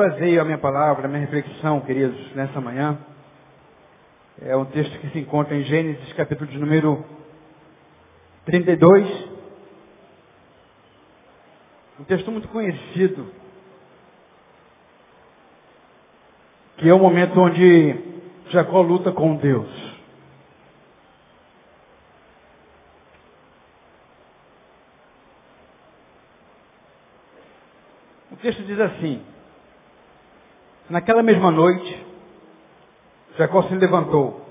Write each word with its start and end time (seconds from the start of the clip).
baseia 0.00 0.40
a 0.40 0.44
minha 0.46 0.56
palavra, 0.56 1.04
a 1.04 1.08
minha 1.08 1.20
reflexão, 1.20 1.78
queridos, 1.82 2.34
nessa 2.34 2.58
manhã, 2.58 2.98
é 4.40 4.56
um 4.56 4.64
texto 4.64 4.98
que 4.98 5.10
se 5.10 5.18
encontra 5.18 5.54
em 5.54 5.62
Gênesis, 5.64 6.10
capítulo 6.14 6.50
de 6.50 6.56
número 6.56 7.04
32. 8.46 9.28
Um 12.00 12.04
texto 12.04 12.30
muito 12.30 12.48
conhecido, 12.48 13.30
que 16.78 16.88
é 16.88 16.94
o 16.94 16.98
momento 16.98 17.38
onde 17.38 17.94
Jacó 18.48 18.80
luta 18.80 19.12
com 19.12 19.36
Deus. 19.36 19.68
O 28.32 28.36
texto 28.36 28.62
diz 28.62 28.80
assim: 28.80 29.22
Naquela 30.90 31.22
mesma 31.22 31.52
noite, 31.52 32.04
Jacó 33.38 33.62
se 33.62 33.74
levantou, 33.76 34.44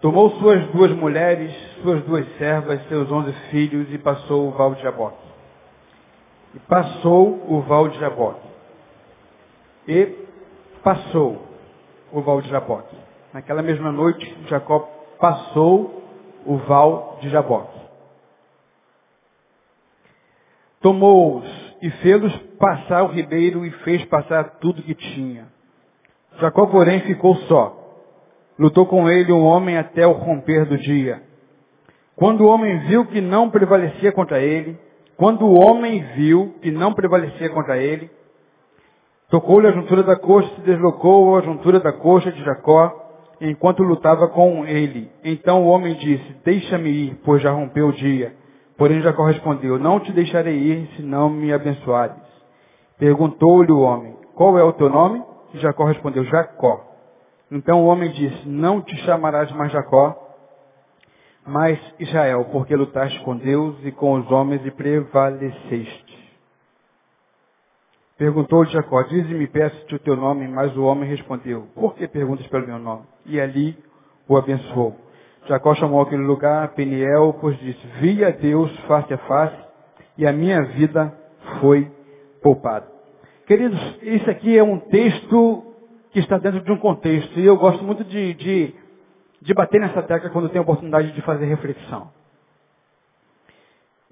tomou 0.00 0.32
suas 0.32 0.66
duas 0.72 0.90
mulheres, 0.90 1.54
suas 1.80 2.02
duas 2.02 2.26
servas, 2.38 2.84
seus 2.88 3.08
onze 3.12 3.32
filhos 3.50 3.88
e 3.94 3.98
passou 3.98 4.48
o 4.48 4.50
val 4.50 4.74
de 4.74 4.82
Jaboque. 4.82 5.24
E 6.56 6.58
passou 6.58 7.40
o 7.48 7.60
val 7.60 7.88
de 7.88 8.00
Jaboque. 8.00 8.48
E 9.86 10.06
passou 10.82 11.46
o 12.10 12.20
val 12.20 12.42
de 12.42 12.48
Jaboque. 12.48 12.96
Naquela 13.32 13.62
mesma 13.62 13.92
noite, 13.92 14.36
Jacó 14.48 14.80
passou 15.20 16.02
o 16.44 16.56
val 16.56 17.18
de 17.20 17.30
Jaboque. 17.30 17.80
Tomou-os 20.80 21.61
e 21.82 21.90
fê-los 21.90 22.32
passar 22.60 23.02
o 23.02 23.08
ribeiro 23.08 23.66
e 23.66 23.70
fez 23.82 24.04
passar 24.04 24.58
tudo 24.60 24.82
que 24.82 24.94
tinha. 24.94 25.46
Jacó, 26.38 26.66
porém, 26.66 27.00
ficou 27.00 27.34
só. 27.48 27.76
Lutou 28.56 28.86
com 28.86 29.08
ele 29.08 29.32
um 29.32 29.44
homem 29.44 29.76
até 29.76 30.06
o 30.06 30.12
romper 30.12 30.64
do 30.64 30.78
dia. 30.78 31.20
Quando 32.14 32.42
o 32.42 32.46
homem 32.46 32.78
viu 32.86 33.04
que 33.06 33.20
não 33.20 33.50
prevalecia 33.50 34.12
contra 34.12 34.40
ele, 34.40 34.78
quando 35.16 35.44
o 35.44 35.58
homem 35.58 36.04
viu 36.14 36.54
que 36.62 36.70
não 36.70 36.94
prevalecia 36.94 37.50
contra 37.50 37.76
ele, 37.76 38.08
tocou-lhe 39.28 39.66
a 39.66 39.72
juntura 39.72 40.04
da 40.04 40.16
coxa 40.16 40.54
se 40.54 40.60
deslocou 40.60 41.36
a 41.36 41.42
juntura 41.42 41.80
da 41.80 41.92
coxa 41.92 42.30
de 42.30 42.44
Jacó, 42.44 42.94
enquanto 43.40 43.82
lutava 43.82 44.28
com 44.28 44.64
ele. 44.64 45.10
Então 45.24 45.64
o 45.64 45.68
homem 45.68 45.94
disse, 45.94 46.36
deixa-me 46.44 46.90
ir, 46.90 47.20
pois 47.24 47.42
já 47.42 47.50
rompeu 47.50 47.88
o 47.88 47.92
dia. 47.92 48.34
Porém 48.76 49.00
Jacó 49.02 49.24
respondeu, 49.24 49.78
não 49.78 50.00
te 50.00 50.12
deixarei 50.12 50.56
ir, 50.56 50.88
se 50.96 51.02
não 51.02 51.28
me 51.28 51.52
abençoares. 51.52 52.16
Perguntou-lhe 52.98 53.72
o 53.72 53.80
homem, 53.80 54.16
qual 54.34 54.58
é 54.58 54.62
o 54.62 54.72
teu 54.72 54.88
nome? 54.88 55.22
E 55.54 55.58
Jacó 55.58 55.84
respondeu, 55.84 56.24
Jacó. 56.24 56.84
Então 57.50 57.82
o 57.82 57.86
homem 57.86 58.10
disse, 58.12 58.48
não 58.48 58.80
te 58.80 58.96
chamarás 59.04 59.52
mais 59.52 59.70
Jacó, 59.72 60.18
mas 61.46 61.78
Israel, 61.98 62.46
porque 62.50 62.74
lutaste 62.74 63.18
com 63.24 63.36
Deus 63.36 63.76
e 63.84 63.92
com 63.92 64.14
os 64.14 64.30
homens 64.30 64.64
e 64.64 64.70
prevaleceste. 64.70 66.12
Perguntou-lhe 68.16 68.70
Jacó, 68.70 69.02
dize-me, 69.02 69.48
peço-te 69.48 69.96
o 69.96 69.98
teu 69.98 70.16
nome, 70.16 70.46
mas 70.46 70.76
o 70.76 70.84
homem 70.84 71.08
respondeu, 71.08 71.66
por 71.74 71.94
que 71.94 72.06
perguntas 72.06 72.46
pelo 72.46 72.66
meu 72.66 72.78
nome? 72.78 73.02
E 73.26 73.40
ali 73.40 73.76
o 74.28 74.36
abençoou. 74.36 74.96
Jacó 75.46 75.74
chamou 75.74 76.00
aquele 76.00 76.22
lugar 76.22 76.68
Peniel, 76.74 77.36
pois 77.40 77.58
disse, 77.58 77.84
vi 78.00 78.24
a 78.24 78.30
Deus 78.30 78.74
face 78.86 79.12
a 79.12 79.18
face 79.18 79.56
e 80.16 80.26
a 80.26 80.32
minha 80.32 80.62
vida 80.62 81.12
foi 81.60 81.90
poupada. 82.42 82.86
Queridos, 83.46 83.80
isso 84.02 84.30
aqui 84.30 84.56
é 84.56 84.62
um 84.62 84.78
texto 84.78 85.64
que 86.12 86.20
está 86.20 86.38
dentro 86.38 86.60
de 86.60 86.70
um 86.70 86.78
contexto 86.78 87.38
e 87.40 87.44
eu 87.44 87.56
gosto 87.56 87.82
muito 87.82 88.04
de, 88.04 88.34
de, 88.34 88.74
de 89.40 89.54
bater 89.54 89.80
nessa 89.80 90.02
tecla 90.02 90.30
quando 90.30 90.48
tenho 90.48 90.60
a 90.60 90.62
oportunidade 90.62 91.12
de 91.12 91.22
fazer 91.22 91.46
reflexão. 91.46 92.10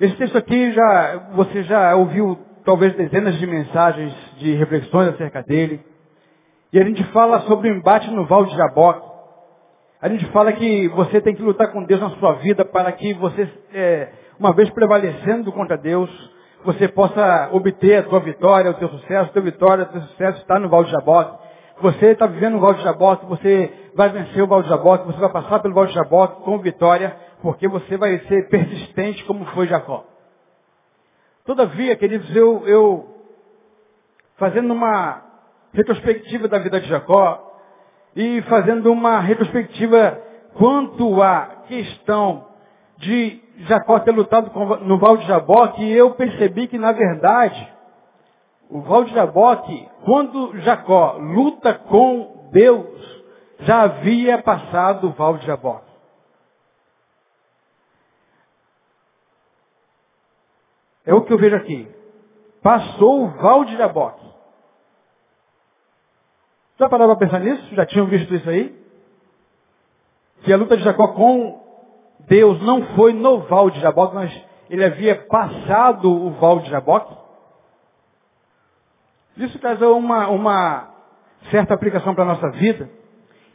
Esse 0.01 0.17
texto 0.17 0.37
aqui 0.37 0.73
já, 0.73 1.17
você 1.35 1.63
já 1.63 1.95
ouviu 1.95 2.39
talvez 2.65 2.95
dezenas 2.95 3.39
de 3.39 3.47
mensagens 3.47 4.15
de 4.39 4.55
reflexões 4.55 5.09
acerca 5.09 5.43
dele. 5.43 5.81
E 6.73 6.79
a 6.79 6.85
gente 6.85 7.05
fala 7.13 7.41
sobre 7.43 7.71
o 7.71 7.77
embate 7.77 8.11
no 8.11 8.25
Val 8.25 8.47
de 8.47 8.57
Jaboque. 8.57 9.10
A 10.03 10.09
gente 10.09 10.25
fala 10.31 10.51
que 10.55 10.89
você 10.89 11.21
tem 11.21 11.35
que 11.35 11.43
lutar 11.43 11.71
com 11.73 11.85
Deus 11.85 12.01
na 12.01 12.09
sua 12.11 12.33
vida 12.37 12.65
para 12.65 12.91
que 12.93 13.13
você, 13.13 13.47
é, 13.75 14.09
uma 14.39 14.51
vez 14.55 14.71
prevalecendo 14.71 15.53
contra 15.53 15.77
Deus, 15.77 16.09
você 16.65 16.89
possa 16.89 17.51
obter 17.53 17.99
a 17.99 18.03
tua 18.05 18.21
vitória, 18.21 18.71
o 18.71 18.75
teu 18.75 18.89
sucesso, 18.89 19.29
a 19.29 19.33
tua 19.33 19.43
vitória, 19.43 19.85
o 19.85 19.89
teu 19.89 20.01
sucesso 20.01 20.39
está 20.41 20.59
no 20.59 20.71
Val 20.71 20.85
de 20.85 20.91
Jaboque. 20.91 21.39
Você 21.83 22.13
está 22.13 22.27
vivendo 22.27 22.57
o 22.57 22.61
Val 22.61 22.73
de 22.73 22.83
Jaboque, 22.83 23.27
você 23.27 23.71
vai 23.95 24.09
vencer 24.09 24.43
o 24.43 24.47
Val 24.47 24.63
de 24.63 24.71
Jaboque, 24.71 25.07
você 25.07 25.21
vai 25.21 25.31
passar 25.31 25.59
pelo 25.61 25.75
Val 25.75 25.85
de 25.85 25.93
Jaboque 25.93 26.45
com 26.45 26.59
vitória, 26.61 27.15
porque 27.43 27.69
você 27.69 27.99
vai 27.99 28.19
ser 28.21 28.49
persistente 28.49 29.23
como 29.25 29.45
foi 29.47 29.67
Jacó. 29.67 30.07
Todavia, 31.45 31.95
queridos, 31.97 32.35
eu, 32.35 32.67
eu 32.67 33.17
fazendo 34.39 34.73
uma 34.73 35.23
retrospectiva 35.75 36.49
da 36.49 36.59
vida 36.59 36.81
de 36.81 36.89
Jacó, 36.89 37.50
e 38.15 38.43
fazendo 38.43 38.93
uma 38.93 39.21
retrospectiva 39.21 40.21
quanto 40.55 41.23
à 41.23 41.65
questão 41.69 42.47
de 42.99 43.41
Jacó 43.67 43.99
ter 44.01 44.13
lutado 44.13 44.51
no 44.85 44.99
Val 44.99 45.17
de 45.17 45.27
Jaboque, 45.27 45.91
eu 45.91 46.13
percebi 46.13 46.67
que, 46.67 46.79
na 46.79 46.93
verdade, 46.93 47.73
o 48.69 48.81
Val 48.81 49.05
de 49.05 49.13
Jaboque, 49.13 49.89
quando 50.05 50.59
Jacó 50.61 51.17
luta 51.19 51.75
com 51.75 52.49
Deus, 52.53 53.23
já 53.61 53.83
havia 53.83 54.43
passado 54.43 55.09
o 55.09 55.13
Val 55.13 55.37
de 55.39 55.47
Jaboque. 55.47 55.91
É 61.05 61.15
o 61.15 61.23
que 61.23 61.33
eu 61.33 61.39
vejo 61.39 61.57
aqui. 61.57 61.89
Passou 62.63 63.25
o 63.25 63.29
Val 63.29 63.65
de 63.65 63.77
Jaboque. 63.77 64.30
Já 66.81 66.89
pararam 66.89 67.15
para 67.15 67.27
pensar 67.27 67.41
nisso? 67.41 67.75
Já 67.75 67.85
tinham 67.85 68.07
visto 68.07 68.35
isso 68.35 68.49
aí? 68.49 68.75
Que 70.45 70.51
a 70.51 70.57
luta 70.57 70.79
de 70.79 70.83
Jacó 70.83 71.09
com 71.09 71.63
Deus 72.21 72.59
não 72.63 72.83
foi 72.97 73.13
no 73.13 73.41
Val 73.41 73.69
de 73.69 73.79
Jaboque, 73.81 74.15
mas 74.15 74.45
ele 74.71 74.83
havia 74.83 75.15
passado 75.27 76.11
o 76.11 76.31
Val 76.31 76.61
de 76.61 76.71
Jaboque. 76.71 77.15
Isso 79.37 79.59
traz 79.59 79.79
uma, 79.83 80.29
uma 80.29 80.89
certa 81.51 81.75
aplicação 81.75 82.15
para 82.15 82.25
a 82.25 82.29
nossa 82.29 82.51
vida. 82.53 82.89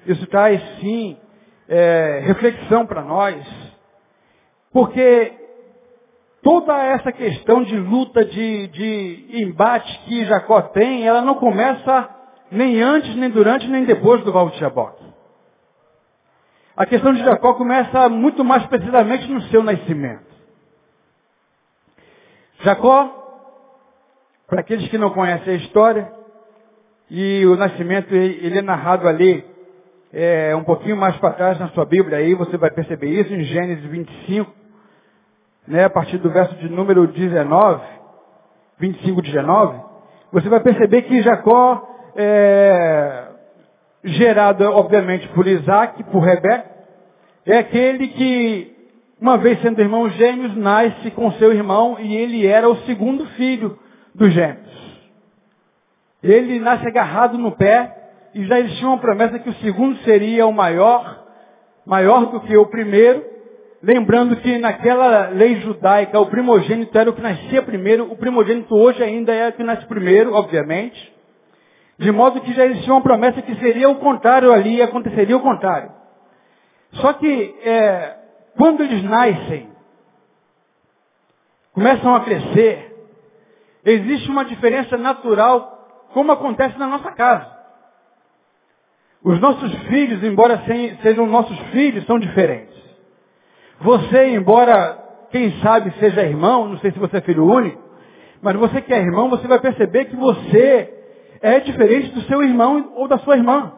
Isso 0.05 0.27
traz, 0.27 0.61
sim, 0.79 1.17
é, 1.67 2.21
reflexão 2.25 2.85
para 2.85 3.01
nós. 3.01 3.43
Porque 4.71 5.33
toda 6.43 6.77
essa 6.77 7.11
questão 7.11 7.63
de 7.63 7.75
luta, 7.75 8.23
de, 8.23 8.67
de 8.67 9.41
embate 9.41 9.99
que 10.05 10.25
Jacó 10.25 10.61
tem, 10.61 11.07
ela 11.07 11.21
não 11.23 11.33
começa 11.35 12.14
nem 12.55 12.81
antes, 12.81 13.15
nem 13.15 13.29
durante, 13.29 13.67
nem 13.67 13.85
depois 13.85 14.23
do 14.23 14.31
Val 14.31 14.49
de 14.49 14.59
Jaboque. 14.59 15.03
A 16.75 16.85
questão 16.85 17.13
de 17.13 17.23
Jacó 17.23 17.53
começa 17.53 18.09
muito 18.09 18.43
mais 18.43 18.65
precisamente 18.65 19.31
no 19.31 19.41
seu 19.43 19.63
nascimento. 19.63 20.25
Jacó, 22.61 23.23
para 24.47 24.59
aqueles 24.59 24.87
que 24.89 24.97
não 24.97 25.11
conhecem 25.11 25.53
a 25.53 25.57
história, 25.57 26.11
e 27.09 27.45
o 27.45 27.55
nascimento 27.55 28.13
ele 28.13 28.57
é 28.57 28.61
narrado 28.61 29.07
ali 29.07 29.45
é, 30.11 30.55
um 30.55 30.63
pouquinho 30.63 30.97
mais 30.97 31.15
para 31.17 31.33
trás 31.33 31.59
na 31.59 31.69
sua 31.69 31.85
Bíblia, 31.85 32.17
aí 32.17 32.33
você 32.33 32.57
vai 32.57 32.71
perceber 32.71 33.07
isso 33.07 33.33
em 33.33 33.43
Gênesis 33.43 33.85
25, 33.85 34.51
né, 35.67 35.85
a 35.85 35.89
partir 35.89 36.17
do 36.17 36.29
verso 36.29 36.55
de 36.55 36.69
número 36.69 37.07
19, 37.07 37.83
25, 38.79 39.21
19, 39.21 39.79
você 40.31 40.49
vai 40.49 40.59
perceber 40.59 41.03
que 41.03 41.21
Jacó 41.21 41.94
é, 42.15 43.23
gerado, 44.03 44.63
obviamente, 44.63 45.27
por 45.29 45.45
Isaac, 45.47 46.03
por 46.05 46.19
Rebeca, 46.19 46.65
é 47.45 47.57
aquele 47.57 48.07
que, 48.07 48.75
uma 49.19 49.37
vez 49.37 49.61
sendo 49.61 49.81
irmão 49.81 50.09
gêmeos, 50.09 50.55
nasce 50.55 51.11
com 51.11 51.31
seu 51.33 51.51
irmão 51.51 51.97
e 51.99 52.15
ele 52.15 52.45
era 52.45 52.69
o 52.69 52.77
segundo 52.85 53.25
filho 53.31 53.77
dos 54.13 54.33
gêmeos. 54.33 54.65
Ele 56.23 56.59
nasce 56.59 56.87
agarrado 56.87 57.37
no 57.37 57.51
pé 57.51 57.95
e 58.33 58.45
já 58.45 58.59
existia 58.59 58.87
uma 58.87 58.97
promessa 58.97 59.39
que 59.39 59.49
o 59.49 59.55
segundo 59.55 59.97
seria 59.99 60.45
o 60.47 60.53
maior, 60.53 61.23
maior 61.85 62.25
do 62.31 62.39
que 62.41 62.57
o 62.57 62.65
primeiro, 62.65 63.23
lembrando 63.81 64.35
que 64.37 64.57
naquela 64.57 65.29
lei 65.29 65.61
judaica 65.61 66.19
o 66.19 66.25
primogênito 66.25 66.97
era 66.97 67.09
o 67.09 67.13
que 67.13 67.21
nascia 67.21 67.61
primeiro, 67.61 68.11
o 68.11 68.17
primogênito 68.17 68.75
hoje 68.75 69.03
ainda 69.03 69.33
é 69.33 69.49
o 69.49 69.53
que 69.53 69.63
nasce 69.63 69.85
primeiro, 69.85 70.33
obviamente. 70.33 71.14
De 71.97 72.11
modo 72.11 72.41
que 72.41 72.53
já 72.53 72.65
existia 72.65 72.93
uma 72.93 73.01
promessa 73.01 73.41
que 73.41 73.55
seria 73.55 73.89
o 73.89 73.95
contrário 73.95 74.51
ali, 74.51 74.81
aconteceria 74.81 75.37
o 75.37 75.41
contrário. 75.41 75.91
Só 76.93 77.13
que 77.13 77.55
é, 77.63 78.17
quando 78.57 78.83
eles 78.83 79.03
nascem, 79.03 79.69
começam 81.73 82.15
a 82.15 82.21
crescer, 82.21 82.95
existe 83.85 84.29
uma 84.29 84.45
diferença 84.45 84.97
natural, 84.97 86.07
como 86.13 86.31
acontece 86.31 86.77
na 86.77 86.87
nossa 86.87 87.11
casa. 87.11 87.55
Os 89.23 89.39
nossos 89.39 89.73
filhos, 89.87 90.23
embora 90.23 90.63
sejam 91.01 91.25
nossos 91.25 91.57
filhos, 91.71 92.05
são 92.05 92.19
diferentes. 92.19 92.75
Você, 93.79 94.29
embora, 94.29 94.97
quem 95.31 95.59
sabe, 95.61 95.91
seja 95.99 96.21
irmão, 96.23 96.67
não 96.67 96.77
sei 96.79 96.91
se 96.91 96.99
você 96.99 97.17
é 97.17 97.21
filho 97.21 97.45
único, 97.45 97.81
mas 98.41 98.55
você 98.55 98.81
que 98.81 98.93
é 98.93 98.99
irmão, 98.99 99.29
você 99.29 99.47
vai 99.47 99.59
perceber 99.59 100.05
que 100.05 100.15
você 100.15 101.04
é 101.41 101.59
diferente 101.59 102.11
do 102.11 102.21
seu 102.21 102.43
irmão 102.43 102.93
ou 102.95 103.07
da 103.07 103.17
sua 103.19 103.37
irmã. 103.37 103.73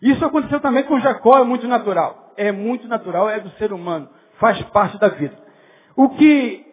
Isso 0.00 0.24
aconteceu 0.24 0.60
também 0.60 0.84
com 0.84 1.00
Jacó, 1.00 1.38
é 1.38 1.44
muito 1.44 1.68
natural. 1.68 2.32
É 2.36 2.50
muito 2.52 2.88
natural, 2.88 3.28
é 3.28 3.40
do 3.40 3.50
ser 3.52 3.72
humano. 3.72 4.08
Faz 4.38 4.60
parte 4.70 4.98
da 4.98 5.08
vida. 5.08 5.36
O 5.94 6.08
que 6.10 6.64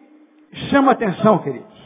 chama 0.70 0.92
atenção, 0.92 1.38
queridos, 1.38 1.78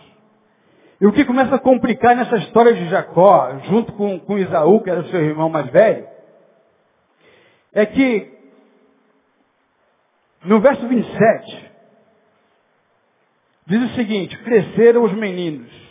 e 1.01 1.07
o 1.07 1.13
que 1.13 1.25
começa 1.25 1.57
a 1.57 1.59
complicar 1.59 2.15
nessa 2.15 2.37
história 2.37 2.73
de 2.75 2.89
Jacó, 2.89 3.59
junto 3.65 3.93
com, 3.95 4.21
com 4.21 4.39
Isaú, 4.39 4.81
que 4.81 4.89
era 4.89 5.01
o 5.01 5.09
seu 5.09 5.21
irmão 5.21 5.49
mais 5.49 5.67
velho, 5.67 6.07
é 7.73 7.85
que 7.85 8.31
no 10.45 10.61
verso 10.61 10.87
27, 10.87 11.71
diz 13.67 13.91
o 13.91 13.95
seguinte, 13.95 14.37
cresceram 14.39 15.05
os 15.05 15.13
meninos. 15.13 15.82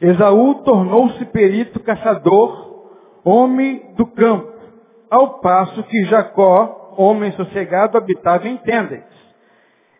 Esaú 0.00 0.62
tornou-se 0.62 1.24
perito 1.26 1.78
caçador, 1.80 2.88
homem 3.22 3.94
do 3.94 4.06
campo, 4.06 4.50
ao 5.10 5.40
passo 5.40 5.82
que 5.84 6.04
Jacó, 6.04 6.94
homem 6.96 7.32
sossegado, 7.32 7.98
habitava 7.98 8.48
em 8.48 8.56
tendas. 8.58 9.04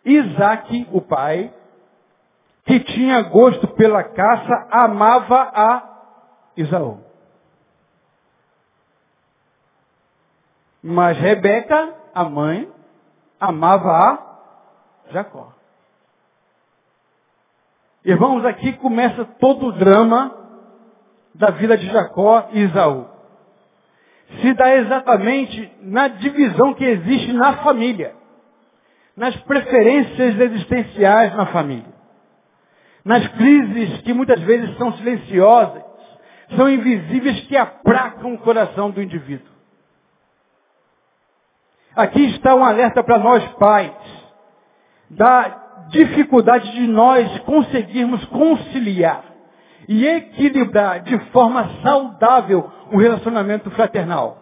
Isaac, 0.05 0.89
o 0.93 1.03
pai, 1.03 1.53
que 2.65 2.81
tinha 2.81 3.21
gosto 3.23 3.69
pela 3.69 4.03
caça, 4.03 4.69
amava 4.71 5.51
a 5.55 5.91
Isaú. 6.57 6.99
Mas 10.83 11.19
Rebeca, 11.19 11.95
a 12.15 12.25
mãe, 12.25 12.73
amava 13.39 13.91
a 13.91 15.13
Jacó. 15.13 15.60
Irmãos, 18.05 18.45
aqui 18.45 18.73
começa 18.75 19.25
todo 19.39 19.67
o 19.67 19.73
drama 19.73 20.35
da 21.35 21.51
vida 21.51 21.77
de 21.77 21.87
Jacó 21.87 22.49
e 22.53 22.63
Isaú. 22.63 23.07
Se 24.41 24.55
dá 24.55 24.75
exatamente 24.77 25.73
na 25.83 26.09
divisão 26.09 26.75
que 26.75 26.85
existe 26.85 27.33
na 27.33 27.59
família, 27.59 28.15
nas 29.17 29.37
preferências 29.37 30.39
existenciais 30.41 31.35
na 31.35 31.47
família 31.47 32.01
nas 33.05 33.27
crises 33.29 34.03
que 34.03 34.13
muitas 34.13 34.41
vezes 34.41 34.77
são 34.77 34.93
silenciosas, 34.95 35.83
são 36.57 36.69
invisíveis 36.69 37.41
que 37.47 37.57
apracam 37.57 38.35
o 38.35 38.39
coração 38.39 38.91
do 38.91 39.03
indivíduo. 39.03 39.51
Aqui 41.95 42.25
está 42.27 42.55
um 42.55 42.65
alerta 42.65 43.03
para 43.03 43.19
nós 43.19 43.45
pais, 43.55 43.93
da 45.11 45.70
dificuldade 45.91 46.73
de 46.73 46.87
nós 46.87 47.39
conseguirmos 47.41 48.25
conciliar 48.27 49.25
e 49.89 50.07
equilibrar 50.07 51.03
de 51.03 51.19
forma 51.31 51.69
saudável 51.83 52.71
o 52.93 52.99
relacionamento 52.99 53.71
fraternal, 53.73 54.39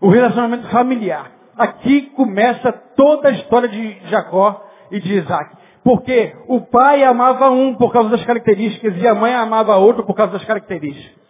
o 0.00 0.08
relacionamento 0.08 0.68
familiar. 0.68 1.32
Aqui 1.56 2.02
começa 2.16 2.72
toda 2.96 3.28
a 3.28 3.32
história 3.32 3.68
de 3.68 3.98
Jacó 4.08 4.62
e 4.90 5.00
de 5.00 5.14
Isaac. 5.14 5.56
Porque 5.82 6.34
o 6.48 6.62
pai 6.62 7.04
amava 7.04 7.50
um 7.50 7.74
por 7.74 7.92
causa 7.92 8.08
das 8.08 8.24
características 8.24 8.96
e 8.96 9.06
a 9.06 9.14
mãe 9.14 9.34
amava 9.34 9.76
outro 9.76 10.04
por 10.04 10.14
causa 10.14 10.32
das 10.32 10.44
características. 10.44 11.22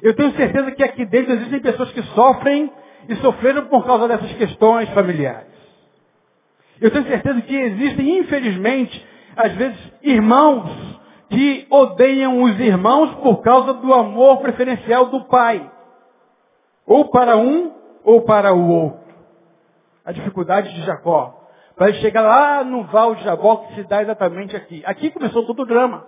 Eu 0.00 0.14
tenho 0.14 0.32
certeza 0.36 0.70
que 0.70 0.84
aqui 0.84 1.04
dentro 1.04 1.32
existem 1.32 1.60
pessoas 1.60 1.90
que 1.90 2.02
sofrem 2.14 2.72
e 3.08 3.16
sofreram 3.16 3.66
por 3.66 3.84
causa 3.84 4.06
dessas 4.06 4.32
questões 4.34 4.88
familiares. 4.90 5.47
Eu 6.80 6.90
tenho 6.90 7.06
certeza 7.06 7.40
que 7.42 7.56
existem, 7.56 8.18
infelizmente, 8.18 9.06
às 9.36 9.52
vezes, 9.52 9.78
irmãos 10.02 10.98
que 11.30 11.66
odeiam 11.70 12.42
os 12.42 12.58
irmãos 12.58 13.14
por 13.16 13.42
causa 13.42 13.74
do 13.74 13.92
amor 13.92 14.38
preferencial 14.38 15.06
do 15.06 15.24
pai. 15.24 15.70
Ou 16.86 17.10
para 17.10 17.36
um, 17.36 17.72
ou 18.02 18.22
para 18.22 18.54
o 18.54 18.68
outro. 18.68 19.08
A 20.04 20.12
dificuldade 20.12 20.72
de 20.74 20.82
Jacó 20.82 21.38
para 21.78 21.92
chegar 21.94 22.22
lá 22.22 22.64
no 22.64 22.82
Val 22.84 23.14
de 23.14 23.22
Jabó, 23.22 23.56
que 23.56 23.76
se 23.76 23.84
dá 23.84 24.02
exatamente 24.02 24.56
aqui. 24.56 24.82
Aqui 24.84 25.10
começou 25.10 25.46
todo 25.46 25.62
o 25.62 25.66
drama. 25.66 26.04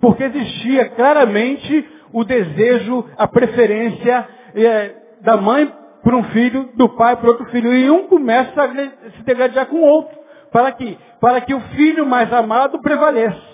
Porque 0.00 0.24
existia 0.24 0.88
claramente 0.88 1.86
o 2.12 2.24
desejo, 2.24 3.04
a 3.16 3.28
preferência 3.28 4.26
é, 4.54 4.94
da 5.20 5.36
mãe 5.36 5.70
para 6.02 6.16
um 6.16 6.24
filho, 6.24 6.70
do 6.74 6.88
pai 6.90 7.16
para 7.16 7.28
outro 7.28 7.46
filho. 7.46 7.72
E 7.74 7.90
um 7.90 8.08
começa 8.08 8.62
a 8.62 8.68
se 8.68 9.22
degradar 9.24 9.66
com 9.66 9.76
o 9.76 9.86
outro. 9.86 10.18
Para 10.50 10.72
quê? 10.72 10.98
Para 11.20 11.40
que 11.40 11.54
o 11.54 11.60
filho 11.60 12.04
mais 12.04 12.32
amado 12.32 12.80
prevaleça. 12.80 13.52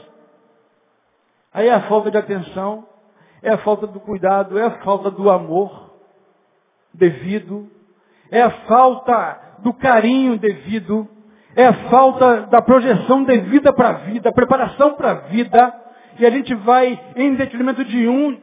Aí 1.52 1.68
é 1.68 1.74
a 1.74 1.82
falta 1.82 2.10
de 2.10 2.16
atenção, 2.16 2.86
é 3.42 3.50
a 3.50 3.58
falta 3.58 3.86
do 3.86 4.00
cuidado, 4.00 4.58
é 4.58 4.64
a 4.64 4.70
falta 4.82 5.10
do 5.10 5.30
amor 5.30 5.90
devido, 6.92 7.68
é 8.30 8.42
a 8.42 8.50
falta 8.50 9.40
do 9.60 9.72
carinho 9.72 10.38
devido, 10.38 11.08
é 11.56 11.66
a 11.66 11.72
falta 11.90 12.42
da 12.42 12.60
projeção 12.62 13.24
devida 13.24 13.72
para 13.72 13.88
a 13.88 13.92
vida, 13.92 14.32
preparação 14.32 14.94
para 14.94 15.10
a 15.10 15.14
vida, 15.14 15.74
e 16.18 16.26
a 16.26 16.30
gente 16.30 16.54
vai 16.54 17.00
em 17.16 17.34
detrimento 17.34 17.84
de 17.84 18.06
um, 18.08 18.38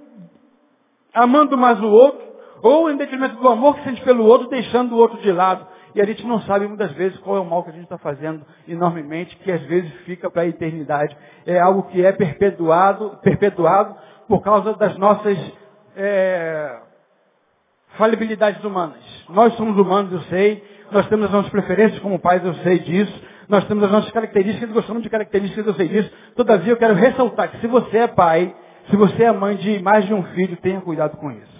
amando 1.13 1.57
mais 1.57 1.79
o 1.81 1.87
outro, 1.87 2.25
ou 2.65 2.89
em 2.89 2.97
detrimento 2.97 3.35
do 3.35 3.47
amor 3.47 3.75
que 3.75 3.83
sente 3.83 4.01
pelo 4.01 4.25
outro, 4.25 4.49
deixando 4.49 4.95
o 4.95 4.97
outro 4.97 5.21
de 5.21 5.31
lado. 5.31 5.67
E 5.93 6.01
a 6.01 6.05
gente 6.05 6.25
não 6.25 6.41
sabe 6.41 6.67
muitas 6.67 6.91
vezes 6.93 7.15
qual 7.19 7.37
é 7.37 7.39
o 7.39 7.45
mal 7.45 7.63
que 7.63 7.69
a 7.69 7.73
gente 7.73 7.83
está 7.83 7.99
fazendo 7.99 8.43
enormemente, 8.67 9.35
que 9.35 9.51
às 9.51 9.61
vezes 9.67 9.93
fica 10.03 10.31
para 10.31 10.41
a 10.41 10.47
eternidade. 10.47 11.15
É 11.45 11.59
algo 11.59 11.83
que 11.83 12.03
é 12.03 12.11
perpetuado, 12.11 13.19
perpetuado 13.21 13.95
por 14.27 14.41
causa 14.41 14.73
das 14.73 14.97
nossas 14.97 15.37
é, 15.95 16.79
falibilidades 17.99 18.63
humanas. 18.63 18.97
Nós 19.29 19.53
somos 19.53 19.77
humanos, 19.77 20.11
eu 20.11 20.21
sei, 20.21 20.63
nós 20.91 21.07
temos 21.07 21.27
as 21.27 21.31
nossas 21.31 21.51
preferências 21.51 21.99
como 21.99 22.17
pais, 22.17 22.43
eu 22.43 22.55
sei 22.55 22.79
disso. 22.79 23.21
Nós 23.47 23.63
temos 23.67 23.83
as 23.83 23.91
nossas 23.91 24.09
características, 24.09 24.71
gostamos 24.71 25.03
de 25.03 25.09
características, 25.11 25.67
eu 25.67 25.73
sei 25.75 25.87
disso. 25.87 26.11
Todavia, 26.35 26.73
eu 26.73 26.77
quero 26.77 26.95
ressaltar 26.95 27.51
que 27.51 27.59
se 27.59 27.67
você 27.67 27.99
é 27.99 28.07
pai, 28.07 28.55
se 28.89 28.95
você 28.95 29.25
é 29.25 29.31
mãe 29.31 29.55
de 29.55 29.77
mais 29.83 30.03
de 30.07 30.15
um 30.15 30.23
filho, 30.33 30.57
tenha 30.57 30.81
cuidado 30.81 31.15
com 31.17 31.29
isso. 31.29 31.54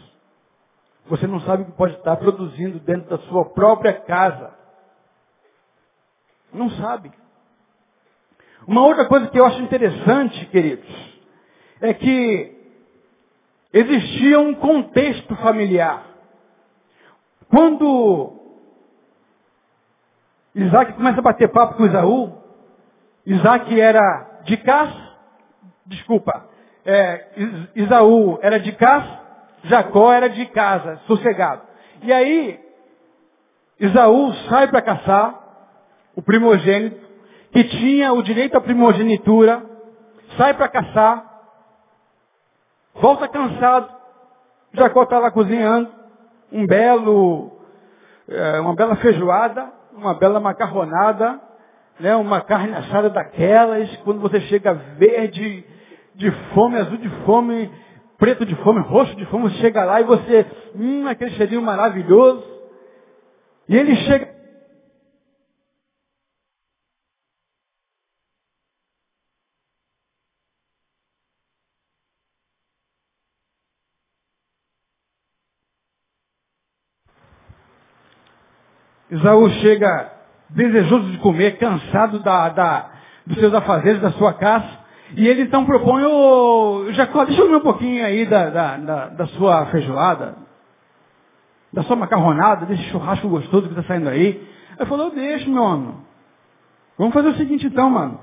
Você 1.08 1.28
não 1.28 1.40
sabe 1.42 1.64
o 1.64 1.66
que 1.68 1.72
pode 1.74 1.96
estar 1.96 2.16
produzindo 2.18 2.80
dentro 2.80 3.10
da 3.10 3.18
sua 3.26 3.46
própria 3.46 3.94
casa. 3.94 4.54
Não 6.52 6.70
sabe. 6.72 7.12
Uma 8.68 8.84
outra 8.86 9.06
coisa 9.06 9.28
que 9.28 9.40
eu 9.40 9.46
acho 9.46 9.62
interessante, 9.62 10.46
queridos, 10.48 10.90
é 11.82 11.94
que 11.94 12.56
existia 13.72 14.40
um 14.40 14.56
contexto 14.56 15.36
familiar. 15.36 16.04
Quando 17.50 18.36
Isaac 20.56 20.94
começa 20.94 21.20
a 21.20 21.24
bater 21.24 21.50
papo 21.50 21.76
com 21.76 21.86
Isaú. 21.86 22.34
Isaac 23.26 23.80
era 23.80 24.42
de 24.46 24.56
caça, 24.58 25.16
desculpa, 25.86 26.48
é, 26.86 27.28
Isaú 27.76 28.40
era 28.42 28.60
de 28.60 28.72
caça, 28.74 29.25
Jacó 29.65 30.12
era 30.12 30.29
de 30.29 30.45
casa, 30.48 31.00
sossegado. 31.07 31.62
E 32.03 32.13
aí, 32.13 32.60
Isaú 33.79 34.34
sai 34.50 34.67
para 34.67 34.81
caçar, 34.81 35.41
o 36.15 36.22
primogênito, 36.22 37.03
que 37.51 37.63
tinha 37.63 38.13
o 38.13 38.22
direito 38.22 38.55
à 38.55 38.62
primogenitura, 38.62 39.63
sai 40.38 40.53
para 40.53 40.67
caçar, 40.67 41.25
volta 42.93 43.27
cansado, 43.27 43.93
Jacó 44.74 45.03
está 45.03 45.19
lá 45.19 45.31
cozinhando, 45.31 45.89
um 46.51 46.65
belo, 46.67 47.51
é, 48.27 48.60
uma 48.60 48.75
bela 48.75 48.95
feijoada, 48.98 49.72
uma 49.93 50.13
bela 50.13 50.39
macarronada, 50.39 51.39
né, 52.00 52.15
uma 52.15 52.41
carne 52.41 52.75
assada 52.75 53.10
daquelas, 53.10 53.95
quando 53.98 54.19
você 54.19 54.41
chega 54.41 54.74
verde 54.74 55.65
de 56.13 56.31
fome, 56.53 56.77
azul 56.77 56.98
de 56.98 57.10
fome, 57.25 57.72
preto 58.17 58.45
de 58.45 58.55
fome, 58.57 58.79
roxo 58.81 59.15
de 59.15 59.25
fome, 59.25 59.50
você 59.50 59.57
chega 59.57 59.84
lá 59.84 60.01
e 60.01 60.03
você, 60.03 60.45
hum, 60.75 61.07
aquele 61.07 61.31
cheirinho 61.31 61.62
maravilhoso. 61.62 62.43
E 63.67 63.75
ele 63.75 63.95
chega 63.95 64.36
Isaú 79.15 79.50
chega 79.62 80.12
desejoso 80.50 81.12
de 81.12 81.17
comer, 81.19 81.57
cansado 81.57 82.19
da, 82.19 82.50
da, 82.50 82.91
dos 83.25 83.38
seus 83.39 83.53
afazeres, 83.53 84.01
da 84.01 84.12
sua 84.12 84.34
casa, 84.34 84.67
E 85.15 85.27
ele 85.27 85.43
então 85.43 85.65
propõe, 85.65 86.03
ô 86.03 86.88
Jacó, 86.91 87.24
deixa 87.24 87.41
eu 87.41 87.50
ver 87.50 87.55
um 87.55 87.62
pouquinho 87.62 88.05
aí 88.05 88.25
da, 88.25 88.50
da, 88.50 88.77
da, 88.77 89.05
da 89.07 89.27
sua 89.27 89.65
feijoada, 89.67 90.36
da 91.72 91.84
sua 91.84 91.95
macarronada, 91.95 92.65
desse 92.65 92.84
churrasco 92.84 93.29
gostoso 93.29 93.63
que 93.69 93.79
está 93.79 93.84
saindo 93.84 94.10
aí. 94.10 94.45
Aí 94.77 94.86
falou, 94.86 95.12
deixa, 95.12 95.50
meu 95.50 95.63
homem. 95.63 95.95
Vamos 96.98 97.13
fazer 97.13 97.29
o 97.29 97.36
seguinte 97.36 97.65
então, 97.65 97.89
mano. 97.89 98.19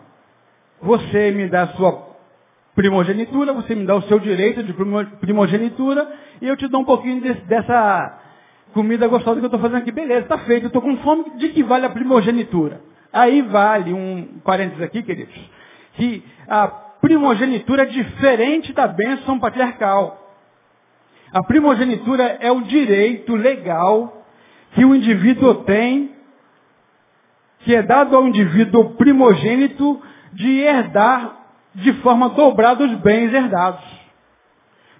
Você 0.82 1.30
me 1.30 1.48
dá 1.48 1.62
a 1.62 1.68
sua 1.68 2.12
primogenitura, 2.74 3.52
você 3.52 3.74
me 3.74 3.86
dá 3.86 3.94
o 3.94 4.02
seu 4.02 4.18
direito 4.18 4.62
de 4.62 4.74
primogenitura, 5.20 6.10
e 6.40 6.48
eu 6.48 6.56
te 6.56 6.68
dou 6.68 6.80
um 6.80 6.84
pouquinho 6.84 7.20
desse, 7.20 7.40
dessa 7.42 8.18
comida 8.72 9.06
gostosa 9.06 9.38
que 9.38 9.44
eu 9.44 9.48
estou 9.48 9.60
fazendo 9.60 9.78
aqui. 9.78 9.92
Beleza, 9.92 10.20
está 10.20 10.38
feito, 10.38 10.64
eu 10.64 10.68
estou 10.68 10.82
com 10.82 10.96
fome, 10.98 11.36
de 11.36 11.50
que 11.50 11.62
vale 11.62 11.86
a 11.86 11.90
primogenitura? 11.90 12.80
Aí 13.12 13.42
vale 13.42 13.92
um 13.92 14.40
parênteses 14.44 14.82
aqui, 14.82 15.02
queridos, 15.02 15.34
que 15.94 16.24
a 16.48 16.68
primogenitura 17.00 17.82
é 17.82 17.86
diferente 17.86 18.72
da 18.72 18.86
bênção 18.86 19.38
patriarcal. 19.38 20.18
A 21.32 21.42
primogenitura 21.42 22.38
é 22.40 22.50
o 22.50 22.62
direito 22.62 23.34
legal 23.34 24.24
que 24.74 24.84
o 24.84 24.94
indivíduo 24.94 25.54
tem, 25.64 26.12
que 27.60 27.74
é 27.74 27.82
dado 27.82 28.16
ao 28.16 28.26
indivíduo 28.26 28.94
primogênito 28.94 30.00
de 30.32 30.60
herdar 30.60 31.36
de 31.74 31.92
forma 31.94 32.30
dobrada 32.30 32.84
os 32.84 32.94
bens 33.00 33.32
herdados. 33.32 33.84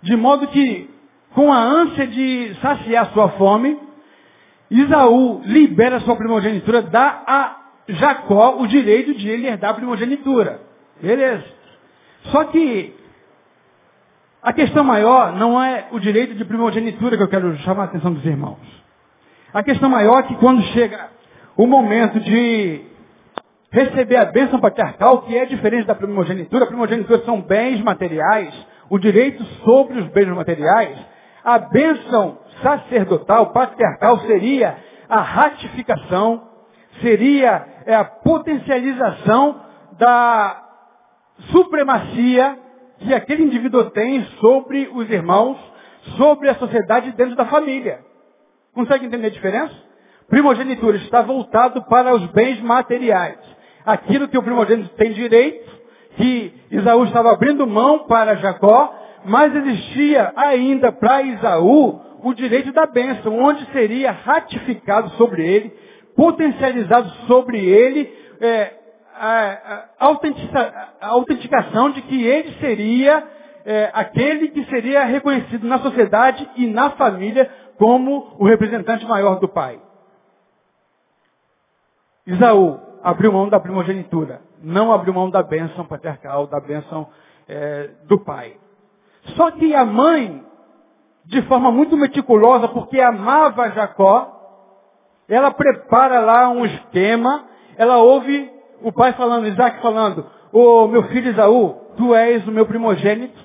De 0.03 0.17
modo 0.17 0.47
que, 0.49 0.91
com 1.35 1.53
a 1.53 1.59
ânsia 1.59 2.07
de 2.07 2.55
saciar 2.61 3.13
sua 3.13 3.31
fome, 3.31 3.79
Isaú 4.71 5.43
libera 5.45 6.01
sua 6.01 6.17
primogenitura, 6.17 6.83
dá 6.83 7.23
a 7.27 7.63
Jacó 7.89 8.57
o 8.59 8.67
direito 8.67 9.15
de 9.15 9.29
ele 9.29 9.47
herdar 9.47 9.71
a 9.71 9.75
primogenitura. 9.75 10.72
Beleza. 11.03 11.45
Só 12.31 12.45
que 12.45 12.95
a 14.43 14.53
questão 14.53 14.85
maior 14.85 15.33
não 15.37 15.63
é 15.63 15.89
o 15.91 15.99
direito 15.99 16.35
de 16.35 16.45
primogenitura 16.45 17.17
que 17.17 17.23
eu 17.23 17.29
quero 17.29 17.57
chamar 17.59 17.83
a 17.83 17.87
atenção 17.87 18.13
dos 18.13 18.25
irmãos. 18.25 18.61
A 19.53 19.63
questão 19.63 19.91
maior 19.91 20.21
é 20.21 20.23
que 20.23 20.37
quando 20.37 20.63
chega 20.67 21.11
o 21.57 21.67
momento 21.67 22.19
de 22.21 22.93
receber 23.71 24.17
a 24.17 24.27
bênção 24.27 24.61
patriarcal, 24.61 25.23
que 25.23 25.37
é 25.37 25.47
diferente 25.47 25.87
da 25.87 25.95
primogenitura. 25.95 26.65
A 26.65 26.69
primogenitura 26.69 27.23
são 27.25 27.41
bens 27.41 27.81
materiais, 27.81 28.55
o 28.89 28.99
direito 28.99 29.45
sobre 29.65 29.99
os 29.99 30.09
bens 30.09 30.29
materiais. 30.29 30.99
A 31.43 31.59
bênção 31.59 32.39
sacerdotal, 32.63 33.53
patriarcal, 33.53 34.21
seria 34.21 34.77
a 35.09 35.21
ratificação, 35.21 36.49
seria 37.01 37.67
é, 37.87 37.95
a 37.95 38.05
potencialização 38.05 39.61
da 39.99 40.62
supremacia 41.51 42.59
que 42.99 43.13
aquele 43.13 43.43
indivíduo 43.45 43.91
tem 43.91 44.25
sobre 44.41 44.89
os 44.93 45.11
irmãos, 45.11 45.59
sobre 46.17 46.49
a 46.49 46.55
sociedade 46.55 47.13
dentro 47.13 47.35
da 47.35 47.47
família. 47.47 48.01
Consegue 48.75 49.07
entender 49.07 49.27
a 49.27 49.31
diferença? 49.31 49.75
Primogenitura 50.29 50.97
está 50.99 51.21
voltado 51.23 51.83
para 51.85 52.15
os 52.15 52.25
bens 52.27 52.61
materiais 52.61 53.39
aquilo 53.85 54.29
que 54.29 54.39
o 54.39 54.43
primogênito 54.43 54.91
tem 54.97 55.13
direito, 55.13 55.71
que 56.17 56.53
Isaú 56.71 57.05
estava 57.05 57.33
abrindo 57.33 57.67
mão 57.67 58.01
para 58.07 58.37
Jacó, 58.37 58.95
mas 59.25 59.55
existia 59.55 60.33
ainda 60.37 60.93
para 60.93 61.23
Isaú 61.23 62.01
o 62.23 62.35
direito 62.35 62.73
da 62.73 62.87
bênção, 62.87 63.39
onde 63.39 63.65
seria 63.73 64.13
ratificado 64.13 65.11
sobre 65.11 65.47
ele, 65.47 65.73
potencializado 66.17 67.09
sobre 67.27 67.59
ele 67.59 68.13
é, 68.41 68.73
a, 69.15 69.87
a, 71.01 71.09
autenticação 71.09 71.91
de 71.91 72.03
que 72.03 72.25
ele 72.25 72.53
seria 72.61 73.27
é, 73.65 73.91
aquele 73.93 74.49
que 74.49 74.65
seria 74.67 75.05
reconhecido 75.05 75.67
na 75.67 75.79
sociedade 75.79 76.49
e 76.57 76.67
na 76.67 76.91
família 76.91 77.51
como 77.79 78.37
o 78.39 78.47
representante 78.47 79.07
maior 79.07 79.39
do 79.39 79.49
pai. 79.49 79.81
Isaú 82.27 82.81
abriu 83.03 83.33
mão 83.33 83.49
da 83.49 83.59
primogenitura. 83.59 84.41
Não 84.63 84.93
abriu 84.93 85.13
mão 85.13 85.29
da 85.29 85.43
bênção 85.43 85.85
patriarcal, 85.85 86.47
da 86.47 86.61
bênção 86.61 87.09
é, 87.49 87.91
do 88.05 88.19
pai. 88.21 88.57
Só 89.37 89.51
que 89.51 89.75
a 89.75 89.85
mãe, 89.85 90.45
de 91.25 91.43
forma 91.43 91.71
muito 91.71 91.97
meticulosa, 91.97 92.69
porque 92.69 93.01
amava 93.01 93.71
Jacó, 93.71 94.41
ela 95.29 95.51
prepara 95.51 96.21
lá 96.21 96.49
um 96.49 96.65
esquema, 96.65 97.45
ela 97.77 97.99
ouve 97.99 98.51
o 98.83 98.93
pai 98.93 99.13
falando, 99.15 99.47
Isaac 99.47 99.81
falando, 99.81 100.27
ô 100.53 100.87
meu 100.89 101.05
filho 101.05 101.31
Isaú, 101.31 101.75
tu 101.97 102.15
és 102.15 102.47
o 102.47 102.53
meu 102.53 102.67
primogênito, 102.67 103.39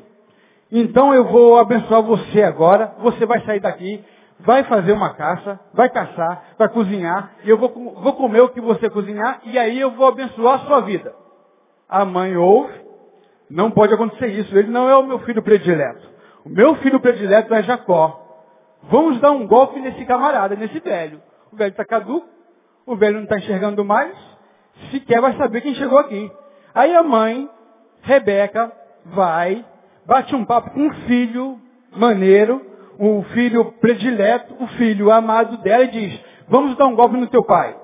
então 0.72 1.13
eu 1.13 1.25
vou 1.25 1.58
abençoar 1.58 2.01
você 2.01 2.44
agora, 2.44 2.94
você 3.00 3.25
vai 3.25 3.41
sair 3.46 3.60
daqui, 3.60 4.03
vai 4.39 4.63
fazer 4.63 4.91
uma 4.91 5.13
caça, 5.13 5.60
vai 5.74 5.89
caçar, 5.89 6.44
vai 6.58 6.70
cozinhar, 6.70 7.32
e 7.44 7.50
eu 7.50 7.58
vou, 7.58 7.70
vou 7.70 8.13
comer 8.13 8.41
o 8.41 8.50
que 8.50 8.62
você 8.62 8.89
cozinhar, 8.89 9.41
e 9.46 9.58
aí 9.58 9.79
eu 9.79 9.91
vou 9.91 10.08
abençoar 10.08 10.56
a 10.56 10.65
sua 10.65 10.82
vida. 10.82 11.13
A 11.88 12.03
mãe 12.03 12.36
ouve, 12.36 12.74
não 13.50 13.72
pode 13.72 13.94
acontecer 13.94 14.27
isso, 14.27 14.56
ele 14.58 14.70
não 14.70 14.89
é 14.89 14.96
o 14.98 15.03
meu 15.03 15.20
filho 15.20 15.41
predileto. 15.41 16.06
O 16.46 16.50
meu 16.50 16.75
filho 16.75 17.00
predileto 17.00 17.53
é 17.53 17.63
Jacó. 17.63 18.24
Vamos 18.84 19.20
dar 19.20 19.32
um 19.32 19.48
golpe 19.48 19.79
nesse 19.79 20.06
camarada, 20.06 20.56
nesse 20.56 20.79
velho. 20.79 21.22
O 21.51 21.56
velho 21.56 21.72
está 21.72 21.86
caduco, 21.86 22.27
o 22.86 22.96
velho 22.96 23.15
não 23.15 23.24
está 23.24 23.38
enxergando 23.38 23.84
mais, 23.84 24.15
sequer 24.91 25.22
vai 25.22 25.36
saber 25.38 25.62
quem 25.62 25.75
chegou 25.75 25.98
aqui. 25.98 26.31
Aí 26.74 26.96
a 26.96 27.03
mãe, 27.03 27.50
Rebeca, 28.01 28.72
vai, 29.05 29.65
bate 30.05 30.36
um 30.36 30.46
papo 30.46 30.72
com 30.72 30.88
um 30.88 30.93
filho 31.07 31.60
maneiro, 31.96 32.62
o 33.00 33.24
filho 33.34 33.74
predileto, 33.74 34.55
o 34.60 34.67
filho 34.67 35.12
amado 35.12 35.57
dela, 35.57 35.84
e 35.84 35.91
diz, 35.91 36.19
vamos 36.48 36.75
dar 36.77 36.88
um 36.88 36.96
golpe 36.96 37.17
no 37.17 37.27
teu 37.27 37.43
pai. 37.43 37.75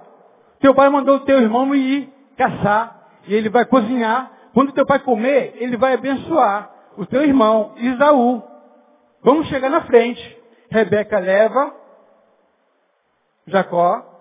Teu 0.60 0.74
pai 0.74 0.90
mandou 0.90 1.18
o 1.18 1.22
teu 1.22 1.40
irmão 1.40 1.74
ir 1.76 2.10
caçar, 2.38 3.10
e 3.28 3.34
ele 3.34 3.50
vai 3.50 3.66
cozinhar. 3.66 4.32
Quando 4.54 4.72
teu 4.72 4.86
pai 4.86 5.00
comer, 5.00 5.56
ele 5.58 5.78
vai 5.78 5.94
abençoar 5.94 6.70
o 6.98 7.06
teu 7.06 7.24
irmão, 7.24 7.74
Isaú. 7.78 8.44
Vamos 9.24 9.48
chegar 9.48 9.70
na 9.70 9.82
frente. 9.82 10.38
Rebeca 10.70 11.20
leva 11.20 11.74
Jacó, 13.48 14.13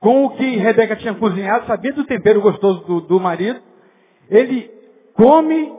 com 0.00 0.24
o 0.24 0.30
que 0.30 0.56
Rebeca 0.56 0.96
tinha 0.96 1.14
cozinhado, 1.14 1.66
sabia 1.66 1.92
do 1.92 2.04
tempero 2.04 2.40
gostoso 2.40 2.80
do, 2.86 3.00
do 3.02 3.20
marido. 3.20 3.60
Ele 4.28 4.70
come 5.14 5.72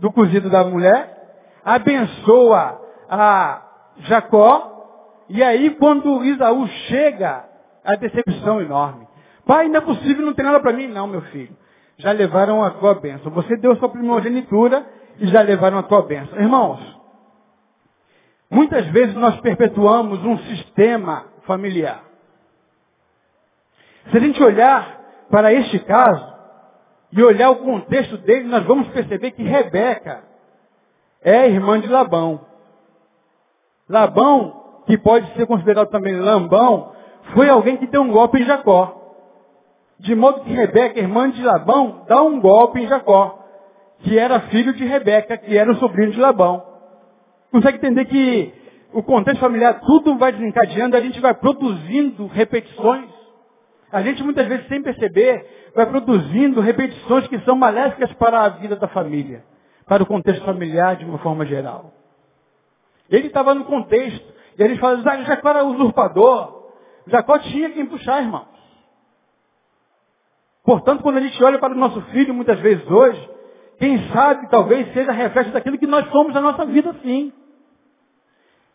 do 0.00 0.12
cozido 0.12 0.48
da 0.48 0.64
mulher, 0.64 1.58
abençoa 1.64 2.80
a 3.10 3.62
Jacó, 3.98 5.24
e 5.28 5.42
aí 5.42 5.70
quando 5.70 6.24
Isaú 6.24 6.66
chega, 6.88 7.48
a 7.84 7.96
decepção 7.96 8.60
enorme. 8.60 9.08
Pai, 9.46 9.66
não 9.66 9.78
é 9.78 9.80
possível, 9.80 10.26
não 10.26 10.34
tem 10.34 10.44
nada 10.44 10.60
para 10.60 10.74
mim. 10.74 10.88
Não, 10.88 11.06
meu 11.06 11.22
filho. 11.22 11.56
Já 11.96 12.12
levaram 12.12 12.62
a 12.62 12.70
tua 12.72 12.94
bênção. 12.94 13.32
Você 13.32 13.56
deu 13.56 13.74
sua 13.76 13.88
primogenitura 13.88 14.86
e 15.18 15.26
já 15.26 15.40
levaram 15.40 15.78
a 15.78 15.82
tua 15.82 16.02
bênção. 16.02 16.38
Irmãos, 16.38 16.78
muitas 18.50 18.86
vezes 18.88 19.14
nós 19.14 19.40
perpetuamos 19.40 20.22
um 20.22 20.36
sistema 20.38 21.24
familiar. 21.46 22.07
Se 24.10 24.16
a 24.16 24.20
gente 24.20 24.42
olhar 24.42 25.00
para 25.30 25.52
este 25.52 25.78
caso 25.80 26.34
e 27.12 27.22
olhar 27.22 27.50
o 27.50 27.56
contexto 27.56 28.16
dele, 28.18 28.48
nós 28.48 28.64
vamos 28.64 28.88
perceber 28.88 29.32
que 29.32 29.42
Rebeca 29.42 30.24
é 31.22 31.48
irmã 31.48 31.80
de 31.80 31.88
Labão. 31.88 32.40
Labão, 33.88 34.82
que 34.86 34.96
pode 34.98 35.32
ser 35.34 35.46
considerado 35.46 35.88
também 35.88 36.14
Lambão, 36.16 36.92
foi 37.34 37.48
alguém 37.48 37.76
que 37.76 37.86
deu 37.86 38.02
um 38.02 38.10
golpe 38.10 38.40
em 38.40 38.44
Jacó. 38.44 38.94
De 39.98 40.14
modo 40.14 40.40
que 40.40 40.52
Rebeca, 40.52 40.98
irmã 40.98 41.30
de 41.30 41.42
Labão, 41.42 42.04
dá 42.06 42.22
um 42.22 42.40
golpe 42.40 42.80
em 42.80 42.86
Jacó, 42.86 43.38
que 44.00 44.18
era 44.18 44.40
filho 44.42 44.72
de 44.74 44.84
Rebeca, 44.84 45.36
que 45.36 45.56
era 45.56 45.70
o 45.70 45.76
sobrinho 45.76 46.12
de 46.12 46.20
Labão. 46.20 46.62
Consegue 47.50 47.78
entender 47.78 48.04
que 48.04 48.54
o 48.92 49.02
contexto 49.02 49.40
familiar, 49.40 49.80
tudo 49.80 50.16
vai 50.16 50.32
desencadeando, 50.32 50.96
a 50.96 51.00
gente 51.00 51.20
vai 51.20 51.34
produzindo 51.34 52.26
repetições. 52.26 53.17
A 53.90 54.02
gente 54.02 54.22
muitas 54.22 54.46
vezes, 54.46 54.68
sem 54.68 54.82
perceber, 54.82 55.70
vai 55.74 55.86
produzindo 55.86 56.60
repetições 56.60 57.26
que 57.28 57.38
são 57.40 57.56
maléficas 57.56 58.12
para 58.14 58.42
a 58.42 58.48
vida 58.50 58.76
da 58.76 58.88
família, 58.88 59.42
para 59.86 60.02
o 60.02 60.06
contexto 60.06 60.44
familiar 60.44 60.96
de 60.96 61.04
uma 61.04 61.18
forma 61.18 61.46
geral. 61.46 61.92
Ele 63.10 63.28
estava 63.28 63.54
no 63.54 63.64
contexto. 63.64 64.34
E 64.58 64.62
eles 64.62 64.78
falam, 64.78 65.02
Jacó 65.02 65.48
era 65.48 65.64
usurpador. 65.64 66.72
Jacó 67.06 67.38
tinha 67.38 67.70
quem 67.70 67.86
puxar, 67.86 68.22
irmãos. 68.22 68.58
Portanto, 70.64 71.02
quando 71.02 71.16
a 71.16 71.20
gente 71.20 71.42
olha 71.42 71.58
para 71.58 71.72
o 71.72 71.76
nosso 71.78 72.00
filho, 72.10 72.34
muitas 72.34 72.60
vezes 72.60 72.86
hoje, 72.90 73.30
quem 73.78 74.06
sabe 74.10 74.50
talvez 74.50 74.92
seja 74.92 75.12
reflexo 75.12 75.52
daquilo 75.52 75.78
que 75.78 75.86
nós 75.86 76.10
somos 76.10 76.34
na 76.34 76.42
nossa 76.42 76.66
vida, 76.66 76.94
sim. 77.02 77.32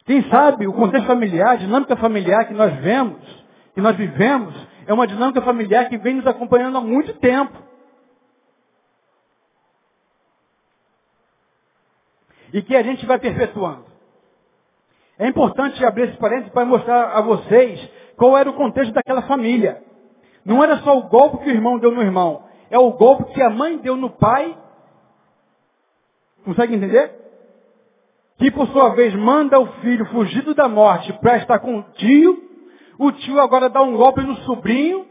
Quem 0.06 0.24
sabe 0.30 0.68
o 0.68 0.74
contexto 0.74 1.06
familiar, 1.06 1.52
a 1.52 1.56
dinâmica 1.56 1.96
familiar 1.96 2.48
que 2.48 2.54
nós 2.54 2.74
vemos, 2.78 3.22
que 3.76 3.82
nós 3.82 3.96
vivemos, 3.96 4.56
é 4.86 4.94
uma 4.94 5.08
dinâmica 5.08 5.42
familiar 5.42 5.90
que 5.90 5.98
vem 5.98 6.16
nos 6.16 6.28
acompanhando 6.28 6.78
há 6.78 6.82
muito 6.82 7.14
tempo. 7.16 7.64
e 12.54 12.62
que 12.62 12.76
a 12.76 12.84
gente 12.84 13.06
vai 13.06 13.20
perpetuando. 13.20 13.86
É 15.18 15.28
importante 15.28 15.84
abrir 15.84 16.10
esse 16.10 16.18
parênteses 16.18 16.54
para 16.54 16.66
mostrar 16.66 17.18
a 17.18 17.22
vocês 17.22 17.90
qual 18.16 18.38
era 18.38 18.50
o 18.50 18.54
contexto 18.54 18.94
daquela 18.94 19.24
família. 19.24 19.82
Não 20.46 20.64
era 20.64 20.78
só 20.80 20.98
o 20.98 21.10
golpe 21.10 21.44
que 21.44 21.50
o 21.50 21.54
irmão 21.54 21.80
deu 21.80 21.92
no 21.92 22.02
irmão, 22.02 22.44
é 22.70 22.78
o 22.78 22.92
golpe 22.92 23.34
que 23.34 23.42
a 23.42 23.50
mãe 23.50 23.78
deu 23.78 23.96
no 23.96 24.12
pai. 24.12 24.56
Consegue 26.46 26.76
entender? 26.76 27.12
Que 28.38 28.52
por 28.52 28.68
sua 28.68 28.90
vez 28.90 29.16
manda 29.16 29.60
o 29.60 29.68
filho 29.82 30.06
fugido 30.08 30.54
da 30.54 30.68
morte 30.68 31.12
para 31.14 31.38
estar 31.38 31.60
com 31.60 31.80
o 31.80 31.84
tio. 31.94 32.53
O 33.04 33.12
tio 33.12 33.42
agora 33.42 33.70
dá 33.70 33.82
um 33.82 33.98
golpe 33.98 34.22
no 34.22 34.38
sobrinho, 34.44 35.06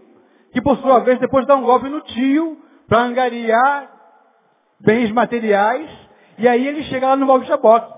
que 0.50 0.62
por 0.62 0.78
sua 0.78 1.00
vez 1.00 1.18
depois 1.18 1.46
dá 1.46 1.54
um 1.54 1.62
golpe 1.62 1.90
no 1.90 2.00
tio 2.00 2.56
para 2.88 3.02
angariar 3.02 3.86
bens 4.80 5.12
materiais. 5.12 5.90
E 6.38 6.48
aí 6.48 6.66
ele 6.66 6.84
chega 6.84 7.08
lá 7.08 7.16
no 7.16 7.26
Val 7.26 7.42
Jaboque. 7.42 7.92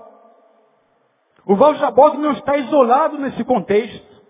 O 1.45 1.55
Val 1.55 1.75
Jaboque 1.75 2.17
não 2.17 2.31
está 2.33 2.57
isolado 2.57 3.17
nesse 3.17 3.41
contexto. 3.45 4.21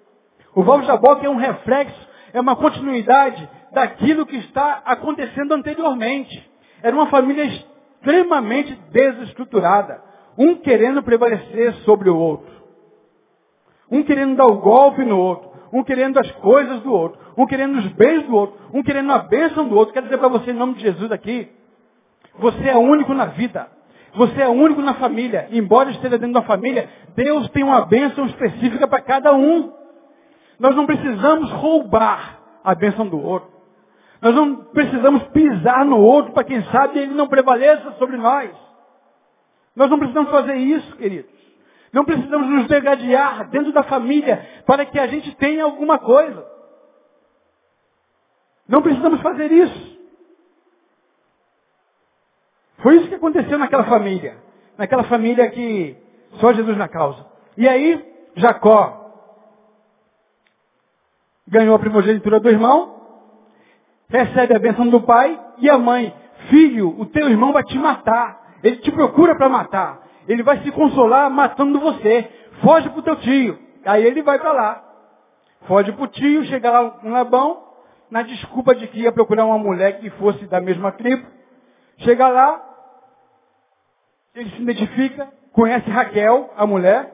O 0.54 0.62
Val 0.62 0.84
Jaboque 0.84 1.26
é 1.26 1.30
um 1.32 1.36
reflexo, 1.36 2.08
é 2.32 2.40
uma 2.40 2.56
continuidade 2.56 3.50
daquilo 3.72 4.28
que 4.28 4.38
está 4.38 4.84
acontecendo 4.86 5.52
anteriormente. 5.52 6.48
Era 6.84 6.96
uma 6.96 7.08
família 7.08 7.44
extremamente 7.44 8.76
desestruturada. 8.92 10.00
Um 10.38 10.58
querendo 10.58 11.02
prevalecer 11.02 11.74
sobre 11.86 12.08
o 12.08 12.16
outro. 12.16 12.54
Um 13.90 14.04
querendo 14.04 14.36
dar 14.36 14.46
o 14.46 14.60
golpe 14.60 15.04
no 15.04 15.18
outro. 15.18 15.55
Um 15.76 15.84
querendo 15.84 16.18
as 16.18 16.32
coisas 16.32 16.80
do 16.84 16.94
outro. 16.94 17.20
Um 17.38 17.46
querendo 17.46 17.78
os 17.80 17.88
bens 17.88 18.24
do 18.24 18.34
outro. 18.34 18.58
Um 18.74 18.82
querendo 18.82 19.12
a 19.12 19.20
bênção 19.20 19.68
do 19.68 19.76
outro. 19.76 19.94
Quero 19.94 20.06
dizer 20.06 20.18
para 20.18 20.30
você, 20.30 20.52
em 20.52 20.54
nome 20.54 20.76
de 20.76 20.84
Jesus 20.84 21.12
aqui, 21.12 21.50
você 22.40 22.70
é 22.70 22.78
único 22.78 23.14
na 23.14 23.26
vida. 23.26 23.68
Você 24.14 24.42
é 24.42 24.48
único 24.48 24.82
na 24.82 24.94
família. 24.94 25.50
Embora 25.52 25.92
esteja 25.92 26.18
dentro 26.18 26.36
da 26.36 26.44
família, 26.44 26.90
Deus 27.14 27.50
tem 27.50 27.62
uma 27.62 27.86
bênção 27.86 28.26
específica 28.28 28.88
para 28.88 29.02
cada 29.02 29.36
um. 29.36 29.74
Nós 30.58 30.74
não 30.78 30.86
precisamos 30.86 31.52
roubar 31.52 32.40
a 32.64 32.74
bênção 32.74 33.06
do 33.06 33.22
outro. 33.22 33.50
Nós 34.22 34.34
não 34.34 34.56
precisamos 34.56 35.24
pisar 35.24 35.84
no 35.84 35.98
outro 35.98 36.32
para 36.32 36.46
quem 36.46 36.64
sabe 36.72 37.00
ele 37.00 37.14
não 37.14 37.28
prevaleça 37.28 37.92
sobre 38.00 38.16
nós. 38.16 38.50
Nós 39.76 39.90
não 39.90 40.00
precisamos 40.00 40.32
fazer 40.32 40.56
isso, 40.56 40.96
queridos. 40.96 41.35
Não 41.96 42.04
precisamos 42.04 42.50
nos 42.50 42.68
degradear 42.68 43.50
dentro 43.50 43.72
da 43.72 43.82
família 43.84 44.46
para 44.66 44.86
que 44.86 45.00
a 45.00 45.08
gente 45.08 45.34
tenha 45.38 45.64
alguma 45.64 45.98
coisa. 45.98 46.46
Não 48.68 48.82
precisamos 48.82 49.22
fazer 49.22 49.50
isso. 49.50 49.98
Foi 52.80 52.98
isso 52.98 53.08
que 53.08 53.16
aconteceu 53.16 53.58
naquela 53.58 53.86
família. 53.86 54.36
Naquela 54.78 55.06
família 55.06 55.50
que 55.50 55.96
só 56.42 56.52
Jesus 56.52 56.78
na 56.78 56.90
causa. 56.90 57.26
E 57.56 57.66
aí, 57.66 58.14
Jacó 58.36 59.14
ganhou 61.48 61.78
a 61.78 61.80
primogenitura 61.80 62.42
do 62.42 62.50
irmão, 62.50 62.94
recebe 64.10 64.54
a 64.54 64.60
bênção 64.60 64.90
do 64.90 65.00
pai 65.00 65.42
e 65.60 65.70
a 65.70 65.78
mãe. 65.78 66.14
Filho, 66.50 67.00
o 67.00 67.06
teu 67.06 67.30
irmão 67.30 67.54
vai 67.54 67.64
te 67.64 67.78
matar. 67.78 68.58
Ele 68.62 68.76
te 68.82 68.92
procura 68.92 69.34
para 69.38 69.48
matar. 69.48 70.05
Ele 70.28 70.44
vai 70.44 70.62
se 70.62 70.72
consolar 70.72 71.30
matando 71.30 71.80
você. 71.80 72.30
Foge 72.62 72.90
para 72.90 73.00
o 73.00 73.04
teu 73.04 73.16
tio. 73.18 73.60
Aí 73.86 74.04
ele 74.04 74.22
vai 74.24 74.40
para 74.40 74.52
lá. 74.52 74.84
Foge 75.68 75.92
para 75.92 76.04
o 76.04 76.08
tio, 76.08 76.44
chega 76.46 76.72
lá 76.72 77.00
no 77.02 77.12
Labão, 77.12 77.64
na 78.10 78.22
desculpa 78.22 78.76
de 78.76 78.88
que 78.88 79.02
ia 79.02 79.12
procurar 79.12 79.46
uma 79.46 79.58
mulher 79.58 80.00
que 80.00 80.10
fosse 80.12 80.46
da 80.46 80.62
mesma 80.62 80.92
tribo. 80.92 81.26
Chega 82.00 82.28
lá, 82.28 82.62
ele 84.36 84.50
se 84.52 84.62
identifica, 84.62 85.28
conhece 85.54 85.90
Raquel, 85.90 86.52
a 86.58 86.68
mulher, 86.68 87.12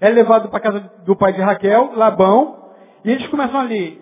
é 0.00 0.08
levado 0.10 0.48
para 0.48 0.60
casa 0.60 0.80
do 1.04 1.16
pai 1.16 1.32
de 1.32 1.40
Raquel, 1.40 1.92
Labão, 1.94 2.72
e 3.04 3.10
eles 3.10 3.26
começam 3.28 3.58
ali, 3.58 4.00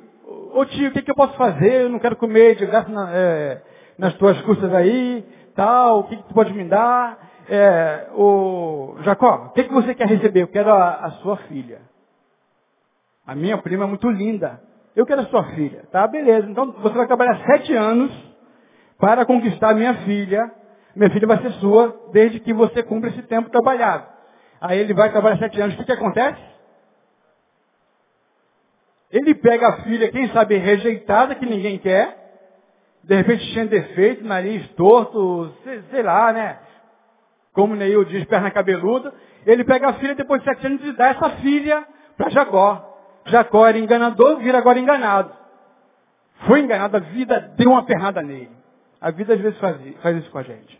ô 0.53 0.65
tio, 0.67 0.89
o 0.89 0.93
que, 0.93 1.03
que 1.03 1.11
eu 1.11 1.15
posso 1.15 1.35
fazer? 1.35 1.83
Eu 1.83 1.89
não 1.89 1.99
quero 1.99 2.17
comer 2.17 2.57
de 2.57 2.67
graça 2.67 2.91
na, 2.91 3.09
é, 3.13 3.63
nas 3.97 4.15
tuas 4.15 4.39
custas 4.43 4.75
aí, 4.75 5.25
tal, 5.55 6.01
o 6.01 6.05
que, 6.05 6.17
que 6.17 6.25
tu 6.25 6.35
pode 6.35 6.53
me 6.53 6.65
dar? 6.65 7.26
É, 7.49 8.09
o 8.15 8.97
Jacó, 9.03 9.47
o 9.47 9.51
que, 9.51 9.65
que 9.65 9.73
você 9.73 9.95
quer 9.95 10.09
receber? 10.09 10.43
Eu 10.43 10.49
quero 10.49 10.73
a, 10.73 10.95
a 11.07 11.11
sua 11.23 11.37
filha. 11.49 11.81
A 13.27 13.35
minha 13.35 13.59
prima 13.59 13.85
é 13.85 13.87
muito 13.87 14.09
linda. 14.09 14.61
Eu 14.95 15.07
quero 15.07 15.21
a 15.21 15.27
sua 15.27 15.45
filha. 15.55 15.85
Tá, 15.93 16.07
beleza. 16.07 16.49
Então 16.49 16.73
você 16.73 16.97
vai 16.97 17.07
trabalhar 17.07 17.45
sete 17.45 17.73
anos 17.75 18.13
para 18.99 19.25
conquistar 19.25 19.71
a 19.71 19.75
minha 19.75 19.95
filha. 20.05 20.51
Minha 20.95 21.11
filha 21.11 21.27
vai 21.27 21.39
ser 21.43 21.53
sua 21.55 21.95
desde 22.13 22.41
que 22.41 22.53
você 22.53 22.83
cumpra 22.83 23.11
esse 23.11 23.23
tempo 23.23 23.51
trabalhado. 23.51 24.07
Aí 24.61 24.79
ele 24.79 24.95
vai 24.95 25.11
trabalhar 25.11 25.39
sete 25.39 25.61
anos. 25.61 25.75
O 25.75 25.79
que, 25.79 25.85
que 25.85 25.93
acontece? 25.93 26.41
Ele 29.11 29.35
pega 29.35 29.69
a 29.69 29.83
filha, 29.83 30.11
quem 30.11 30.29
sabe 30.29 30.57
rejeitada, 30.57 31.35
que 31.35 31.47
ninguém 31.47 31.79
quer. 31.79 32.25
De 33.05 33.15
repente 33.15 33.45
de 33.45 33.65
defeito, 33.67 34.25
nariz 34.25 34.67
torto, 34.71 35.53
sei, 35.63 35.83
sei 35.91 36.03
lá, 36.03 36.33
né? 36.33 36.59
Como 37.57 37.75
Neil 37.75 38.05
diz, 38.05 38.23
perna 38.27 38.51
cabeluda. 38.51 39.15
Ele 39.47 39.65
pega 39.65 39.89
a 39.89 39.95
filha 39.95 40.15
depois 40.15 40.43
de 40.43 40.49
sete 40.49 40.67
anos 40.67 40.85
e 40.85 40.93
dá 40.93 41.09
essa 41.09 41.31
filha 41.37 41.87
para 42.15 42.29
Jacó. 42.29 42.85
Jacó 43.25 43.67
era 43.67 43.79
enganador, 43.79 44.37
vira 44.41 44.59
agora 44.59 44.79
enganado. 44.79 45.33
Foi 46.47 46.61
enganado, 46.61 46.99
a 46.99 47.01
vida 47.01 47.55
deu 47.57 47.71
uma 47.71 47.83
pernada 47.83 48.21
nele. 48.23 48.51
A 49.01 49.11
vida 49.11 49.33
às 49.33 49.41
vezes 49.41 49.59
faz, 49.59 49.79
faz 50.03 50.19
isso 50.19 50.31
com 50.31 50.37
a 50.37 50.43
gente. 50.43 50.79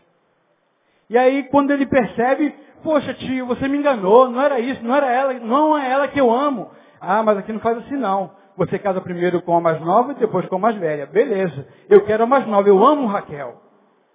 E 1.09 1.17
aí 1.17 1.45
quando 1.49 1.71
ele 1.71 1.87
percebe, 1.87 2.53
poxa 2.83 3.11
tio, 3.15 3.47
você 3.47 3.67
me 3.67 3.79
enganou, 3.79 4.29
não 4.29 4.39
era 4.39 4.59
isso, 4.59 4.83
não 4.83 4.95
era 4.95 5.11
ela, 5.11 5.33
não 5.33 5.75
é 5.75 5.89
ela 5.89 6.07
que 6.07 6.21
eu 6.21 6.31
amo. 6.31 6.69
Ah, 7.01 7.23
mas 7.23 7.39
aqui 7.39 7.51
não 7.51 7.59
faz 7.59 7.79
assim 7.79 7.95
não. 7.95 8.29
Você 8.55 8.77
casa 8.77 9.01
primeiro 9.01 9.41
com 9.41 9.57
a 9.57 9.61
mais 9.61 9.81
nova 9.81 10.11
e 10.11 10.15
depois 10.15 10.45
com 10.45 10.57
a 10.57 10.59
mais 10.59 10.75
velha. 10.75 11.07
Beleza. 11.07 11.67
Eu 11.89 12.01
quero 12.05 12.23
a 12.23 12.27
mais 12.27 12.45
nova, 12.45 12.69
eu 12.69 12.85
amo 12.85 13.07
Raquel. 13.07 13.63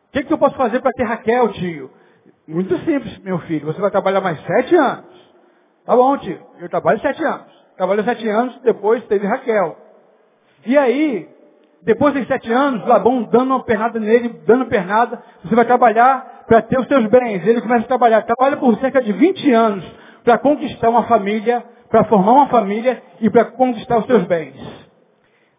O 0.08 0.12
que, 0.12 0.22
que 0.22 0.32
eu 0.32 0.38
posso 0.38 0.54
fazer 0.54 0.80
para 0.80 0.92
ter 0.92 1.02
Raquel, 1.02 1.48
tio? 1.54 1.90
Muito 2.46 2.76
simples, 2.78 3.18
meu 3.18 3.38
filho. 3.40 3.66
Você 3.66 3.80
vai 3.80 3.90
trabalhar 3.90 4.20
mais 4.20 4.40
sete 4.44 4.74
anos. 4.74 5.04
Tá 5.84 5.96
bom, 5.96 6.16
tio. 6.18 6.40
Eu 6.58 6.68
trabalho 6.68 7.00
sete 7.00 7.22
anos. 7.24 7.46
Trabalhou 7.76 8.04
sete 8.04 8.28
anos, 8.28 8.58
depois 8.62 9.04
teve 9.06 9.26
Raquel. 9.26 9.76
E 10.66 10.76
aí, 10.76 11.28
depois 11.82 12.14
de 12.14 12.24
sete 12.26 12.52
anos, 12.52 12.86
Labão 12.86 13.24
dando 13.24 13.54
uma 13.54 13.64
pernada 13.64 13.98
nele, 13.98 14.28
dando 14.46 14.66
pernada, 14.66 15.22
você 15.42 15.54
vai 15.54 15.64
trabalhar 15.64 16.44
para 16.46 16.62
ter 16.62 16.78
os 16.78 16.86
seus 16.86 17.06
bens. 17.06 17.46
Ele 17.46 17.60
começa 17.60 17.84
a 17.84 17.88
trabalhar. 17.88 18.22
Trabalha 18.22 18.56
por 18.56 18.76
cerca 18.78 19.00
de 19.02 19.12
20 19.12 19.52
anos 19.52 19.84
para 20.22 20.38
conquistar 20.38 20.90
uma 20.90 21.04
família, 21.04 21.64
para 21.88 22.04
formar 22.04 22.32
uma 22.32 22.48
família 22.48 23.02
e 23.20 23.30
para 23.30 23.46
conquistar 23.46 23.98
os 23.98 24.06
seus 24.06 24.24
bens. 24.24 24.56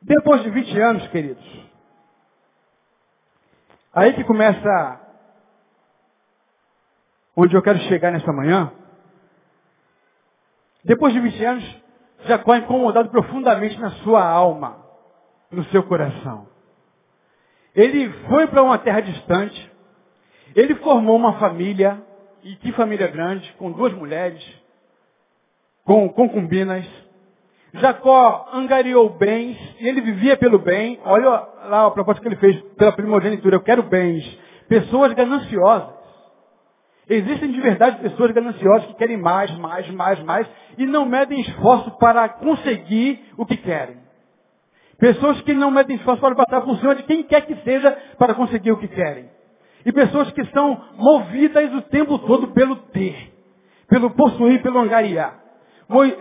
Depois 0.01 0.43
de 0.43 0.49
20 0.49 0.79
anos, 0.79 1.07
queridos, 1.07 1.43
aí 3.93 4.13
que 4.13 4.23
começa 4.23 5.02
onde 7.35 7.55
eu 7.55 7.61
quero 7.61 7.79
chegar 7.79 8.11
nessa 8.11 8.31
manhã. 8.31 8.71
Depois 10.83 11.13
de 11.13 11.19
20 11.19 11.45
anos, 11.45 11.83
Jacó 12.25 12.55
é 12.55 12.59
incomodado 12.59 13.09
profundamente 13.09 13.79
na 13.79 13.91
sua 14.03 14.23
alma, 14.23 14.77
no 15.51 15.63
seu 15.65 15.83
coração. 15.83 16.47
Ele 17.75 18.09
foi 18.27 18.47
para 18.47 18.61
uma 18.61 18.77
terra 18.77 19.01
distante, 19.01 19.71
ele 20.55 20.75
formou 20.75 21.15
uma 21.15 21.33
família, 21.39 22.01
e 22.43 22.55
que 22.57 22.71
família 22.73 23.07
grande, 23.07 23.51
com 23.53 23.71
duas 23.71 23.93
mulheres, 23.93 24.43
com 25.85 26.07
concubinas. 26.09 26.85
Jacó 27.73 28.49
angariou 28.53 29.09
bens, 29.09 29.57
e 29.79 29.87
ele 29.87 30.01
vivia 30.01 30.37
pelo 30.37 30.59
bem. 30.59 30.99
Olha 31.03 31.29
lá 31.65 31.87
a 31.87 31.91
proposta 31.91 32.21
que 32.21 32.27
ele 32.27 32.35
fez 32.35 32.61
pela 32.75 32.91
primogenitura, 32.91 33.55
eu 33.55 33.63
quero 33.63 33.83
bens. 33.83 34.23
Pessoas 34.67 35.13
gananciosas. 35.13 36.02
Existem 37.09 37.51
de 37.51 37.59
verdade 37.59 38.01
pessoas 38.01 38.31
gananciosas 38.31 38.87
que 38.87 38.95
querem 38.95 39.17
mais, 39.17 39.51
mais, 39.57 39.89
mais, 39.89 40.23
mais 40.23 40.47
e 40.77 40.85
não 40.85 41.05
medem 41.05 41.41
esforço 41.41 41.91
para 41.97 42.29
conseguir 42.29 43.19
o 43.37 43.45
que 43.45 43.57
querem. 43.57 43.97
Pessoas 44.97 45.41
que 45.41 45.53
não 45.53 45.69
medem 45.69 45.97
esforço 45.97 46.21
para 46.21 46.35
passar 46.35 46.61
por 46.61 46.77
cima 46.77 46.95
de 46.95 47.03
quem 47.03 47.23
quer 47.23 47.41
que 47.41 47.55
seja 47.57 47.91
para 48.17 48.33
conseguir 48.33 48.71
o 48.71 48.77
que 48.77 48.87
querem. 48.87 49.29
E 49.85 49.91
pessoas 49.91 50.31
que 50.31 50.45
são 50.45 50.81
movidas 50.95 51.73
o 51.73 51.81
tempo 51.81 52.17
todo 52.19 52.53
pelo 52.53 52.77
ter, 52.77 53.33
pelo 53.89 54.11
possuir, 54.11 54.61
pelo 54.61 54.79
angariar. 54.79 55.39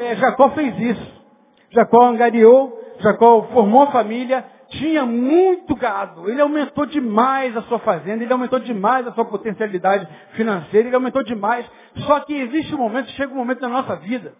É, 0.01 0.16
Jacó 0.16 0.51
fez 0.51 0.77
isso. 0.81 1.23
Jacó 1.71 2.05
angariou, 2.05 2.77
Jacó 2.99 3.42
formou 3.53 3.83
a 3.83 3.92
família, 3.92 4.45
tinha 4.73 5.05
muito 5.05 5.75
gado. 5.77 6.29
Ele 6.29 6.41
aumentou 6.41 6.87
demais 6.87 7.57
a 7.57 7.63
sua 7.63 7.79
fazenda, 7.81 8.23
ele 8.23 8.33
aumentou 8.33 8.59
demais 8.59 9.07
a 9.07 9.13
sua 9.13 9.25
potencialidade 9.25 10.09
financeira, 10.33 10.89
ele 10.89 10.97
aumentou 10.97 11.23
demais. 11.23 11.67
Só 12.07 12.21
que 12.21 12.35
existe 12.35 12.75
um 12.75 12.79
momento, 12.79 13.11
chega 13.11 13.33
um 13.33 13.37
momento 13.37 13.61
na 13.61 13.69
nossa 13.69 13.97
vida, 13.97 14.35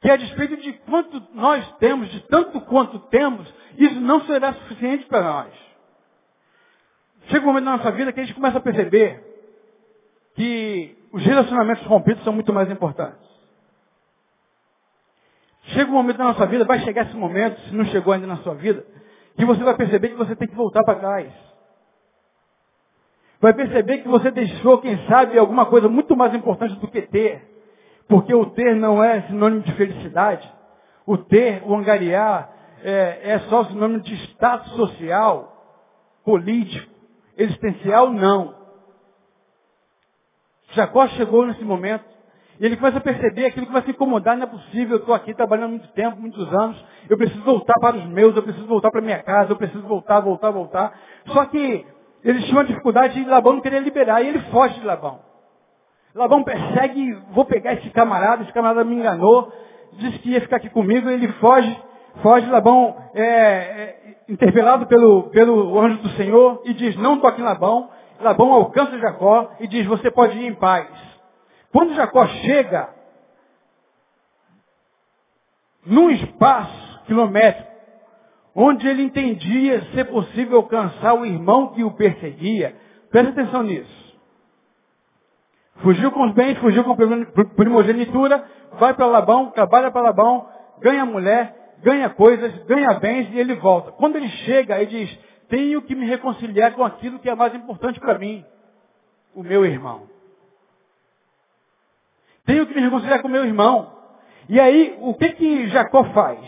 que 0.00 0.10
a 0.10 0.16
despeito 0.16 0.56
de 0.58 0.72
quanto 0.72 1.22
nós 1.34 1.66
temos, 1.78 2.10
de 2.10 2.20
tanto 2.28 2.60
quanto 2.62 2.98
temos, 3.08 3.52
isso 3.78 4.00
não 4.00 4.20
será 4.22 4.52
suficiente 4.52 5.06
para 5.06 5.22
nós. 5.22 5.52
Chega 7.28 7.44
um 7.44 7.48
momento 7.48 7.64
na 7.64 7.76
nossa 7.78 7.90
vida 7.90 8.12
que 8.12 8.20
a 8.20 8.24
gente 8.24 8.34
começa 8.34 8.58
a 8.58 8.62
perceber 8.62 9.24
que 10.34 10.98
os 11.10 11.24
relacionamentos 11.24 11.84
rompidos 11.86 12.22
são 12.22 12.32
muito 12.32 12.52
mais 12.52 12.70
importantes. 12.70 13.24
Chega 15.68 15.90
um 15.90 15.94
momento 15.94 16.18
na 16.18 16.24
nossa 16.24 16.44
vida, 16.44 16.66
vai 16.66 16.80
chegar 16.80 17.06
esse 17.06 17.16
momento, 17.16 17.58
se 17.62 17.74
não 17.74 17.86
chegou 17.86 18.12
ainda 18.12 18.26
na 18.26 18.36
sua 18.38 18.54
vida, 18.54 18.84
que 19.36 19.44
você 19.44 19.62
vai 19.62 19.74
perceber 19.76 20.10
que 20.10 20.16
você 20.16 20.36
tem 20.36 20.48
que 20.48 20.54
voltar 20.54 20.82
para 20.84 20.98
trás. 20.98 21.32
Vai 23.40 23.52
perceber 23.52 23.98
que 23.98 24.08
você 24.08 24.30
deixou, 24.30 24.78
quem 24.78 24.96
sabe, 25.06 25.38
alguma 25.38 25.66
coisa 25.66 25.88
muito 25.88 26.16
mais 26.16 26.34
importante 26.34 26.76
do 26.76 26.88
que 26.88 27.02
ter. 27.02 27.42
Porque 28.08 28.34
o 28.34 28.46
ter 28.50 28.74
não 28.76 29.02
é 29.02 29.22
sinônimo 29.22 29.62
de 29.62 29.72
felicidade. 29.74 30.50
O 31.06 31.18
ter, 31.18 31.62
o 31.66 31.74
angariar, 31.74 32.50
é, 32.82 33.32
é 33.32 33.38
só 33.50 33.64
sinônimo 33.64 34.00
de 34.00 34.14
status 34.28 34.72
social, 34.72 35.52
político, 36.24 36.90
existencial, 37.36 38.10
não. 38.10 38.54
Jacó 40.72 41.06
chegou 41.08 41.46
nesse 41.46 41.64
momento 41.64 42.13
e 42.60 42.66
ele 42.66 42.76
começa 42.76 42.98
a 42.98 43.00
perceber 43.00 43.46
aquilo 43.46 43.66
que 43.66 43.72
vai 43.72 43.82
se 43.82 43.90
incomodar, 43.90 44.36
não 44.36 44.44
é 44.44 44.46
possível, 44.46 44.96
eu 44.96 45.00
estou 45.00 45.14
aqui 45.14 45.34
trabalhando 45.34 45.70
muito 45.70 45.88
tempo, 45.88 46.20
muitos 46.20 46.52
anos, 46.52 46.82
eu 47.08 47.16
preciso 47.16 47.42
voltar 47.42 47.74
para 47.80 47.96
os 47.96 48.06
meus, 48.06 48.36
eu 48.36 48.42
preciso 48.42 48.66
voltar 48.66 48.90
para 48.90 49.00
minha 49.00 49.22
casa, 49.22 49.52
eu 49.52 49.56
preciso 49.56 49.82
voltar, 49.82 50.20
voltar, 50.20 50.50
voltar. 50.50 50.92
Só 51.26 51.44
que 51.46 51.84
eles 52.22 52.44
tinham 52.44 52.58
uma 52.58 52.64
dificuldade 52.64 53.20
e 53.20 53.24
Labão 53.24 53.54
não 53.54 53.60
queria 53.60 53.80
liberar, 53.80 54.22
e 54.22 54.28
ele 54.28 54.40
foge 54.50 54.78
de 54.78 54.86
Labão. 54.86 55.20
Labão 56.14 56.44
persegue, 56.44 57.12
vou 57.32 57.44
pegar 57.44 57.74
esse 57.74 57.90
camarada, 57.90 58.44
esse 58.44 58.52
camarada 58.52 58.84
me 58.84 58.94
enganou, 58.94 59.52
disse 59.94 60.18
que 60.20 60.30
ia 60.30 60.40
ficar 60.40 60.56
aqui 60.56 60.70
comigo, 60.70 61.10
ele 61.10 61.28
foge, 61.34 61.76
foge, 62.22 62.48
Labão 62.48 62.96
é, 63.14 63.24
é 63.24 63.96
interpelado 64.28 64.86
pelo, 64.86 65.24
pelo 65.30 65.80
anjo 65.80 65.98
do 65.98 66.08
Senhor 66.10 66.62
e 66.64 66.72
diz, 66.72 66.96
não 66.96 67.18
toque 67.18 67.40
em 67.40 67.44
Labão. 67.44 67.90
Labão 68.20 68.52
alcança 68.52 68.96
Jacó 68.98 69.50
e 69.58 69.66
diz, 69.66 69.84
você 69.86 70.10
pode 70.10 70.38
ir 70.38 70.46
em 70.46 70.54
paz. 70.54 70.86
Quando 71.74 71.92
Jacó 71.96 72.24
chega 72.28 72.88
num 75.84 76.08
espaço 76.08 77.02
quilométrico, 77.04 77.68
onde 78.54 78.86
ele 78.86 79.02
entendia 79.02 79.82
ser 79.92 80.04
possível 80.04 80.58
alcançar 80.58 81.14
o 81.14 81.26
irmão 81.26 81.74
que 81.74 81.82
o 81.82 81.90
perseguia, 81.90 82.76
preste 83.10 83.30
atenção 83.30 83.64
nisso. 83.64 84.20
Fugiu 85.82 86.12
com 86.12 86.28
os 86.28 86.32
bens, 86.32 86.56
fugiu 86.58 86.84
com 86.84 86.92
a 86.92 87.46
primogenitura, 87.56 88.48
vai 88.78 88.94
para 88.94 89.06
Labão, 89.06 89.50
trabalha 89.50 89.90
para 89.90 90.02
Labão, 90.02 90.48
ganha 90.78 91.04
mulher, 91.04 91.74
ganha 91.82 92.08
coisas, 92.08 92.56
ganha 92.66 92.94
bens 93.00 93.28
e 93.32 93.38
ele 93.40 93.56
volta. 93.56 93.90
Quando 93.90 94.14
ele 94.14 94.28
chega, 94.28 94.80
ele 94.80 95.06
diz, 95.06 95.18
tenho 95.48 95.82
que 95.82 95.96
me 95.96 96.06
reconciliar 96.06 96.72
com 96.74 96.84
aquilo 96.84 97.18
que 97.18 97.28
é 97.28 97.34
mais 97.34 97.52
importante 97.52 97.98
para 97.98 98.16
mim, 98.16 98.44
o 99.34 99.42
meu 99.42 99.66
irmão. 99.66 100.13
Tenho 102.44 102.66
que 102.66 102.74
me 102.74 102.80
reconciliar 102.80 103.22
com 103.22 103.28
meu 103.28 103.44
irmão. 103.44 103.92
E 104.48 104.60
aí, 104.60 104.98
o 105.00 105.14
que 105.14 105.30
que 105.30 105.68
Jacó 105.68 106.04
faz? 106.12 106.38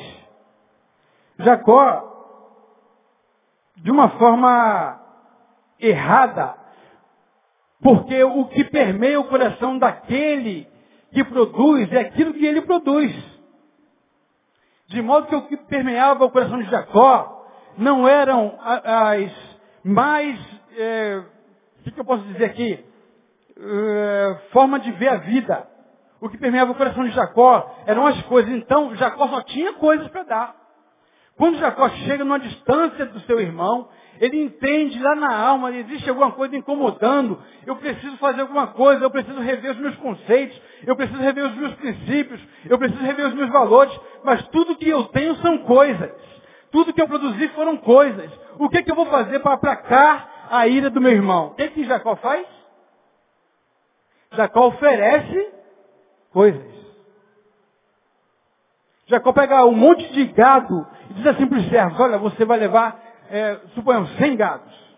Jacó, 1.39 2.13
de 3.77 3.91
uma 3.91 4.11
forma 4.11 5.01
errada, 5.79 6.55
porque 7.83 8.23
o 8.25 8.47
que 8.47 8.65
permeia 8.65 9.21
o 9.21 9.29
coração 9.29 9.79
daquele 9.79 10.69
que 11.13 11.25
produz 11.25 11.91
é 11.93 12.01
aquilo 12.01 12.35
que 12.35 12.45
ele 12.45 12.63
produz. 12.63 13.15
De 14.89 15.03
modo 15.03 15.27
que 15.27 15.35
o 15.35 15.47
que 15.47 15.57
permeava 15.57 16.25
o 16.25 16.31
coração 16.31 16.59
de 16.59 16.71
Jacó 16.71 17.47
não 17.77 18.09
eram 18.09 18.59
as 18.61 19.33
mais, 19.85 20.39
é, 20.77 21.23
o 21.87 21.91
que 21.91 22.01
eu 22.01 22.05
posso 22.05 22.23
dizer 22.25 22.45
aqui, 22.47 22.85
é, 23.59 24.39
forma 24.53 24.79
de 24.79 24.91
ver 24.93 25.09
a 25.09 25.17
vida. 25.19 25.76
O 26.21 26.29
que 26.29 26.39
permeava 26.39 26.73
o 26.73 26.75
coração 26.75 27.05
de 27.05 27.11
Jacó 27.11 27.75
eram 27.87 28.07
as 28.07 28.21
coisas. 28.23 28.51
Então, 28.53 28.95
Jacó 28.97 29.29
só 29.29 29.43
tinha 29.43 29.75
coisas 29.75 30.09
para 30.09 30.23
dar. 30.23 30.57
Quando 31.37 31.59
Jacó 31.59 31.89
chega 31.91 32.25
numa 32.25 32.39
distância 32.39 33.05
do 33.07 33.21
seu 33.21 33.39
irmão, 33.39 33.89
ele 34.19 34.43
entende 34.43 34.99
lá 34.99 35.15
na 35.15 35.37
alma, 35.37 35.71
existe 35.71 36.09
alguma 36.09 36.33
coisa 36.33 36.57
incomodando, 36.57 37.39
eu 37.67 37.77
preciso 37.77 38.17
fazer 38.17 38.41
alguma 38.41 38.69
coisa, 38.69 39.05
eu 39.05 39.11
preciso 39.11 39.39
rever 39.41 39.73
os 39.73 39.77
meus 39.77 39.97
conceitos, 39.97 40.59
eu 40.87 40.97
preciso 40.97 41.21
rever 41.21 41.45
os 41.45 41.55
meus 41.55 41.75
princípios, 41.75 42.41
eu 42.65 42.79
preciso 42.79 43.03
rever 43.03 43.27
os 43.27 43.35
meus 43.35 43.51
valores, 43.51 43.95
mas 44.25 44.47
tudo 44.49 44.77
que 44.77 44.89
eu 44.89 45.05
tenho 45.09 45.35
são 45.37 45.59
coisas. 45.59 46.11
Tudo 46.71 46.93
que 46.93 47.03
eu 47.03 47.09
produzi 47.09 47.49
foram 47.49 47.77
coisas. 47.77 48.31
O 48.59 48.71
que, 48.71 48.83
que 48.83 48.91
eu 48.91 48.97
vou 48.97 49.07
fazer 49.07 49.39
para 49.41 49.53
aplacar 49.53 50.49
a 50.51 50.67
ira 50.67 50.89
do 50.89 51.01
meu 51.01 51.13
irmão? 51.13 51.49
O 51.49 51.55
que, 51.55 51.69
que 51.69 51.85
Jacó 51.85 52.17
faz? 52.17 52.47
Jacó 54.33 54.69
oferece 54.69 55.46
coisas. 56.37 56.63
Jacó 59.07 59.33
pega 59.33 59.65
um 59.65 59.75
monte 59.75 60.07
de 60.13 60.25
gado 60.27 60.87
e 61.09 61.15
diz 61.15 61.27
assim 61.29 61.47
para 61.47 61.59
os 61.59 61.69
servos, 61.71 61.99
olha, 61.99 62.19
você 62.19 62.45
vai 62.45 62.59
levar, 62.59 63.01
é, 63.31 63.59
suponhamos, 63.75 64.15
100 64.19 64.37
gados. 64.37 64.97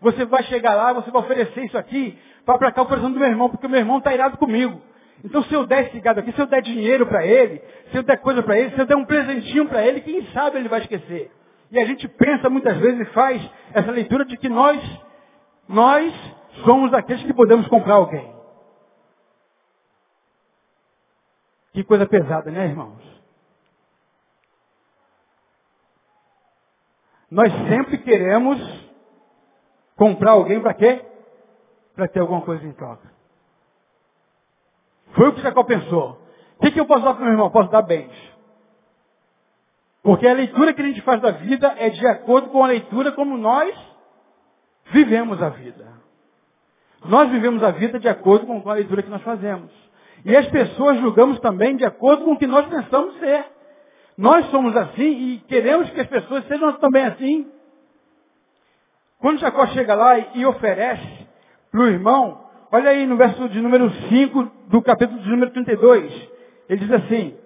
Você 0.00 0.24
vai 0.24 0.44
chegar 0.44 0.76
lá, 0.76 0.92
você 0.92 1.10
vai 1.10 1.22
oferecer 1.22 1.64
isso 1.64 1.76
aqui 1.76 2.16
para 2.46 2.54
aplacar 2.54 2.84
o 2.84 2.86
coração 2.86 3.10
do 3.10 3.18
meu 3.18 3.28
irmão, 3.28 3.50
porque 3.50 3.66
o 3.66 3.68
meu 3.68 3.80
irmão 3.80 3.98
está 3.98 4.14
irado 4.14 4.36
comigo. 4.38 4.80
Então 5.24 5.42
se 5.42 5.52
eu 5.52 5.66
der 5.66 5.88
esse 5.88 5.98
gado 5.98 6.20
aqui, 6.20 6.30
se 6.30 6.40
eu 6.40 6.46
der 6.46 6.62
dinheiro 6.62 7.04
para 7.04 7.26
ele, 7.26 7.60
se 7.90 7.96
eu 7.96 8.04
der 8.04 8.18
coisa 8.18 8.40
para 8.40 8.56
ele, 8.56 8.70
se 8.76 8.78
eu 8.78 8.86
der 8.86 8.96
um 8.96 9.04
presentinho 9.04 9.66
para 9.66 9.84
ele, 9.84 10.02
quem 10.02 10.24
sabe 10.26 10.58
ele 10.58 10.68
vai 10.68 10.82
esquecer. 10.82 11.32
E 11.72 11.80
a 11.80 11.84
gente 11.84 12.06
pensa 12.06 12.48
muitas 12.48 12.76
vezes 12.76 13.00
e 13.00 13.06
faz 13.06 13.42
essa 13.72 13.90
leitura 13.90 14.24
de 14.24 14.36
que 14.36 14.48
nós, 14.48 14.80
nós 15.68 16.14
somos 16.64 16.94
aqueles 16.94 17.24
que 17.24 17.34
podemos 17.34 17.66
comprar 17.66 17.94
alguém. 17.94 18.33
Que 21.74 21.82
coisa 21.82 22.06
pesada, 22.06 22.52
né, 22.52 22.66
irmãos? 22.66 23.02
Nós 27.28 27.52
sempre 27.68 27.98
queremos 27.98 28.60
comprar 29.96 30.32
alguém 30.32 30.62
para 30.62 30.72
quê? 30.72 31.04
Para 31.96 32.06
ter 32.06 32.20
alguma 32.20 32.42
coisa 32.42 32.64
em 32.64 32.72
troca. 32.72 33.12
Foi 35.16 35.28
o 35.28 35.34
que 35.34 35.42
Jacó 35.42 35.64
pensou. 35.64 36.22
O 36.58 36.62
que, 36.62 36.70
que 36.70 36.78
eu 36.78 36.86
posso 36.86 37.04
dar 37.04 37.14
para 37.14 37.22
o 37.22 37.24
meu 37.24 37.32
irmão? 37.32 37.50
Posso 37.50 37.70
dar 37.70 37.82
bens. 37.82 38.14
Porque 40.00 40.28
a 40.28 40.34
leitura 40.34 40.72
que 40.72 40.80
a 40.80 40.86
gente 40.86 41.02
faz 41.02 41.20
da 41.20 41.32
vida 41.32 41.74
é 41.76 41.90
de 41.90 42.06
acordo 42.06 42.50
com 42.50 42.62
a 42.62 42.68
leitura 42.68 43.10
como 43.10 43.36
nós 43.36 43.74
vivemos 44.92 45.42
a 45.42 45.48
vida. 45.48 45.92
Nós 47.04 47.28
vivemos 47.30 47.64
a 47.64 47.72
vida 47.72 47.98
de 47.98 48.08
acordo 48.08 48.46
com 48.46 48.70
a 48.70 48.74
leitura 48.74 49.02
que 49.02 49.10
nós 49.10 49.22
fazemos. 49.22 49.72
E 50.24 50.34
as 50.34 50.46
pessoas 50.48 50.98
julgamos 51.00 51.38
também 51.40 51.76
de 51.76 51.84
acordo 51.84 52.24
com 52.24 52.32
o 52.32 52.38
que 52.38 52.46
nós 52.46 52.66
pensamos 52.66 53.18
ser. 53.18 53.44
Nós 54.16 54.46
somos 54.46 54.74
assim 54.74 55.02
e 55.02 55.38
queremos 55.46 55.90
que 55.90 56.00
as 56.00 56.06
pessoas 56.06 56.46
sejam 56.46 56.72
também 56.74 57.04
assim. 57.04 57.50
Quando 59.18 59.38
Jacó 59.38 59.66
chega 59.68 59.94
lá 59.94 60.18
e 60.34 60.46
oferece 60.46 61.26
para 61.70 61.80
o 61.80 61.86
irmão, 61.86 62.40
olha 62.72 62.90
aí 62.90 63.06
no 63.06 63.16
verso 63.16 63.48
de 63.48 63.60
número 63.60 63.90
5 64.08 64.50
do 64.68 64.80
capítulo 64.82 65.20
de 65.20 65.28
número 65.28 65.50
32. 65.50 66.30
Ele 66.68 66.80
diz 66.80 66.92
assim, 66.92 67.36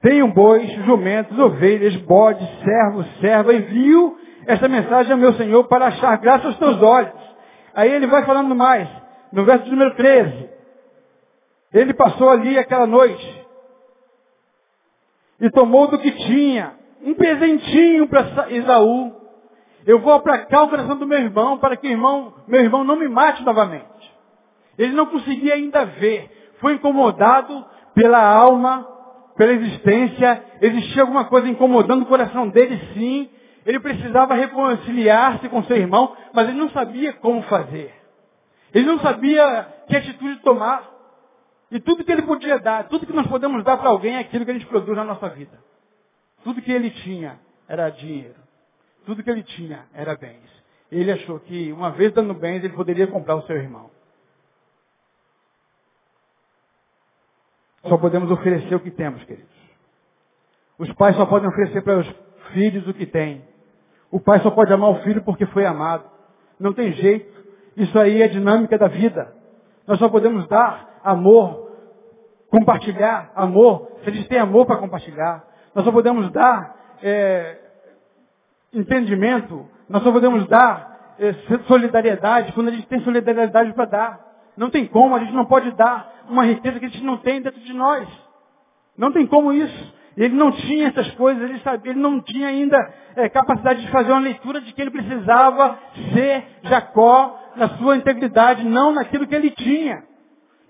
Tenho 0.00 0.28
bois, 0.28 0.70
jumentos, 0.84 1.38
ovelhas, 1.38 1.96
bodes, 1.96 2.48
servos, 2.60 3.06
serva, 3.20 3.52
envio 3.52 4.16
esta 4.46 4.68
mensagem 4.68 5.12
ao 5.12 5.18
meu 5.18 5.34
Senhor 5.34 5.64
para 5.64 5.88
achar 5.88 6.16
graça 6.18 6.46
aos 6.46 6.56
teus 6.58 6.80
olhos. 6.80 7.12
Aí 7.74 7.90
ele 7.90 8.06
vai 8.06 8.24
falando 8.24 8.54
mais 8.54 8.88
no 9.36 9.44
verso 9.44 9.68
número 9.70 9.94
13. 9.94 10.48
Ele 11.74 11.92
passou 11.92 12.30
ali 12.30 12.58
aquela 12.58 12.86
noite 12.86 13.46
e 15.38 15.50
tomou 15.50 15.88
do 15.88 15.98
que 15.98 16.10
tinha, 16.10 16.72
um 17.02 17.12
presentinho 17.12 18.08
para 18.08 18.50
Isaú. 18.50 19.14
Eu 19.86 20.00
vou 20.00 20.14
aplacar 20.14 20.64
o 20.64 20.70
coração 20.70 20.96
do 20.96 21.06
meu 21.06 21.18
irmão 21.18 21.58
para 21.58 21.76
que 21.76 21.86
irmão, 21.86 22.32
meu 22.48 22.62
irmão 22.62 22.82
não 22.82 22.96
me 22.96 23.08
mate 23.08 23.44
novamente. 23.44 23.84
Ele 24.78 24.94
não 24.94 25.04
conseguia 25.04 25.52
ainda 25.52 25.84
ver. 25.84 26.54
Foi 26.58 26.72
incomodado 26.72 27.62
pela 27.94 28.18
alma, 28.26 28.88
pela 29.36 29.52
existência. 29.52 30.42
Existia 30.62 31.02
alguma 31.02 31.26
coisa 31.26 31.46
incomodando 31.46 32.04
o 32.04 32.06
coração 32.06 32.48
dele, 32.48 32.80
sim. 32.94 33.28
Ele 33.66 33.80
precisava 33.80 34.32
reconciliar-se 34.32 35.46
com 35.50 35.62
seu 35.64 35.76
irmão, 35.76 36.16
mas 36.32 36.48
ele 36.48 36.58
não 36.58 36.70
sabia 36.70 37.12
como 37.12 37.42
fazer. 37.42 38.05
Ele 38.76 38.84
não 38.84 38.98
sabia 39.00 39.74
que 39.88 39.96
atitude 39.96 40.38
tomar. 40.40 40.86
E 41.70 41.80
tudo 41.80 42.04
que 42.04 42.12
ele 42.12 42.20
podia 42.20 42.58
dar, 42.58 42.86
tudo 42.88 43.06
que 43.06 43.12
nós 43.12 43.26
podemos 43.26 43.64
dar 43.64 43.78
para 43.78 43.88
alguém 43.88 44.16
é 44.16 44.18
aquilo 44.18 44.44
que 44.44 44.50
a 44.50 44.54
gente 44.54 44.66
produz 44.66 44.94
na 44.94 45.02
nossa 45.02 45.30
vida. 45.30 45.58
Tudo 46.44 46.60
que 46.60 46.70
ele 46.70 46.90
tinha 46.90 47.40
era 47.66 47.88
dinheiro. 47.88 48.36
Tudo 49.06 49.22
que 49.22 49.30
ele 49.30 49.42
tinha 49.42 49.86
era 49.94 50.14
bens. 50.14 50.44
Ele 50.92 51.10
achou 51.10 51.40
que, 51.40 51.72
uma 51.72 51.90
vez 51.90 52.12
dando 52.12 52.34
bens, 52.34 52.62
ele 52.62 52.74
poderia 52.74 53.06
comprar 53.06 53.36
o 53.36 53.46
seu 53.46 53.56
irmão. 53.56 53.90
Só 57.88 57.96
podemos 57.96 58.30
oferecer 58.30 58.74
o 58.74 58.80
que 58.80 58.90
temos, 58.90 59.24
queridos. 59.24 59.56
Os 60.78 60.92
pais 60.92 61.16
só 61.16 61.24
podem 61.24 61.48
oferecer 61.48 61.80
para 61.80 61.98
os 61.98 62.14
filhos 62.52 62.86
o 62.86 62.92
que 62.92 63.06
têm. 63.06 63.42
O 64.10 64.20
pai 64.20 64.38
só 64.40 64.50
pode 64.50 64.70
amar 64.70 64.90
o 64.90 65.02
filho 65.02 65.24
porque 65.24 65.46
foi 65.46 65.64
amado. 65.64 66.04
Não 66.60 66.74
tem 66.74 66.92
jeito. 66.92 67.36
Isso 67.76 67.98
aí 67.98 68.22
é 68.22 68.28
dinâmica 68.28 68.78
da 68.78 68.88
vida. 68.88 69.34
Nós 69.86 69.98
só 69.98 70.08
podemos 70.08 70.48
dar 70.48 71.00
amor, 71.04 71.70
compartilhar 72.50 73.30
amor, 73.34 73.92
se 74.02 74.10
a 74.10 74.12
gente 74.12 74.28
tem 74.28 74.38
amor 74.38 74.66
para 74.66 74.76
compartilhar. 74.76 75.44
Nós 75.74 75.84
só 75.84 75.92
podemos 75.92 76.30
dar 76.32 76.74
é, 77.02 77.58
entendimento, 78.72 79.68
nós 79.88 80.02
só 80.02 80.10
podemos 80.10 80.46
dar 80.48 81.14
é, 81.18 81.34
solidariedade 81.66 82.52
quando 82.52 82.68
a 82.68 82.72
gente 82.72 82.86
tem 82.86 83.00
solidariedade 83.00 83.72
para 83.74 83.84
dar. 83.84 84.26
Não 84.56 84.70
tem 84.70 84.86
como, 84.86 85.14
a 85.14 85.18
gente 85.18 85.34
não 85.34 85.44
pode 85.44 85.70
dar 85.72 86.24
uma 86.30 86.44
riqueza 86.44 86.78
que 86.80 86.86
a 86.86 86.88
gente 86.88 87.04
não 87.04 87.18
tem 87.18 87.42
dentro 87.42 87.60
de 87.60 87.74
nós. 87.74 88.08
Não 88.96 89.12
tem 89.12 89.26
como 89.26 89.52
isso. 89.52 89.94
Ele 90.16 90.34
não 90.34 90.50
tinha 90.50 90.88
essas 90.88 91.10
coisas, 91.10 91.42
ele, 91.42 91.60
sabia, 91.60 91.92
ele 91.92 92.00
não 92.00 92.22
tinha 92.22 92.48
ainda 92.48 92.78
é, 93.16 93.28
capacidade 93.28 93.82
de 93.82 93.90
fazer 93.90 94.12
uma 94.12 94.20
leitura 94.20 94.62
de 94.62 94.72
que 94.72 94.80
ele 94.80 94.90
precisava 94.90 95.78
ser 96.14 96.42
Jacó 96.62 97.38
na 97.56 97.68
sua 97.78 97.96
integridade, 97.96 98.64
não 98.64 98.92
naquilo 98.92 99.26
que 99.26 99.34
ele 99.34 99.50
tinha. 99.50 100.04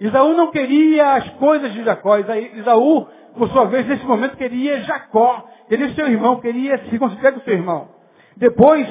Isaú 0.00 0.34
não 0.34 0.50
queria 0.50 1.14
as 1.14 1.28
coisas 1.30 1.72
de 1.72 1.82
Jacó. 1.82 2.18
Isaú, 2.18 3.06
por 3.36 3.48
sua 3.48 3.64
vez, 3.64 3.86
nesse 3.86 4.04
momento, 4.04 4.36
queria 4.36 4.82
Jacó. 4.82 5.48
Queria 5.68 5.94
seu 5.94 6.06
irmão, 6.06 6.40
queria 6.40 6.78
se 6.88 6.98
considerar 6.98 7.32
com 7.32 7.40
seu 7.40 7.54
irmão. 7.54 7.88
Depois, 8.36 8.86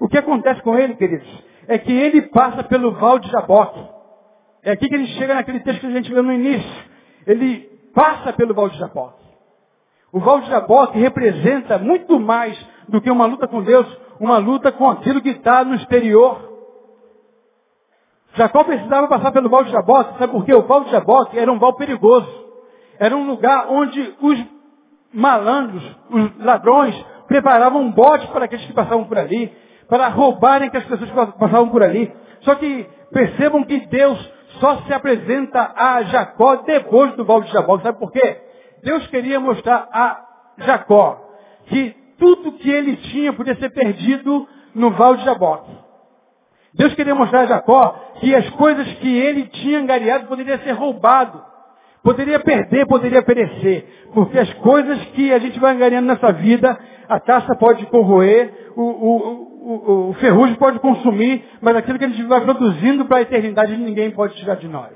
o 0.00 0.08
que 0.08 0.16
acontece 0.16 0.62
com 0.62 0.78
ele, 0.78 0.94
queridos, 0.94 1.28
é 1.66 1.78
que 1.78 1.92
ele 1.92 2.22
passa 2.22 2.62
pelo 2.64 2.92
val 2.92 3.18
de 3.18 3.30
Jaboque. 3.30 3.80
É 4.62 4.72
aqui 4.72 4.88
que 4.88 4.94
ele 4.94 5.06
chega 5.08 5.34
naquele 5.34 5.60
texto 5.60 5.80
que 5.80 5.86
a 5.86 5.90
gente 5.90 6.12
leu 6.12 6.22
no 6.22 6.32
início. 6.32 6.84
Ele 7.26 7.68
passa 7.94 8.32
pelo 8.32 8.54
val 8.54 8.68
de 8.68 8.78
Jaboque. 8.78 9.22
O 10.12 10.20
val 10.20 10.40
de 10.40 10.48
Jaboque 10.48 10.98
representa 10.98 11.76
muito 11.76 12.20
mais 12.20 12.56
do 12.88 13.00
que 13.00 13.10
uma 13.10 13.26
luta 13.26 13.48
com 13.48 13.62
Deus, 13.62 13.86
uma 14.20 14.38
luta 14.38 14.70
com 14.70 14.88
aquilo 14.88 15.20
que 15.20 15.30
está 15.30 15.64
no 15.64 15.74
exterior. 15.74 16.53
Jacó 18.34 18.64
precisava 18.64 19.06
passar 19.06 19.32
pelo 19.32 19.48
val 19.48 19.64
de 19.64 19.70
Jaboque, 19.70 20.18
sabe 20.18 20.32
por 20.32 20.44
quê? 20.44 20.54
O 20.54 20.62
val 20.62 20.84
de 20.84 20.90
Jaboque 20.90 21.38
era 21.38 21.50
um 21.50 21.58
val 21.58 21.74
perigoso. 21.74 22.28
Era 22.98 23.16
um 23.16 23.26
lugar 23.26 23.68
onde 23.70 24.14
os 24.20 24.44
malandros, 25.12 25.82
os 26.10 26.44
ladrões, 26.44 26.94
preparavam 27.28 27.82
um 27.82 27.92
bote 27.92 28.26
para 28.28 28.44
aqueles 28.46 28.66
que 28.66 28.72
passavam 28.72 29.04
por 29.04 29.18
ali, 29.18 29.52
para 29.88 30.08
roubarem 30.08 30.70
que 30.70 30.76
as 30.76 30.84
pessoas 30.84 31.10
passavam 31.10 31.68
por 31.68 31.82
ali. 31.82 32.12
Só 32.40 32.56
que 32.56 32.86
percebam 33.12 33.64
que 33.64 33.78
Deus 33.86 34.32
só 34.60 34.78
se 34.82 34.92
apresenta 34.92 35.72
a 35.76 36.02
Jacó 36.02 36.56
depois 36.56 37.14
do 37.14 37.24
val 37.24 37.40
de 37.40 37.52
Jaboque. 37.52 37.84
Sabe 37.84 37.98
por 37.98 38.10
quê? 38.10 38.42
Deus 38.82 39.06
queria 39.06 39.38
mostrar 39.38 39.88
a 39.92 40.24
Jacó 40.58 41.20
que 41.66 41.94
tudo 42.18 42.52
que 42.52 42.70
ele 42.70 42.96
tinha 42.96 43.32
podia 43.32 43.56
ser 43.56 43.70
perdido 43.70 44.46
no 44.74 44.90
val 44.90 45.16
de 45.16 45.24
Jaboque. 45.24 45.83
Deus 46.74 46.92
queria 46.94 47.14
mostrar 47.14 47.42
a 47.42 47.46
Jacó 47.46 47.90
que 48.20 48.34
as 48.34 48.48
coisas 48.50 48.86
que 48.94 49.16
ele 49.16 49.46
tinha 49.46 49.78
angariado 49.78 50.26
poderiam 50.26 50.58
ser 50.58 50.72
roubado. 50.72 51.42
Poderia 52.02 52.40
perder, 52.40 52.86
poderia 52.86 53.22
perecer. 53.22 54.08
Porque 54.12 54.38
as 54.38 54.52
coisas 54.54 55.02
que 55.06 55.32
a 55.32 55.38
gente 55.38 55.58
vai 55.58 55.74
angariando 55.74 56.08
nessa 56.08 56.32
vida, 56.32 56.78
a 57.08 57.20
taça 57.20 57.54
pode 57.56 57.86
corroer, 57.86 58.72
o, 58.76 58.82
o, 58.82 59.16
o, 59.64 60.10
o 60.10 60.12
ferrugem 60.14 60.56
pode 60.56 60.80
consumir, 60.80 61.44
mas 61.62 61.76
aquilo 61.76 61.98
que 61.98 62.04
a 62.04 62.08
gente 62.08 62.24
vai 62.24 62.40
produzindo 62.40 63.04
para 63.06 63.18
a 63.18 63.22
eternidade 63.22 63.76
ninguém 63.76 64.10
pode 64.10 64.34
tirar 64.34 64.56
de 64.56 64.68
nós. 64.68 64.92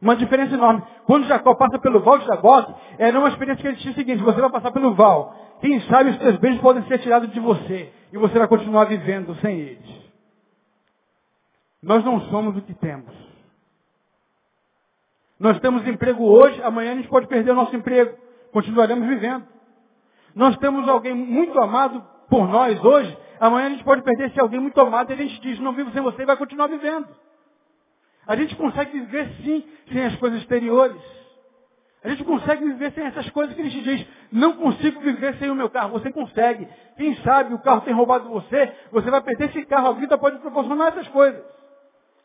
Uma 0.00 0.14
diferença 0.14 0.54
enorme. 0.54 0.82
Quando 1.06 1.26
Jacó 1.26 1.54
passa 1.54 1.78
pelo 1.78 2.00
val 2.00 2.18
de 2.18 2.26
Jaboque, 2.26 2.72
era 2.98 3.18
uma 3.18 3.28
experiência 3.28 3.62
que 3.62 3.68
ele 3.68 3.76
tinha 3.78 3.92
o 3.92 3.96
seguinte, 3.96 4.22
você 4.22 4.40
vai 4.40 4.50
passar 4.50 4.70
pelo 4.70 4.94
val. 4.94 5.34
Quem 5.60 5.80
sabe 5.82 6.10
os 6.10 6.18
seus 6.18 6.36
bens 6.36 6.60
podem 6.60 6.84
ser 6.84 6.98
tirados 6.98 7.32
de 7.32 7.40
você. 7.40 7.92
E 8.12 8.18
você 8.18 8.38
vai 8.38 8.48
continuar 8.48 8.84
vivendo 8.86 9.34
sem 9.40 9.58
eles. 9.60 10.08
Nós 11.82 12.04
não 12.04 12.20
somos 12.28 12.56
o 12.56 12.62
que 12.62 12.74
temos. 12.74 13.14
Nós 15.38 15.60
temos 15.60 15.86
emprego 15.86 16.24
hoje, 16.24 16.60
amanhã 16.62 16.92
a 16.92 16.96
gente 16.96 17.08
pode 17.08 17.28
perder 17.28 17.52
o 17.52 17.54
nosso 17.54 17.76
emprego. 17.76 18.16
Continuaremos 18.52 19.06
vivendo. 19.06 19.46
Nós 20.34 20.56
temos 20.56 20.88
alguém 20.88 21.14
muito 21.14 21.58
amado 21.60 22.04
por 22.28 22.46
nós 22.48 22.82
hoje, 22.84 23.16
amanhã 23.40 23.66
a 23.66 23.70
gente 23.70 23.84
pode 23.84 24.02
perder 24.02 24.28
esse 24.28 24.40
alguém 24.40 24.60
muito 24.60 24.78
amado 24.80 25.10
e 25.10 25.14
a 25.14 25.16
gente 25.16 25.40
diz, 25.40 25.58
não 25.60 25.72
vivo 25.72 25.90
sem 25.92 26.02
você 26.02 26.22
e 26.22 26.26
vai 26.26 26.36
continuar 26.36 26.66
vivendo. 26.66 27.08
A 28.26 28.36
gente 28.36 28.54
consegue 28.56 29.00
viver 29.00 29.28
sim 29.42 29.66
sem 29.90 30.04
as 30.04 30.16
coisas 30.16 30.40
exteriores. 30.40 31.00
A 32.04 32.08
gente 32.08 32.22
consegue 32.22 32.64
viver 32.64 32.92
sem 32.92 33.04
essas 33.04 33.28
coisas 33.30 33.54
que 33.56 33.60
a 33.60 33.64
gente 33.64 33.82
diz, 33.82 34.06
não 34.30 34.52
consigo 34.52 35.00
viver 35.00 35.34
sem 35.36 35.50
o 35.50 35.54
meu 35.54 35.68
carro. 35.68 35.90
Você 35.90 36.12
consegue. 36.12 36.68
Quem 36.96 37.16
sabe 37.16 37.54
o 37.54 37.58
carro 37.58 37.80
tem 37.80 37.92
roubado 37.92 38.28
você, 38.28 38.72
você 38.92 39.10
vai 39.10 39.20
perder 39.20 39.46
esse 39.46 39.66
carro, 39.66 39.88
a 39.88 39.92
vida 39.92 40.16
pode 40.16 40.38
proporcionar 40.38 40.88
essas 40.88 41.08
coisas. 41.08 41.42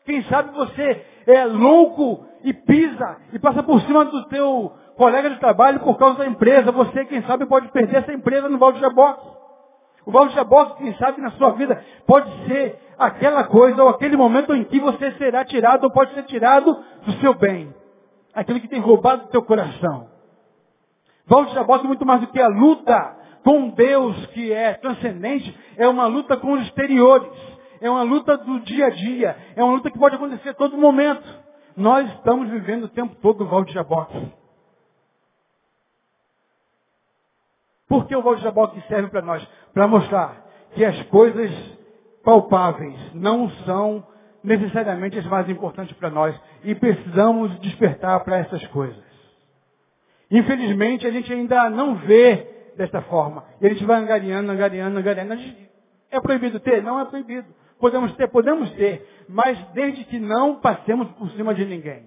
Quem 0.04 0.22
sabe 0.24 0.52
você 0.52 1.04
é 1.26 1.44
louco 1.46 2.26
e 2.44 2.52
pisa 2.52 3.16
e 3.32 3.38
passa 3.38 3.62
por 3.62 3.80
cima 3.82 4.04
do 4.04 4.24
teu 4.26 4.72
colega 4.96 5.30
de 5.30 5.40
trabalho 5.40 5.80
por 5.80 5.96
causa 5.98 6.18
da 6.18 6.26
empresa. 6.26 6.70
Você, 6.70 7.04
quem 7.06 7.22
sabe, 7.22 7.46
pode 7.46 7.68
perder 7.68 7.96
essa 7.96 8.12
empresa 8.12 8.48
no 8.48 8.58
balde 8.58 8.78
de 8.78 8.84
jaboque. 8.84 9.26
O 10.06 10.12
balde 10.12 10.30
de 10.30 10.36
jaboque, 10.36 10.82
quem 10.82 10.94
sabe, 10.96 11.20
na 11.20 11.30
sua 11.32 11.50
vida 11.52 11.82
pode 12.06 12.30
ser 12.46 12.78
aquela 12.98 13.44
coisa 13.44 13.82
ou 13.82 13.88
aquele 13.88 14.16
momento 14.16 14.54
em 14.54 14.62
que 14.64 14.78
você 14.78 15.12
será 15.12 15.44
tirado 15.44 15.84
ou 15.84 15.90
pode 15.90 16.12
ser 16.14 16.22
tirado 16.24 16.78
do 17.06 17.12
seu 17.14 17.34
bem. 17.34 17.74
Aquilo 18.34 18.60
que 18.60 18.68
tem 18.68 18.80
roubado 18.80 19.24
do 19.24 19.28
teu 19.28 19.42
coração. 19.42 20.08
De 21.26 21.54
jaboque 21.54 21.84
é 21.84 21.88
muito 21.88 22.04
mais 22.04 22.20
do 22.20 22.26
que 22.26 22.40
a 22.40 22.48
luta 22.48 23.16
com 23.42 23.70
Deus 23.70 24.26
que 24.26 24.52
é 24.52 24.74
transcendente, 24.74 25.56
é 25.76 25.86
uma 25.88 26.06
luta 26.06 26.36
com 26.36 26.52
os 26.52 26.62
exteriores 26.62 27.54
é 27.84 27.90
uma 27.90 28.02
luta 28.02 28.38
do 28.38 28.60
dia 28.60 28.86
a 28.86 28.90
dia, 28.90 29.36
é 29.54 29.62
uma 29.62 29.74
luta 29.74 29.90
que 29.90 29.98
pode 29.98 30.16
acontecer 30.16 30.48
a 30.48 30.54
todo 30.54 30.74
momento. 30.76 31.22
Nós 31.76 32.10
estamos 32.14 32.48
vivendo 32.48 32.84
o 32.84 32.88
tempo 32.88 33.14
todo 33.16 33.44
o 33.44 33.46
Val 33.46 33.62
de 33.62 33.74
Jaboque. 33.74 34.32
Por 37.86 38.06
que 38.06 38.16
o 38.16 38.22
Val 38.22 38.36
de 38.36 38.42
Jaboque 38.42 38.82
serve 38.88 39.08
para 39.08 39.20
nós? 39.20 39.46
Para 39.74 39.86
mostrar 39.86 40.46
que 40.74 40.82
as 40.82 41.02
coisas 41.08 41.50
palpáveis 42.24 42.96
não 43.12 43.50
são 43.66 44.06
necessariamente 44.44 45.18
as 45.18 45.24
mais 45.24 45.48
importantes 45.48 45.96
para 45.96 46.10
nós 46.10 46.38
e 46.62 46.74
precisamos 46.74 47.58
despertar 47.60 48.22
para 48.22 48.36
essas 48.36 48.64
coisas. 48.66 49.02
Infelizmente, 50.30 51.06
a 51.06 51.10
gente 51.10 51.32
ainda 51.32 51.70
não 51.70 51.96
vê 51.96 52.72
desta 52.76 53.00
forma. 53.02 53.44
E 53.60 53.66
a 53.66 53.70
gente 53.70 53.84
vai 53.84 54.00
angariando, 54.00 54.52
angariando, 54.52 54.98
angariando. 54.98 55.34
É 56.10 56.20
proibido 56.20 56.60
ter? 56.60 56.82
Não 56.82 57.00
é 57.00 57.06
proibido. 57.06 57.48
Podemos 57.80 58.14
ter, 58.16 58.28
podemos 58.28 58.70
ter, 58.72 59.24
mas 59.28 59.58
desde 59.72 60.04
que 60.04 60.18
não 60.18 60.60
passemos 60.60 61.10
por 61.12 61.30
cima 61.32 61.54
de 61.54 61.64
ninguém. 61.64 62.06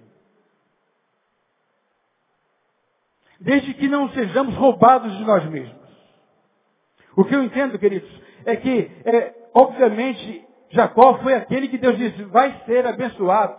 Desde 3.40 3.74
que 3.74 3.88
não 3.88 4.08
sejamos 4.10 4.54
roubados 4.56 5.16
de 5.16 5.24
nós 5.24 5.44
mesmos. 5.46 5.76
O 7.16 7.24
que 7.24 7.34
eu 7.34 7.42
entendo, 7.42 7.78
queridos, 7.78 8.10
é 8.44 8.56
que, 8.56 8.90
é, 9.04 9.34
obviamente, 9.54 10.47
Jacó 10.70 11.18
foi 11.18 11.34
aquele 11.34 11.68
que 11.68 11.78
Deus 11.78 11.96
disse, 11.96 12.22
vai 12.24 12.62
ser 12.66 12.86
abençoado. 12.86 13.56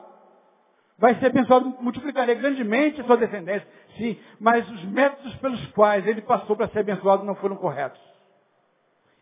Vai 0.98 1.16
ser 1.16 1.28
abençoado, 1.28 1.76
multiplicarei 1.80 2.36
grandemente 2.36 3.02
a 3.02 3.04
sua 3.06 3.18
descendência. 3.18 3.68
Sim, 3.98 4.18
mas 4.40 4.70
os 4.70 4.84
métodos 4.86 5.34
pelos 5.36 5.66
quais 5.72 6.06
ele 6.06 6.22
passou 6.22 6.56
para 6.56 6.68
ser 6.68 6.80
abençoado 6.80 7.24
não 7.24 7.36
foram 7.36 7.56
corretos. 7.56 8.00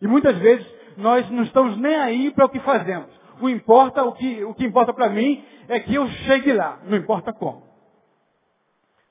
E 0.02 0.08
muitas 0.08 0.38
vezes 0.38 0.68
nós 0.98 1.30
não 1.30 1.44
estamos 1.44 1.78
nem 1.78 1.96
aí 1.96 2.32
para 2.32 2.46
o 2.46 2.50
que 2.50 2.60
fazemos. 2.60 3.10
O, 3.40 3.48
importa, 3.48 4.04
o, 4.04 4.14
que, 4.14 4.44
o 4.44 4.54
que 4.54 4.66
importa 4.66 4.94
para 4.94 5.10
mim 5.10 5.46
é 5.70 5.80
que 5.80 5.94
eu 5.94 6.08
chegue 6.08 6.52
lá, 6.54 6.80
não 6.86 6.98
importa 6.98 7.32
como. 7.32 7.68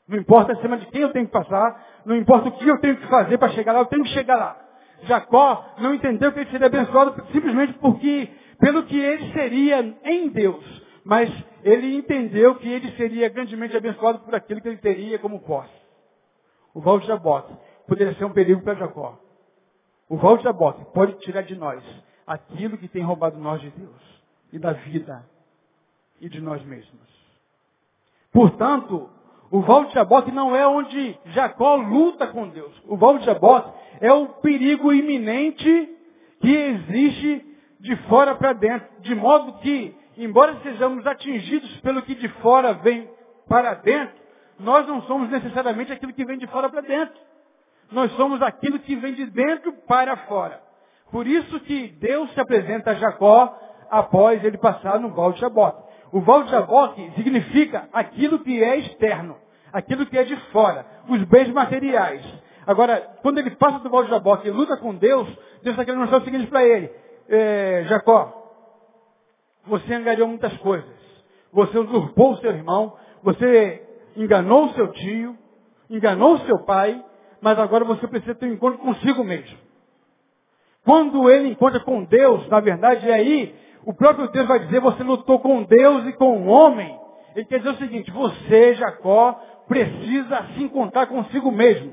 Não 0.09 0.19
importa 0.19 0.53
acima 0.53 0.77
de 0.77 0.87
quem 0.87 1.03
eu 1.03 1.13
tenho 1.13 1.27
que 1.27 1.33
passar, 1.33 1.85
não 2.05 2.17
importa 2.17 2.49
o 2.49 2.53
que 2.53 2.69
eu 2.69 2.81
tenho 2.81 2.97
que 2.97 3.07
fazer 3.09 3.39
para 3.39 3.51
chegar 3.51 3.73
lá, 3.73 3.81
eu 3.81 3.87
tenho 3.87 4.05
que 4.05 4.11
chegar 4.11 4.37
lá. 4.37 4.57
Jacó 5.03 5.65
não 5.79 5.95
entendeu 5.95 6.33
que 6.33 6.41
ele 6.41 6.51
seria 6.51 6.69
abençoado 6.69 7.15
simplesmente 7.33 7.75
porque, 7.75 8.31
pelo 8.59 8.85
que 8.85 8.99
ele 8.99 9.33
seria 9.33 9.97
em 10.05 10.29
Deus. 10.29 10.65
Mas 11.05 11.31
ele 11.63 11.97
entendeu 11.97 12.57
que 12.57 12.69
ele 12.69 12.91
seria 12.97 13.29
grandemente 13.29 13.77
abençoado 13.77 14.21
por 14.21 14.35
aquilo 14.35 14.61
que 14.61 14.69
ele 14.69 14.79
teria 14.79 15.19
como 15.19 15.41
posse. 15.41 15.71
O 16.75 16.81
Val 16.81 16.99
de 16.99 17.07
Jabote 17.07 17.53
poderia 17.87 18.15
ser 18.15 18.25
um 18.25 18.33
perigo 18.33 18.61
para 18.63 18.75
Jacó. 18.75 19.19
O 20.09 20.17
Val 20.17 20.37
de 20.37 20.45
Jaboque 20.45 20.85
pode 20.93 21.15
tirar 21.21 21.43
de 21.43 21.55
nós 21.55 21.83
aquilo 22.27 22.77
que 22.77 22.89
tem 22.89 23.03
roubado 23.03 23.39
nós 23.39 23.61
de 23.61 23.71
Deus 23.71 24.23
e 24.53 24.59
da 24.59 24.73
vida 24.73 25.25
e 26.21 26.29
de 26.29 26.41
nós 26.41 26.63
mesmos. 26.65 27.07
Portanto, 28.33 29.09
o 29.51 29.61
Val 29.61 29.87
de 29.87 29.95
Jaboque 29.95 30.33
não 30.33 30.55
é 30.55 30.67
onde 30.67 31.19
Jacó 31.27 31.77
luta 31.77 32.27
com 32.27 32.49
Deus. 32.49 32.73
O 32.87 32.97
Val 32.97 33.19
de 33.19 33.25
Jaboque 33.25 33.73
é 34.01 34.13
o 34.13 34.27
perigo 34.27 34.93
iminente 34.93 35.97
que 36.41 36.51
existe 36.51 37.56
de 37.87 37.97
fora 38.09 38.35
para 38.35 38.53
dentro, 38.53 38.89
de 39.01 39.15
modo 39.15 39.55
que, 39.61 39.97
embora 40.19 40.57
sejamos 40.63 41.07
atingidos 41.07 41.81
pelo 41.81 42.03
que 42.03 42.15
de 42.15 42.29
fora 42.41 42.75
vem 42.75 43.09
para 43.49 43.75
dentro, 43.75 44.15
nós 44.59 44.87
não 44.87 45.03
somos 45.03 45.31
necessariamente 45.31 45.93
aquilo 45.93 46.13
que 46.13 46.25
vem 46.25 46.37
de 46.37 46.47
fora 46.49 46.69
para 46.69 46.81
dentro. 46.81 47.15
Nós 47.93 48.11
somos 48.13 48.43
aquilo 48.43 48.81
que 48.81 48.97
vem 48.97 49.15
de 49.15 49.27
dentro 49.27 49.73
para 49.87 50.17
fora. 50.29 50.61
Por 51.13 51.27
isso 51.27 51.61
que 51.61 51.89
Deus 52.01 52.33
se 52.33 52.41
apresenta 52.41 52.91
a 52.91 52.95
Jacó 52.95 53.57
após 53.89 54.43
ele 54.43 54.59
passar 54.59 54.99
no 54.99 55.11
Val 55.11 55.33
de 55.33 55.41
Jaboque. 55.41 55.85
O 56.11 56.21
Val 56.21 56.43
de 56.43 56.51
Jaboque 56.51 57.13
significa 57.15 57.89
aquilo 57.93 58.41
que 58.41 58.63
é 58.63 58.79
externo, 58.79 59.37
aquilo 59.73 60.07
que 60.07 60.19
é 60.19 60.25
de 60.25 60.35
fora, 60.51 60.85
os 61.09 61.23
bens 61.25 61.49
materiais. 61.51 62.25
Agora, 62.67 63.01
quando 63.23 63.39
ele 63.39 63.51
passa 63.53 63.79
do 63.79 63.91
Val 63.91 64.03
de 64.03 64.11
Jaboque 64.11 64.49
e 64.49 64.51
luta 64.51 64.77
com 64.77 64.93
Deus, 64.95 65.29
Deus 65.63 65.75
está 65.75 65.85
querendo 65.85 66.01
mostrar 66.01 66.19
o 66.19 66.25
seguinte 66.25 66.49
para 66.49 66.65
ele, 66.65 66.91
é, 67.29 67.85
Jacó, 67.89 68.33
você 69.67 69.95
angariou 69.95 70.29
muitas 70.29 70.57
coisas. 70.59 70.97
Você 71.53 71.79
usurpou 71.79 72.33
o 72.33 72.37
seu 72.39 72.51
irmão, 72.51 72.97
você 73.23 73.83
enganou 74.17 74.67
o 74.67 74.75
seu 74.75 74.93
tio, 74.93 75.37
enganou 75.91 76.35
o 76.35 76.41
seu 76.41 76.65
pai, 76.65 77.03
mas 77.41 77.59
agora 77.59 77.85
você 77.85 78.07
precisa 78.07 78.35
ter 78.35 78.47
um 78.47 78.53
encontro 78.53 78.79
consigo 78.79 79.25
mesmo. 79.25 79.59
Quando 80.85 81.29
ele 81.31 81.49
encontra 81.49 81.81
com 81.81 82.05
Deus, 82.05 82.47
na 82.49 82.61
verdade, 82.61 83.11
é 83.11 83.15
aí 83.15 83.55
o 83.85 83.95
próprio 83.95 84.29
Deus 84.29 84.47
vai 84.47 84.59
dizer, 84.61 84.81
você 84.81 85.03
lutou 85.03 85.39
com 85.39 85.63
Deus 85.63 86.07
e 86.07 86.13
com 86.13 86.43
o 86.43 86.47
homem. 86.47 86.99
Ele 87.35 87.45
quer 87.45 87.59
dizer 87.59 87.71
o 87.71 87.77
seguinte, 87.77 88.11
você, 88.11 88.75
Jacó, 88.75 89.33
precisa 89.69 90.47
se 90.55 90.63
encontrar 90.65 91.07
consigo 91.07 91.51
mesmo. 91.53 91.93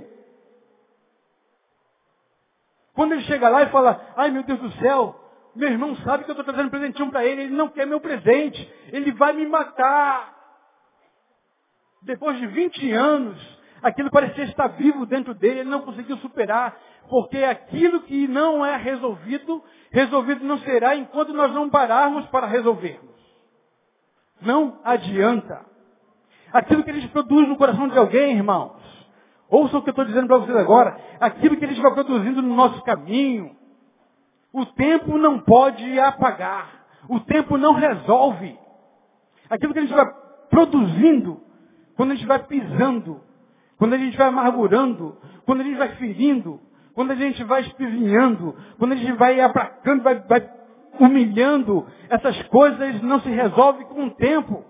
Quando 2.94 3.14
ele 3.14 3.22
chega 3.24 3.50
lá 3.50 3.64
e 3.64 3.70
fala, 3.70 4.02
ai 4.16 4.32
meu 4.32 4.44
Deus 4.44 4.60
do 4.60 4.72
céu, 4.74 5.16
meu 5.56 5.70
irmão 5.70 5.96
sabe 5.98 6.24
que 6.24 6.32
eu 6.32 6.34
estou 6.34 6.44
trazendo 6.44 6.68
um 6.68 6.72
presentinho 6.72 7.12
para 7.12 7.26
ele, 7.26 7.44
ele 7.44 7.56
não 7.56 7.70
quer 7.70 7.86
meu 7.86 8.02
presente, 8.02 8.74
ele 8.92 9.12
vai 9.12 9.34
me 9.34 9.46
matar. 9.46 10.34
Depois 12.02 12.38
de 12.38 12.48
20 12.48 12.92
anos, 12.92 13.60
aquilo 13.82 14.10
parecia 14.10 14.46
estar 14.46 14.68
vivo 14.68 15.06
dentro 15.06 15.34
dele, 15.34 15.62
ele 15.62 15.70
não 15.70 15.82
conseguiu 15.82 16.18
superar, 16.18 16.76
porque 17.08 17.38
aquilo 17.38 18.02
que 18.02 18.28
não 18.28 18.66
é 18.66 18.76
resolvido, 18.78 19.64
resolvido 19.92 20.44
não 20.44 20.58
será 20.60 20.96
enquanto 20.96 21.34
nós 21.34 21.54
não 21.54 21.70
pararmos 21.70 22.26
para 22.28 22.48
resolvermos. 22.48 23.14
Não 24.42 24.80
adianta. 24.84 25.66
Aquilo 26.52 26.84
que 26.84 26.90
eles 26.90 27.06
produzem 27.08 27.48
no 27.48 27.58
coração 27.58 27.88
de 27.88 27.98
alguém, 27.98 28.36
irmãos, 28.36 28.82
ouça 29.50 29.78
o 29.78 29.82
que 29.82 29.90
eu 29.90 29.94
estou 29.94 30.06
dizendo 30.06 30.28
para 30.28 30.38
vocês 30.38 30.58
agora, 30.58 30.98
aquilo 31.20 31.58
que 31.58 31.66
eles 31.66 31.78
vão 31.78 31.94
produzindo 31.94 32.42
no 32.42 32.56
nosso 32.56 32.82
caminho, 32.84 33.56
o 34.54 34.66
tempo 34.68 35.18
não 35.18 35.40
pode 35.40 36.00
apagar. 36.00 36.86
O 37.10 37.20
tempo 37.20 37.58
não 37.58 37.74
resolve. 37.74 38.58
Aquilo 39.50 39.74
que 39.74 39.80
a 39.80 39.82
gente 39.82 39.94
vai 39.94 40.06
produzindo, 40.50 41.42
quando 41.98 42.12
a 42.12 42.16
gente 42.16 42.28
vai 42.28 42.40
pisando, 42.44 43.20
quando 43.78 43.94
a 43.94 43.98
gente 43.98 44.16
vai 44.16 44.28
amargurando, 44.28 45.18
quando 45.46 45.62
a 45.62 45.64
gente 45.64 45.78
vai 45.78 45.90
ferindo, 45.96 46.62
quando 46.94 47.12
a 47.12 47.16
gente 47.16 47.44
vai 47.44 47.62
espivinhando, 47.62 48.56
quando 48.78 48.94
a 48.94 48.96
gente 48.96 49.12
vai 49.14 49.42
abracando, 49.42 50.04
vai, 50.04 50.20
vai 50.20 50.50
humilhando, 51.00 51.88
essas 52.08 52.42
coisas 52.44 53.02
não 53.02 53.20
se 53.22 53.30
resolvem 53.30 53.88
com 53.88 54.06
o 54.06 54.12
tempo. 54.12 54.64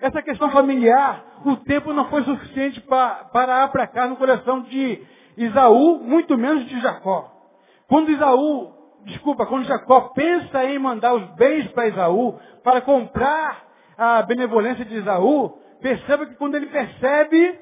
Essa 0.00 0.20
questão 0.20 0.50
familiar, 0.50 1.24
o 1.44 1.56
tempo 1.56 1.92
não 1.92 2.10
foi 2.10 2.24
suficiente 2.24 2.80
para, 2.82 3.24
para 3.26 3.64
aplacar 3.64 4.08
no 4.08 4.16
coração 4.16 4.62
de 4.62 5.02
Isaú, 5.36 6.00
muito 6.00 6.36
menos 6.36 6.66
de 6.66 6.80
Jacó. 6.80 7.35
Quando 7.88 8.10
Isaú, 8.10 8.72
desculpa, 9.04 9.46
quando 9.46 9.64
Jacó 9.64 10.12
pensa 10.14 10.64
em 10.64 10.78
mandar 10.78 11.14
os 11.14 11.24
bens 11.34 11.68
para 11.72 11.88
Isaú, 11.88 12.38
para 12.62 12.80
comprar 12.80 13.64
a 13.96 14.22
benevolência 14.22 14.84
de 14.84 14.96
Isaú, 14.96 15.58
perceba 15.80 16.26
que 16.26 16.34
quando 16.34 16.56
ele 16.56 16.66
percebe 16.66 17.60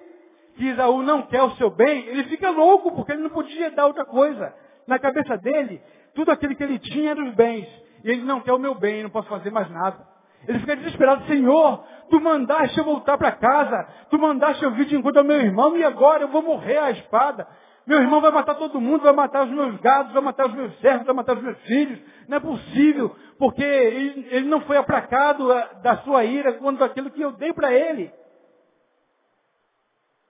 que 0.57 0.65
Isaú 0.65 1.03
não 1.03 1.23
quer 1.23 1.43
o 1.43 1.51
seu 1.53 1.71
bem, 1.71 2.07
ele 2.07 2.25
fica 2.25 2.51
louco, 2.51 2.93
porque 2.93 3.13
ele 3.13 3.23
não 3.23 3.31
podia 3.31 3.71
dar 3.71 3.87
outra 3.87 4.05
coisa. 4.05 4.55
Na 4.87 4.99
cabeça 4.99 5.37
dele, 5.39 5.83
tudo 6.15 6.31
aquilo 6.31 6.55
que 6.55 6.63
ele 6.63 6.79
tinha 6.79 7.11
era 7.11 7.23
os 7.23 7.35
bens. 7.35 7.67
E 8.05 8.11
ele 8.11 8.23
não 8.23 8.41
quer 8.41 8.53
o 8.53 8.59
meu 8.59 8.75
bem, 8.75 9.03
não 9.03 9.11
posso 9.11 9.29
fazer 9.29 9.51
mais 9.51 9.71
nada. 9.71 10.15
Ele 10.47 10.59
fica 10.59 10.77
desesperado, 10.77 11.25
Senhor, 11.27 11.85
tu 12.11 12.21
mandaste 12.21 12.77
eu 12.79 12.85
voltar 12.85 13.17
para 13.17 13.33
casa, 13.33 13.89
tu 14.11 14.19
mandaste 14.19 14.63
eu 14.63 14.71
vir 14.73 14.85
de 14.87 14.97
encontro 14.97 15.21
ao 15.21 15.25
meu 15.25 15.41
irmão, 15.41 15.77
e 15.77 15.83
agora 15.83 16.23
eu 16.23 16.29
vou 16.29 16.43
morrer 16.43 16.79
à 16.79 16.91
espada. 16.91 17.47
Meu 17.87 18.01
irmão 18.01 18.21
vai 18.21 18.31
matar 18.31 18.55
todo 18.55 18.81
mundo, 18.81 19.03
vai 19.03 19.13
matar 19.13 19.45
os 19.45 19.51
meus 19.51 19.77
gados, 19.81 20.13
vai 20.13 20.23
matar 20.23 20.47
os 20.47 20.55
meus 20.55 20.79
servos, 20.81 21.07
vai 21.07 21.15
matar 21.15 21.37
os 21.37 21.43
meus 21.43 21.59
filhos. 21.63 22.01
Não 22.27 22.39
é 22.39 22.41
possível, 22.41 23.15
porque 23.39 23.63
ele, 23.63 24.27
ele 24.31 24.49
não 24.49 24.63
foi 24.63 24.79
aplacado 24.79 25.53
eh, 25.53 25.69
da 25.83 25.99
sua 25.99 26.25
ira 26.25 26.55
quanto 26.55 26.83
aquilo 26.83 27.11
que 27.11 27.21
eu 27.21 27.33
dei 27.33 27.53
para 27.53 27.73
ele. 27.75 28.11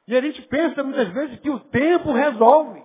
E 0.08 0.16
a 0.16 0.20
gente 0.20 0.42
pensa 0.42 0.82
muitas 0.82 1.08
vezes 1.10 1.38
que 1.40 1.48
o 1.48 1.60
tempo 1.60 2.12
resolve. 2.12 2.82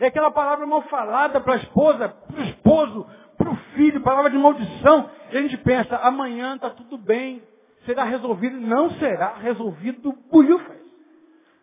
É 0.00 0.06
aquela 0.06 0.30
palavra 0.30 0.66
mal 0.66 0.82
falada 0.82 1.40
para 1.40 1.54
a 1.54 1.58
esposa, 1.58 2.08
para 2.08 2.40
o 2.40 2.44
esposo, 2.44 3.06
para 3.38 3.50
o 3.50 3.56
filho, 3.74 4.02
palavra 4.02 4.30
de 4.30 4.36
maldição. 4.36 5.10
E 5.30 5.38
a 5.38 5.42
gente 5.42 5.56
pensa, 5.58 5.96
amanhã 5.98 6.56
está 6.56 6.70
tudo 6.70 6.98
bem, 6.98 7.42
será 7.86 8.02
resolvido. 8.02 8.60
Não 8.60 8.90
será 8.98 9.34
resolvido 9.36 10.12
bolhufas. 10.30 10.76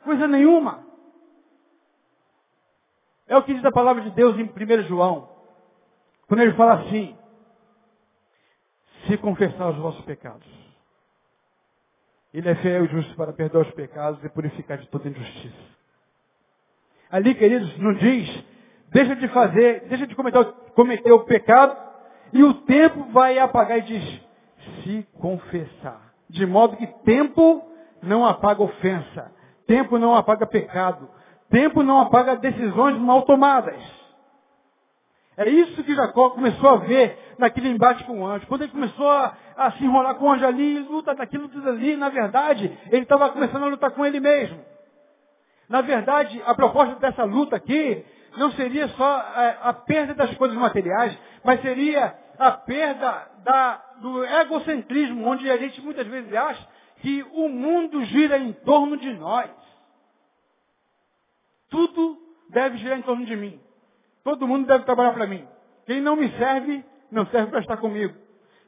Coisa 0.04 0.26
nenhuma. 0.26 0.93
É 3.34 3.38
o 3.38 3.42
que 3.42 3.52
diz 3.52 3.66
a 3.66 3.72
palavra 3.72 4.04
de 4.04 4.12
Deus 4.12 4.38
em 4.38 4.44
1 4.44 4.84
João. 4.84 5.28
Quando 6.28 6.42
ele 6.42 6.54
fala 6.54 6.74
assim, 6.74 7.18
se 9.08 9.18
confessar 9.18 9.72
os 9.72 9.78
vossos 9.78 10.06
pecados. 10.06 10.48
Ele 12.32 12.48
é 12.48 12.54
fiel 12.54 12.86
e 12.86 12.90
justo 12.90 13.16
para 13.16 13.34
perdoar 13.34 13.66
os 13.66 13.72
pecados 13.72 14.24
e 14.24 14.30
purificar 14.30 14.78
de 14.78 14.88
toda 14.88 15.10
injustiça. 15.10 15.74
Ali, 17.10 17.34
queridos, 17.34 17.76
não 17.80 17.96
diz, 17.96 18.46
deixa 18.92 19.16
de 19.16 19.28
fazer, 19.30 19.88
deixa 19.88 20.06
de 20.06 20.14
cometer, 20.14 20.46
cometer 20.76 21.12
o 21.12 21.26
pecado 21.26 21.76
e 22.34 22.44
o 22.44 22.54
tempo 22.54 23.06
vai 23.06 23.40
apagar 23.40 23.80
e 23.80 23.82
diz, 23.82 24.22
se 24.84 25.08
confessar. 25.20 26.14
De 26.30 26.46
modo 26.46 26.78
que 26.78 26.86
tempo 27.04 27.68
não 28.00 28.24
apaga 28.28 28.62
ofensa, 28.62 29.32
tempo 29.66 29.98
não 29.98 30.14
apaga 30.14 30.46
pecado, 30.46 31.10
Tempo 31.54 31.84
não 31.84 32.00
apaga 32.00 32.36
decisões 32.36 32.98
mal 32.98 33.22
tomadas. 33.22 33.80
É 35.38 35.48
isso 35.48 35.84
que 35.84 35.94
Jacó 35.94 36.32
começou 36.32 36.68
a 36.68 36.78
ver 36.78 37.36
naquele 37.38 37.70
embate 37.70 38.04
com 38.06 38.22
o 38.22 38.26
anjo. 38.26 38.48
Quando 38.48 38.64
ele 38.64 38.72
começou 38.72 39.08
a, 39.08 39.38
a 39.56 39.72
se 39.74 39.84
enrolar 39.84 40.16
com 40.16 40.26
o 40.26 40.32
anjo 40.32 40.48
ali, 40.48 40.80
luta 40.80 41.14
daquilo, 41.14 41.48
tudo 41.50 41.70
ali, 41.70 41.96
na 41.96 42.10
verdade, 42.10 42.76
ele 42.90 43.04
estava 43.04 43.30
começando 43.30 43.66
a 43.66 43.68
lutar 43.68 43.92
com 43.92 44.04
ele 44.04 44.20
mesmo. 44.20 44.60
Na 45.70 45.82
verdade, 45.82 46.42
a 46.44 46.56
proposta 46.56 46.96
dessa 46.96 47.24
luta 47.24 47.56
aqui 47.56 48.04
não 48.36 48.52
seria 48.54 48.88
só 48.88 49.06
a, 49.06 49.44
é, 49.44 49.58
a 49.62 49.74
perda 49.74 50.16
das 50.16 50.36
coisas 50.36 50.58
materiais, 50.58 51.16
mas 51.44 51.62
seria 51.62 52.16
a 52.40 52.50
perda 52.50 53.30
da, 53.44 53.80
do 54.02 54.26
egocentrismo, 54.26 55.28
onde 55.28 55.48
a 55.52 55.58
gente 55.58 55.80
muitas 55.82 56.08
vezes 56.08 56.34
acha 56.34 56.68
que 57.00 57.24
o 57.32 57.48
mundo 57.48 58.04
gira 58.06 58.40
em 58.40 58.54
torno 58.54 58.98
de 58.98 59.14
nós. 59.14 59.63
Tudo 61.74 62.20
deve 62.50 62.78
girar 62.78 63.00
em 63.00 63.02
torno 63.02 63.26
de 63.26 63.36
mim. 63.36 63.60
Todo 64.24 64.48
mundo 64.48 64.68
deve 64.68 64.84
trabalhar 64.86 65.14
para 65.14 65.26
mim. 65.26 65.44
Quem 65.88 66.02
não 66.02 66.16
me 66.16 66.30
serve, 66.38 66.86
não 67.12 67.26
serve 67.26 67.50
para 67.50 67.62
estar 67.62 67.78
comigo. 67.78 68.14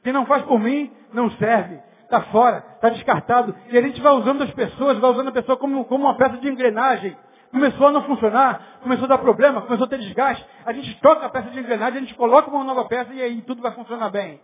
Quem 0.02 0.12
não 0.12 0.26
faz 0.26 0.42
por 0.42 0.58
mim, 0.58 0.90
não 1.12 1.30
serve. 1.30 1.78
Está 2.02 2.22
fora, 2.22 2.64
está 2.74 2.88
descartado. 2.88 3.54
E 3.70 3.78
a 3.78 3.80
gente 3.80 4.00
vai 4.00 4.12
usando 4.12 4.42
as 4.42 4.50
pessoas, 4.50 4.98
vai 4.98 5.10
usando 5.12 5.28
a 5.28 5.32
pessoa 5.32 5.56
como, 5.56 5.84
como 5.84 6.04
uma 6.04 6.16
peça 6.16 6.36
de 6.38 6.48
engrenagem. 6.48 7.16
Começou 7.52 7.86
a 7.86 7.92
não 7.92 8.02
funcionar, 8.02 8.80
começou 8.82 9.04
a 9.04 9.08
dar 9.08 9.18
problema, 9.18 9.62
começou 9.62 9.86
a 9.86 9.88
ter 9.88 9.98
desgaste. 9.98 10.44
A 10.64 10.72
gente 10.72 11.00
troca 11.00 11.26
a 11.26 11.28
peça 11.28 11.50
de 11.50 11.60
engrenagem, 11.60 11.98
a 11.98 12.00
gente 12.00 12.14
coloca 12.16 12.50
uma 12.50 12.64
nova 12.64 12.86
peça 12.86 13.14
e 13.14 13.22
aí 13.22 13.40
tudo 13.42 13.62
vai 13.62 13.70
funcionar 13.70 14.10
bem. 14.10 14.40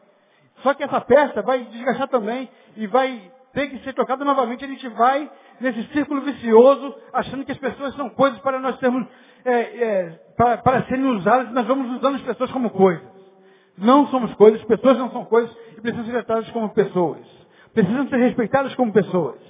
Só 0.63 0.73
que 0.73 0.85
essa 0.85 1.01
peça 1.01 1.43
vai 1.43 1.65
desgastar 1.65 2.07
também 2.07 2.49
e 2.77 2.87
vai 2.87 3.29
ter 3.53 3.69
que 3.69 3.79
ser 3.85 3.93
trocada 3.93 4.25
novamente. 4.25 4.65
A 4.65 4.69
gente 4.69 4.89
vai 4.89 5.31
nesse 5.61 5.83
círculo 5.93 6.21
vicioso, 6.23 6.95
achando 7.13 7.45
que 7.45 7.53
as 7.53 7.59
pessoas 7.59 7.95
são 7.95 8.11
coisas 8.11 8.39
para 8.41 8.59
nós 8.59 8.79
termos, 8.79 9.07
é, 9.45 9.53
é, 9.53 10.21
para, 10.37 10.59
para 10.59 10.85
serem 10.85 11.05
usadas, 11.05 11.53
nós 11.53 11.67
vamos 11.67 11.97
usando 11.97 12.17
as 12.17 12.23
pessoas 12.23 12.51
como 12.51 12.71
coisas. 12.71 13.13
Não 13.77 14.07
somos 14.09 14.35
coisas, 14.35 14.63
pessoas 14.65 14.99
não 14.99 15.11
são 15.11 15.25
coisas 15.25 15.55
e 15.77 15.81
precisam 15.81 16.05
ser 16.05 16.13
tratadas 16.13 16.51
como 16.51 16.69
pessoas. 16.71 17.27
Precisam 17.73 18.07
ser 18.09 18.17
respeitadas 18.17 18.75
como 18.75 18.93
pessoas. 18.93 19.41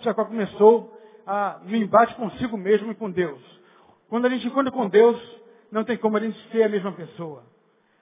Jacó 0.00 0.24
começou 0.24 0.92
a, 1.26 1.60
no 1.64 1.76
embate 1.76 2.14
consigo 2.14 2.56
mesmo 2.56 2.90
e 2.90 2.94
com 2.94 3.10
Deus. 3.10 3.40
Quando 4.08 4.26
a 4.26 4.28
gente 4.28 4.46
encontra 4.46 4.70
com 4.70 4.88
Deus, 4.88 5.18
não 5.70 5.84
tem 5.84 5.96
como 5.96 6.16
a 6.16 6.20
gente 6.20 6.38
ser 6.50 6.62
a 6.62 6.68
mesma 6.68 6.92
pessoa. 6.92 7.44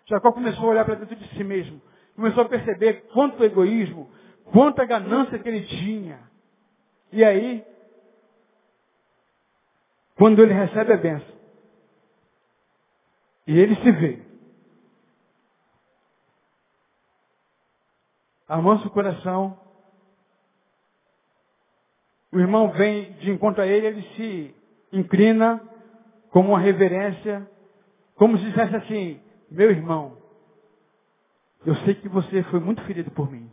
Jacó 0.07 0.33
começou 0.33 0.67
a 0.67 0.69
olhar 0.71 0.85
para 0.85 0.97
dentro 0.97 1.17
de 1.17 1.29
si 1.37 1.45
mesmo. 1.45 1.81
Começou 2.17 2.43
a 2.43 2.49
perceber 2.49 3.09
quanto 3.13 3.45
egoísmo, 3.45 4.11
quanta 4.53 4.85
ganância 4.85 5.39
que 5.39 5.49
ele 5.49 5.67
tinha. 5.67 6.21
E 7.13 7.25
aí, 7.25 7.65
quando 10.17 10.43
ele 10.43 10.53
recebe 10.53 10.93
a 10.93 10.97
benção, 10.97 11.41
e 13.47 13.59
ele 13.59 13.75
se 13.77 13.91
vê, 13.93 14.23
amansa 18.47 18.87
o 18.87 18.91
coração, 18.91 19.59
o 22.33 22.39
irmão 22.39 22.71
vem 22.71 23.13
de 23.15 23.31
encontro 23.31 23.63
a 23.63 23.67
ele, 23.67 23.87
ele 23.87 24.03
se 24.15 24.55
inclina 24.93 25.61
como 26.31 26.51
uma 26.51 26.61
reverência, 26.61 27.51
como 28.15 28.39
se 28.39 28.45
dissesse 28.45 28.77
assim, 28.77 29.21
meu 29.51 29.71
irmão, 29.71 30.21
Eu 31.65 31.75
sei 31.77 31.95
que 31.95 32.09
você 32.09 32.43
foi 32.45 32.61
muito 32.61 32.83
ferido 32.85 33.11
por 33.11 33.31
mim. 33.31 33.51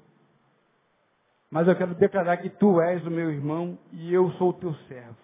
Mas 1.49 1.67
eu 1.67 1.75
quero 1.75 1.95
declarar 1.95 2.37
que 2.37 2.49
tu 2.49 2.81
és 2.81 3.05
o 3.05 3.11
meu 3.11 3.31
irmão 3.31 3.77
e 3.93 4.13
eu 4.13 4.29
sou 4.31 4.49
o 4.49 4.53
teu 4.53 4.73
servo. 4.87 5.17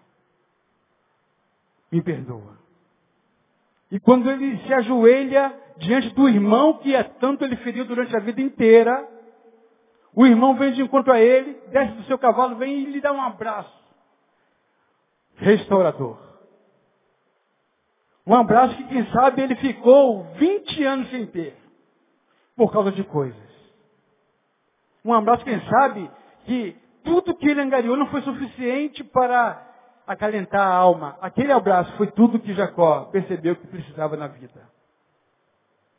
Me 1.92 2.02
perdoa. 2.02 2.58
E 3.92 4.00
quando 4.00 4.30
ele 4.32 4.58
se 4.66 4.74
ajoelha 4.74 5.54
diante 5.78 6.10
do 6.16 6.28
irmão 6.28 6.78
que 6.80 6.96
é 6.96 7.04
tanto 7.04 7.44
ele 7.44 7.58
feriu 7.58 7.86
durante 7.86 8.16
a 8.16 8.20
vida 8.20 8.42
inteira, 8.42 9.08
o 10.16 10.26
irmão 10.26 10.56
vem 10.56 10.72
de 10.74 10.82
encontro 10.82 11.12
a 11.12 11.20
ele, 11.20 11.54
desce 11.72 11.94
do 11.94 12.04
seu 12.04 12.18
cavalo, 12.18 12.56
vem 12.56 12.80
e 12.80 12.86
lhe 12.86 13.02
dá 13.02 13.12
um 13.12 13.22
abraço. 13.22 13.84
Restaurador. 15.36 16.18
Um 18.26 18.36
abraço 18.36 18.76
que, 18.78 18.86
quem 18.86 19.06
sabe, 19.12 19.42
ele 19.42 19.56
ficou 19.58 20.24
20 20.36 20.84
anos 20.84 21.10
sem 21.10 21.26
ter. 21.28 21.58
Por 22.56 22.72
causa 22.72 22.92
de 22.92 23.04
coisas. 23.04 23.53
Um 25.04 25.14
abraço, 25.14 25.44
quem 25.44 25.60
sabe, 25.70 26.10
que 26.46 26.78
tudo 27.04 27.36
que 27.36 27.50
ele 27.50 27.62
angariou 27.62 27.98
não 27.98 28.08
foi 28.08 28.22
suficiente 28.22 29.04
para 29.04 29.62
acalentar 30.08 30.62
a 30.62 30.76
alma. 30.76 31.18
Aquele 31.22 31.52
abraço 31.52 31.92
foi 31.98 32.08
tudo 32.08 32.40
que 32.40 32.54
Jacó 32.54 33.06
percebeu 33.06 33.56
que 33.56 33.68
precisava 33.68 34.16
na 34.16 34.28
vida. 34.28 34.70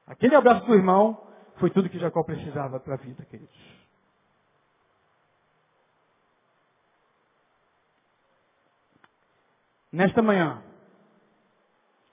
Aquele 0.06 0.34
abraço 0.34 0.64
do 0.66 0.74
irmão 0.74 1.18
foi 1.56 1.70
tudo 1.70 1.88
que 1.88 1.98
Jacó 1.98 2.22
precisava 2.22 2.80
para 2.80 2.94
a 2.94 2.98
vida, 2.98 3.24
queridos. 3.24 3.84
Nesta 9.92 10.20
manhã, 10.20 10.60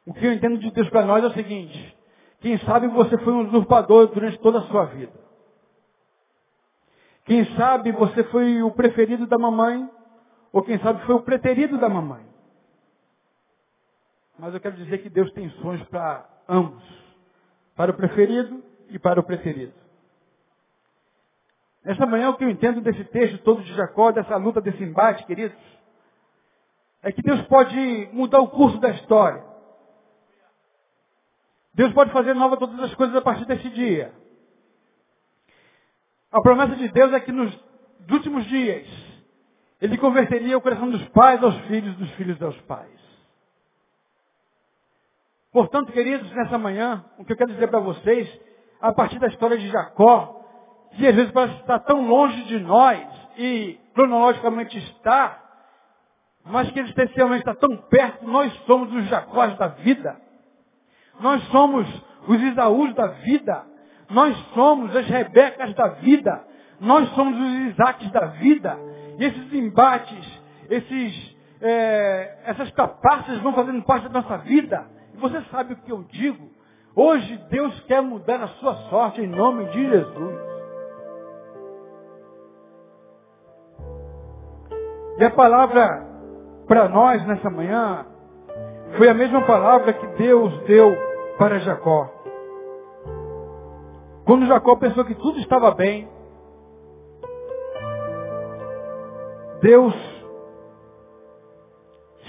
o 0.06 0.14
que 0.14 0.26
eu 0.26 0.34
entendo 0.34 0.60
de 0.60 0.70
Deus 0.72 0.90
para 0.90 1.06
nós 1.06 1.24
é 1.24 1.28
o 1.28 1.34
seguinte: 1.34 1.98
quem 2.40 2.58
sabe 2.60 2.88
você 2.88 3.18
foi 3.18 3.34
um 3.34 3.48
usurpador 3.48 4.08
durante 4.08 4.38
toda 4.40 4.60
a 4.60 4.68
sua 4.68 4.86
vida. 4.86 5.31
Quem 7.26 7.46
sabe 7.56 7.92
você 7.92 8.24
foi 8.26 8.64
o 8.64 8.72
preferido 8.72 9.28
da 9.28 9.38
mamãe, 9.38 9.90
ou 10.52 10.64
quem 10.64 10.80
sabe 10.80 11.06
foi 11.06 11.16
o 11.16 11.22
preterido 11.22 11.78
da 11.78 11.88
mamãe. 11.88 12.26
Mas 14.38 14.54
eu 14.54 14.60
quero 14.60 14.76
dizer 14.76 14.98
que 15.00 15.10
Deus 15.10 15.32
tem 15.34 15.50
sonhos 15.62 15.84
para 15.90 16.28
ambos, 16.50 16.84
para 17.76 17.92
o 17.92 17.94
preferido 17.94 18.64
e 18.90 18.98
para 18.98 19.20
o 19.20 19.24
preterido. 19.24 19.74
Nesta 21.84 22.06
manhã, 22.06 22.30
o 22.30 22.38
que 22.38 22.44
eu 22.44 22.50
entendo 22.50 22.82
desse 22.82 23.04
texto 23.06 23.38
todo 23.40 23.64
de 23.64 23.74
Jacó, 23.74 24.12
dessa 24.12 24.36
luta, 24.36 24.62
desse 24.62 24.84
embate, 24.84 25.26
queridos, 25.26 25.58
é 27.02 27.12
que 27.12 27.22
Deus 27.22 27.42
pode 27.44 28.10
mudar 28.14 28.40
o 28.40 28.50
curso 28.50 28.80
da 28.80 28.90
história. 28.90 29.44
Deus 31.74 31.94
pode 31.94 32.12
fazer 32.12 32.34
nova 32.34 32.58
todas 32.58 32.80
as 32.80 32.94
coisas 32.96 33.16
a 33.16 33.22
partir 33.22 33.46
desse 33.46 33.70
dia. 33.70 34.14
A 36.32 36.42
promessa 36.42 36.76
de 36.76 36.88
Deus 36.88 37.12
é 37.14 37.20
que 37.20 37.32
nos 37.32 37.54
últimos 38.10 38.46
dias, 38.46 38.88
Ele 39.82 39.98
converteria 39.98 40.58
o 40.58 40.62
coração 40.62 40.90
dos 40.90 41.06
pais 41.10 41.44
aos 41.44 41.56
filhos, 41.66 41.96
dos 41.98 42.10
filhos 42.12 42.42
aos 42.42 42.60
pais. 42.62 43.02
Portanto, 45.52 45.92
queridos, 45.92 46.32
nessa 46.32 46.58
manhã, 46.58 47.04
o 47.18 47.26
que 47.26 47.34
eu 47.34 47.38
quero 47.38 47.52
dizer 47.52 47.68
para 47.68 47.80
vocês, 47.80 48.30
a 48.80 48.94
partir 48.94 49.20
da 49.20 49.28
história 49.28 49.58
de 49.58 49.68
Jacó, 49.68 50.42
que 50.96 51.06
às 51.06 51.14
vezes 51.14 51.32
parece 51.32 51.60
estar 51.60 51.80
tão 51.80 52.08
longe 52.08 52.44
de 52.46 52.60
nós, 52.60 53.06
e 53.38 53.78
cronologicamente 53.94 54.78
está, 54.78 55.38
mas 56.46 56.72
que 56.72 56.80
existencialmente 56.80 57.42
está 57.42 57.56
tão 57.56 57.76
perto, 57.76 58.26
nós 58.26 58.54
somos 58.66 58.94
os 58.94 59.06
Jacós 59.10 59.58
da 59.58 59.68
vida. 59.68 60.20
Nós 61.20 61.44
somos 61.50 61.88
os 62.28 62.42
Isaús 62.42 62.94
da 62.96 63.08
vida. 63.08 63.66
Nós 64.12 64.38
somos 64.54 64.96
as 64.96 65.08
Rebecas 65.08 65.74
da 65.74 65.88
vida. 65.88 66.44
Nós 66.80 67.10
somos 67.10 67.40
os 67.40 67.74
Isaques 67.74 68.12
da 68.12 68.26
vida. 68.28 68.78
E 69.18 69.26
esses 69.26 69.54
embates, 69.54 70.42
esses, 70.70 71.38
é, 71.62 72.38
essas 72.46 72.72
capaças 72.72 73.40
vão 73.40 73.54
fazendo 73.54 73.84
parte 73.84 74.08
da 74.10 74.22
nossa 74.22 74.38
vida. 74.40 74.86
E 75.14 75.18
você 75.18 75.42
sabe 75.52 75.74
o 75.74 75.78
que 75.78 75.92
eu 75.92 76.04
digo. 76.04 76.50
Hoje 76.96 77.38
Deus 77.50 77.80
quer 77.82 78.02
mudar 78.02 78.42
a 78.44 78.48
sua 78.48 78.76
sorte 78.90 79.22
em 79.22 79.28
nome 79.28 79.66
de 79.66 79.90
Jesus. 79.90 80.40
E 85.18 85.24
a 85.24 85.30
palavra 85.30 86.06
para 86.68 86.90
nós 86.90 87.26
nessa 87.28 87.50
manhã 87.50 88.06
foi 88.98 89.08
a 89.08 89.14
mesma 89.14 89.42
palavra 89.44 89.94
que 89.94 90.08
Deus 90.18 90.52
deu 90.64 90.98
para 91.38 91.60
Jacó. 91.60 92.21
Quando 94.32 94.46
Jacó 94.46 94.78
pensou 94.78 95.04
que 95.04 95.14
tudo 95.14 95.40
estava 95.40 95.72
bem, 95.72 96.08
Deus 99.62 99.94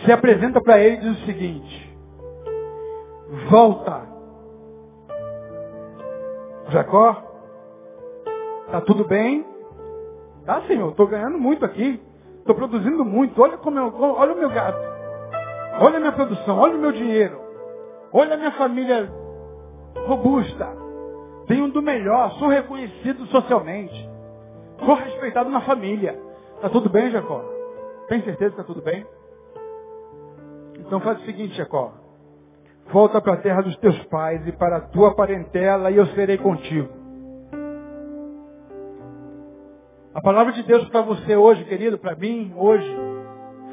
se 0.04 0.10
apresenta 0.10 0.60
para 0.60 0.80
ele 0.80 0.96
e 0.96 0.98
diz 0.98 1.22
o 1.22 1.26
seguinte: 1.26 1.96
Volta. 3.48 4.02
Jacó, 6.70 7.22
está 8.66 8.80
tudo 8.80 9.06
bem? 9.06 9.46
Tá, 10.44 10.60
Senhor, 10.62 10.90
estou 10.90 11.06
ganhando 11.06 11.38
muito 11.38 11.64
aqui. 11.64 12.02
Estou 12.40 12.56
produzindo 12.56 13.04
muito. 13.04 13.40
Olha, 13.40 13.56
como 13.58 13.78
eu, 13.78 13.94
olha 13.96 14.32
o 14.32 14.38
meu 14.38 14.50
gato. 14.50 14.82
Olha 15.80 15.98
a 15.98 16.00
minha 16.00 16.10
produção. 16.10 16.58
Olha 16.58 16.74
o 16.74 16.80
meu 16.80 16.90
dinheiro. 16.90 17.40
Olha 18.12 18.34
a 18.34 18.38
minha 18.38 18.52
família 18.54 19.08
robusta. 20.04 20.81
Tenho 21.52 21.68
do 21.68 21.82
melhor. 21.82 22.32
Sou 22.38 22.48
reconhecido 22.48 23.26
socialmente. 23.26 24.08
Sou 24.78 24.94
respeitado 24.94 25.50
na 25.50 25.60
família. 25.60 26.18
Está 26.56 26.70
tudo 26.70 26.88
bem, 26.88 27.10
Jacó? 27.10 27.44
Tem 28.08 28.22
certeza 28.22 28.54
que 28.54 28.60
está 28.62 28.64
tudo 28.64 28.80
bem? 28.80 29.06
Então 30.78 30.98
faz 31.00 31.20
o 31.20 31.26
seguinte, 31.26 31.54
Jacó. 31.54 31.92
Volta 32.90 33.20
para 33.20 33.34
a 33.34 33.36
terra 33.36 33.60
dos 33.60 33.76
teus 33.76 34.02
pais 34.04 34.46
e 34.46 34.52
para 34.52 34.78
a 34.78 34.80
tua 34.80 35.14
parentela 35.14 35.90
e 35.90 35.98
eu 35.98 36.06
serei 36.06 36.38
contigo. 36.38 36.88
A 40.14 40.22
palavra 40.22 40.54
de 40.54 40.62
Deus 40.62 40.88
para 40.88 41.02
você 41.02 41.36
hoje, 41.36 41.66
querido, 41.66 41.98
para 41.98 42.16
mim, 42.16 42.54
hoje, 42.56 42.96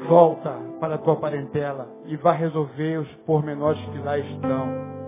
volta 0.06 0.54
para 0.78 0.96
a 0.96 0.98
tua 0.98 1.16
parentela 1.16 1.88
e 2.04 2.14
vá 2.16 2.32
resolver 2.32 2.98
os 2.98 3.10
pormenores 3.24 3.80
que 3.86 3.98
lá 4.00 4.18
estão. 4.18 4.99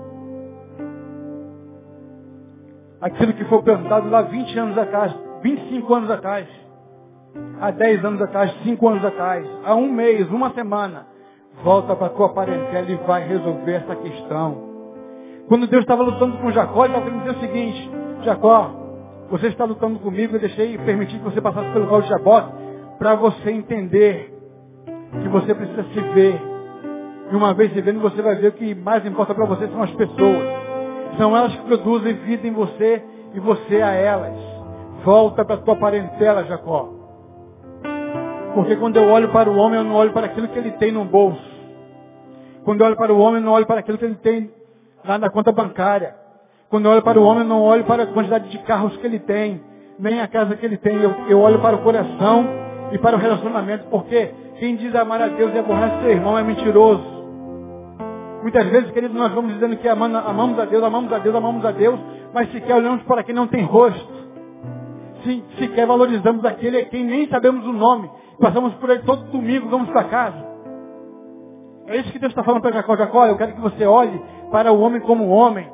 Aquilo 3.03 3.33
que 3.33 3.45
foi 3.47 3.63
plantado 3.63 4.09
lá 4.09 4.23
20 4.23 4.59
anos 4.59 4.79
atrás, 4.79 5.13
25 5.43 5.95
anos 5.95 6.11
atrás, 6.11 6.47
há 7.61 7.71
10 7.73 8.05
anos 8.05 8.23
atrás, 8.23 8.55
5 8.63 8.89
anos 8.89 9.05
atrás, 9.05 9.45
há 9.65 9.75
um 9.75 9.91
mês, 9.91 10.31
uma 10.31 10.51
semana, 10.51 11.09
volta 11.65 11.97
para 11.97 12.07
a 12.07 12.11
tua 12.11 12.29
parentela 12.29 12.89
e 12.89 12.95
vai 13.07 13.27
resolver 13.27 13.73
essa 13.73 13.97
questão. 13.97 14.71
Quando 15.49 15.67
Deus 15.67 15.83
estava 15.83 16.03
lutando 16.03 16.39
com 16.39 16.53
Jacó, 16.53 16.85
ele 16.85 16.97
estava 16.97 17.19
dizer 17.19 17.31
o 17.31 17.41
seguinte, 17.41 17.91
Jacó, 18.23 18.71
você 19.29 19.49
está 19.49 19.65
lutando 19.65 19.99
comigo, 19.99 20.37
eu 20.37 20.41
deixei 20.41 20.79
permitir 20.79 21.19
que 21.19 21.25
você 21.25 21.41
passasse 21.41 21.73
pelo 21.73 21.87
val 21.87 22.03
de 22.03 22.09
Jabote 22.09 22.53
para 22.99 23.17
você 23.17 23.51
entender 23.51 24.33
que 25.23 25.29
você 25.29 25.53
precisa 25.53 25.83
se 25.85 26.01
ver. 26.15 26.41
E 27.33 27.35
uma 27.35 27.53
vez 27.53 27.73
se 27.73 27.81
vendo, 27.81 27.99
você 28.01 28.23
vai 28.23 28.37
ver 28.37 28.49
o 28.49 28.53
que 28.53 28.75
mais 28.77 29.05
importa 29.05 29.35
para 29.35 29.47
você 29.47 29.67
são 29.67 29.83
as 29.83 29.91
pessoas. 29.93 30.62
São 31.17 31.37
elas 31.37 31.55
que 31.55 31.63
produzem 31.63 32.15
vida 32.15 32.47
em 32.47 32.53
você 32.53 33.03
e 33.35 33.41
você 33.41 33.83
a 33.83 33.93
elas. 33.93 34.37
Volta 35.05 35.45
para 35.45 35.57
a 35.57 35.59
tua 35.59 35.77
parentela, 35.77 36.45
Jacó. 36.45 36.89
Porque 38.55 38.77
quando 38.77 38.97
eu 38.97 39.09
olho 39.09 39.31
para 39.31 39.51
o 39.51 39.57
homem, 39.57 39.79
eu 39.79 39.85
não 39.85 39.95
olho 39.95 40.13
para 40.13 40.27
aquilo 40.27 40.49
que 40.49 40.59
ele 40.59 40.73
tem 40.73 40.93
no 40.93 41.05
bolso. 41.05 41.53
Quando 42.65 42.81
eu 42.81 42.87
olho 42.87 42.97
para 42.97 43.13
o 43.13 43.19
homem, 43.19 43.41
eu 43.41 43.45
não 43.45 43.53
olho 43.53 43.67
para 43.67 43.81
aquilo 43.81 43.99
que 43.99 44.05
ele 44.05 44.15
tem 44.17 44.51
lá 45.05 45.19
na 45.19 45.31
conta 45.31 45.51
bancária. 45.51 46.15
Quando 46.69 46.87
eu 46.87 46.93
olho 46.93 47.03
para 47.03 47.21
o 47.21 47.25
homem, 47.25 47.43
eu 47.43 47.49
não 47.49 47.63
olho 47.63 47.85
para 47.85 48.05
a 48.05 48.07
quantidade 48.07 48.49
de 48.49 48.59
carros 48.59 48.97
que 48.97 49.07
ele 49.07 49.19
tem, 49.19 49.63
nem 49.99 50.21
a 50.21 50.29
casa 50.29 50.57
que 50.57 50.65
ele 50.65 50.77
tem. 50.77 51.03
Eu, 51.03 51.15
eu 51.29 51.41
olho 51.41 51.61
para 51.61 51.77
o 51.77 51.83
coração 51.83 52.47
e 52.93 52.99
para 52.99 53.17
o 53.17 53.19
relacionamento, 53.19 53.87
porque 53.91 54.31
quem 54.59 54.77
diz 54.77 54.95
amar 54.95 55.21
a 55.21 55.29
Deus 55.29 55.53
e 55.55 55.59
aborrece 55.59 56.01
seu 56.01 56.11
irmão 56.11 56.39
é 56.39 56.43
mentiroso. 56.43 57.22
Muitas 58.43 58.67
vezes, 58.67 58.91
queridos, 58.91 59.17
nós 59.17 59.33
vamos 59.33 59.55
dizendo 59.55 59.77
que 59.77 59.89
amamos 59.89 60.59
a 60.59 60.65
Deus, 60.65 60.83
amamos 60.83 61.13
a 61.13 61.19
Deus, 61.19 61.35
amamos 61.35 61.65
a 61.65 61.71
Deus, 61.71 62.01
mas 62.35 62.51
sequer 62.51 62.75
olhamos 62.75 63.03
para 63.05 63.23
quem 63.23 63.35
não 63.35 63.47
tem 63.47 63.63
rosto. 63.63 64.13
Se, 65.23 65.45
sequer 65.59 65.87
valorizamos 65.87 66.45
aquele 66.45 66.79
a 66.79 66.85
quem 66.87 67.05
nem 67.05 67.29
sabemos 67.29 67.65
o 67.65 67.73
nome. 67.73 68.11
Passamos 68.41 68.75
por 68.75 68.91
ele 68.91 69.03
todo 69.05 69.31
domingo, 69.31 69.69
vamos 69.69 69.89
para 69.91 70.05
casa. 70.05 70.53
É 71.87 71.97
isso 71.99 72.11
que 72.11 72.19
Deus 72.19 72.33
está 72.33 72.43
falando 72.43 72.63
para 72.63 72.73
Jacó. 72.73 72.97
Jacó, 72.97 73.27
eu 73.27 73.37
quero 73.37 73.55
que 73.55 73.61
você 73.61 73.87
olhe 73.87 74.21
para 74.51 74.73
o 74.73 74.81
homem 74.81 75.01
como 75.01 75.29
homem. 75.29 75.71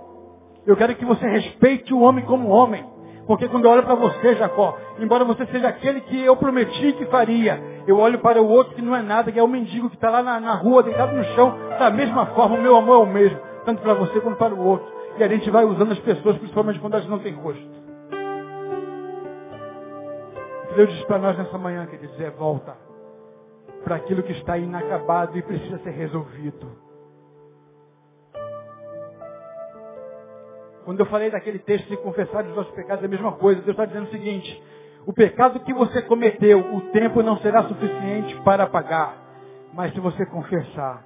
Eu 0.67 0.77
quero 0.77 0.95
que 0.95 1.05
você 1.05 1.27
respeite 1.27 1.95
o 1.95 2.01
homem 2.01 2.25
como 2.27 2.49
homem. 2.49 2.85
Porque 3.27 3.49
quando 3.49 3.65
eu 3.65 3.71
olho 3.71 3.83
para 3.83 3.95
você, 3.95 4.37
Jacó, 4.37 4.77
embora 4.99 5.25
você 5.25 5.47
seja 5.47 5.69
aquele 5.69 6.01
que 6.03 6.23
eu 6.23 6.37
prometi 6.37 6.93
que 6.93 7.07
faria, 7.07 7.63
eu 7.89 7.99
olho 7.99 8.19
para 8.19 8.43
o 8.43 8.47
outro 8.47 8.75
que 8.75 8.83
não 8.83 8.95
é 8.95 9.01
nada, 9.01 9.33
que 9.33 9.39
é 9.39 9.43
o 9.43 9.49
mendigo 9.49 9.89
que 9.89 9.97
está 9.97 10.11
lá 10.11 10.23
na, 10.23 10.39
na, 10.39 10.55
rua, 10.55 10.83
deitado 10.83 11.17
no 11.17 11.25
chão, 11.35 11.57
da 11.79 11.91
mesma 11.91 12.27
forma, 12.27 12.57
o 12.57 12.61
meu 12.61 12.77
amor 12.77 13.01
é 13.01 13.09
o 13.09 13.13
mesmo, 13.13 13.41
tanto 13.65 13.81
para 13.81 13.95
você 13.95 14.21
quanto 14.21 14.37
para 14.37 14.55
o 14.55 14.63
outro. 14.63 14.87
E 15.17 15.25
a 15.25 15.29
gente 15.29 15.51
vai 15.51 15.65
usando 15.65 15.93
as 15.93 15.99
pessoas, 16.01 16.37
principalmente 16.37 16.79
quando 16.81 16.95
elas 16.95 17.09
não 17.09 17.19
têm 17.19 17.33
rosto. 17.33 17.67
Deus 20.77 20.91
diz 20.91 21.03
para 21.07 21.19
nós 21.19 21.39
nessa 21.39 21.57
manhã, 21.57 21.87
queridos, 21.87 22.21
é 22.21 22.31
volta 22.31 22.77
para 23.83 23.97
aquilo 23.97 24.23
que 24.23 24.33
está 24.33 24.59
inacabado 24.59 25.39
e 25.39 25.43
precisa 25.43 25.79
ser 25.79 25.91
resolvido. 25.91 26.71
Quando 30.85 31.01
eu 31.01 31.07
falei 31.07 31.31
daquele 31.31 31.59
texto 31.59 31.89
de 31.89 31.97
confessar 31.97 32.45
os 32.45 32.55
nossos 32.55 32.73
pecados, 32.75 33.03
é 33.03 33.07
a 33.07 33.11
mesma 33.11 33.33
coisa. 33.33 33.63
Deus 33.63 33.71
está 33.71 33.87
dizendo 33.87 34.09
o 34.09 34.11
seguinte, 34.11 34.63
o 35.09 35.13
pecado 35.15 35.61
que 35.61 35.73
você 35.73 36.03
cometeu, 36.03 36.59
o 36.59 36.83
tempo 36.93 37.23
não 37.23 37.39
será 37.39 37.63
suficiente 37.63 38.39
para 38.43 38.67
pagar. 38.67 39.17
Mas 39.73 39.95
se 39.95 40.01
você 40.01 40.27
confessar, 40.27 41.03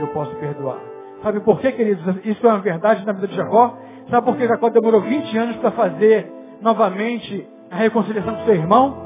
eu 0.00 0.06
posso 0.06 0.34
perdoar. 0.36 0.78
Sabe 1.22 1.40
por 1.40 1.60
quê, 1.60 1.70
queridos? 1.72 2.02
Isso 2.24 2.46
é 2.46 2.48
uma 2.48 2.60
verdade 2.60 3.04
na 3.04 3.12
vida 3.12 3.28
de 3.28 3.36
Jacó. 3.36 3.76
Sabe 4.08 4.24
por 4.24 4.38
que 4.38 4.48
Jacó 4.48 4.70
demorou 4.70 5.02
20 5.02 5.36
anos 5.36 5.56
para 5.56 5.72
fazer 5.72 6.32
novamente 6.62 7.46
a 7.70 7.76
reconciliação 7.76 8.36
com 8.36 8.44
seu 8.46 8.54
irmão? 8.54 8.96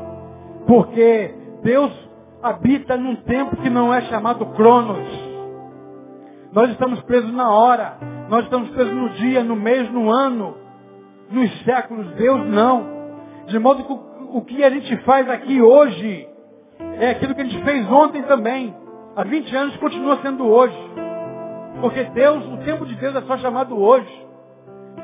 Porque 0.69 1.35
Deus 1.65 1.93
habita 2.41 2.97
num 2.97 3.17
tempo 3.17 3.57
que 3.57 3.69
não 3.69 3.93
é 3.93 4.03
chamado 4.03 4.47
Cronos. 4.47 5.09
Nós 6.53 6.71
estamos 6.71 7.03
presos 7.03 7.35
na 7.35 7.51
hora. 7.51 7.99
Nós 8.29 8.45
estamos 8.45 8.71
presos 8.71 8.95
no 8.95 9.09
dia, 9.09 9.43
no 9.43 9.57
mês, 9.57 9.91
no 9.91 10.09
ano, 10.09 10.57
nos 11.33 11.51
séculos. 11.65 12.07
Deus 12.13 12.47
não. 12.47 12.98
De 13.49 13.59
modo 13.59 13.83
que 13.83 13.93
o 14.37 14.43
que 14.43 14.63
a 14.63 14.71
gente 14.71 14.95
faz 14.99 15.29
aqui 15.29 15.61
hoje 15.61 16.29
é 17.01 17.11
aquilo 17.11 17.35
que 17.35 17.41
a 17.41 17.45
gente 17.45 17.65
fez 17.65 17.91
ontem 17.91 18.23
também. 18.23 18.77
Há 19.17 19.25
20 19.25 19.57
anos 19.57 19.77
continua 19.79 20.19
sendo 20.23 20.47
hoje. 20.47 20.79
Porque 21.81 22.05
Deus, 22.05 22.45
o 22.47 22.59
tempo 22.59 22.85
de 22.85 22.95
Deus 22.97 23.17
é 23.17 23.23
só 23.23 23.39
chamado 23.39 23.81
hoje. 23.81 24.27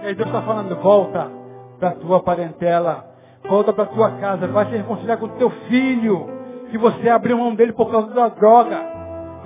E 0.02 0.06
aí 0.08 0.14
Deus 0.14 0.28
está 0.28 0.42
falando, 0.42 0.76
volta 0.76 1.30
para 1.78 1.88
a 1.90 1.92
tua 1.92 2.20
parentela, 2.22 3.06
volta 3.48 3.72
para 3.72 3.84
a 3.84 3.88
tua 3.88 4.10
casa, 4.18 4.46
vai 4.48 4.66
se 4.66 4.76
reconciliar 4.76 5.18
com 5.18 5.26
o 5.26 5.36
teu 5.36 5.50
filho, 5.68 6.26
que 6.70 6.76
você 6.76 7.08
abriu 7.08 7.38
mão 7.38 7.54
dele 7.54 7.72
por 7.72 7.90
causa 7.90 8.08
da 8.12 8.28
droga. 8.28 8.78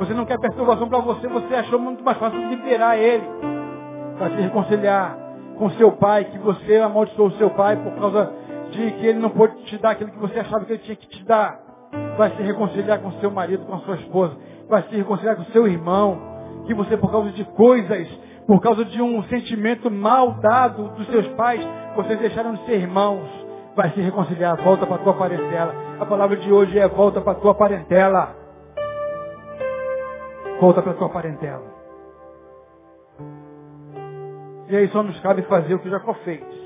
Você 0.01 0.13
não 0.13 0.25
quer 0.25 0.41
perturbação 0.41 0.89
para 0.89 0.99
você, 0.99 1.29
você 1.29 1.55
achou 1.55 1.79
muito 1.79 2.03
mais 2.03 2.19
fácil 2.19 2.41
liberar 2.49 2.97
ele. 2.97 3.25
Vai 4.19 4.31
se 4.31 4.41
reconciliar 4.41 5.17
com 5.57 5.71
seu 5.71 5.93
pai, 5.93 6.25
que 6.25 6.39
você 6.39 6.79
amaldiçoou 6.79 7.29
o 7.29 7.33
seu 7.33 7.51
pai 7.51 7.77
por 7.77 7.93
causa 7.93 8.48
de 8.71 8.91
que 8.93 9.07
ele 9.07 9.19
não 9.19 9.31
pôde 9.31 9.55
te 9.65 9.79
dar 9.79 9.91
aquilo 9.91 10.11
que 10.11 10.19
você 10.19 10.39
achava 10.41 10.65
que 10.65 10.73
ele 10.73 10.83
tinha 10.83 10.97
que 10.97 11.09
te 11.09 11.25
dar. 11.25 11.61
Vai 12.17 12.31
se 12.37 12.43
reconciliar 12.43 13.01
com 13.01 13.13
seu 13.13 13.31
marido, 13.31 13.65
com 13.65 13.79
sua 13.81 13.97
esposa. 13.97 14.37
Vai 14.69 14.83
se 14.85 14.97
reconciliar 14.97 15.37
com 15.37 15.45
seu 15.45 15.67
irmão. 15.67 16.19
Que 16.67 16.75
você, 16.75 16.97
por 16.97 17.11
causa 17.11 17.31
de 17.31 17.45
coisas, 17.45 18.09
por 18.47 18.61
causa 18.61 18.85
de 18.85 19.01
um 19.01 19.23
sentimento 19.25 19.91
mal 19.91 20.33
dado 20.41 20.89
dos 20.91 21.07
seus 21.09 21.27
pais, 21.29 21.67
vocês 21.97 22.19
deixaram 22.19 22.55
de 22.55 22.65
ser 22.67 22.81
irmãos. 22.81 23.29
Vai 23.75 23.91
se 23.91 24.01
reconciliar, 24.01 24.57
volta 24.63 24.87
para 24.87 24.97
a 24.97 24.99
tua 24.99 25.15
parentela. 25.15 25.75
A 26.01 26.07
palavra 26.07 26.37
de 26.37 26.53
hoje 26.53 26.79
é 26.79 26.89
volta 26.89 27.21
para 27.21 27.33
a 27.33 27.41
tua 27.41 27.55
parentela. 27.55 28.37
Volta 30.61 30.83
para 30.83 30.93
a 30.93 30.95
tua 30.95 31.09
parentela. 31.09 31.63
E 34.69 34.77
aí 34.77 34.89
só 34.89 35.03
nos 35.03 35.19
cabe 35.21 35.43
fazer 35.43 35.75
o 35.75 35.79
que 35.79 35.89
Jacó 35.89 36.13
fez. 36.25 36.58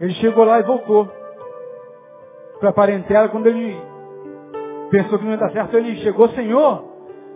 Ele 0.00 0.12
chegou 0.14 0.44
lá 0.44 0.58
e 0.58 0.62
voltou 0.62 1.08
para 2.58 2.70
a 2.70 2.72
parentela. 2.72 3.28
Quando 3.28 3.46
ele 3.46 3.76
pensou 4.90 5.18
que 5.18 5.24
não 5.24 5.32
ia 5.32 5.38
dar 5.38 5.50
certo, 5.50 5.76
ele 5.76 5.96
chegou, 5.96 6.28
Senhor, 6.30 6.84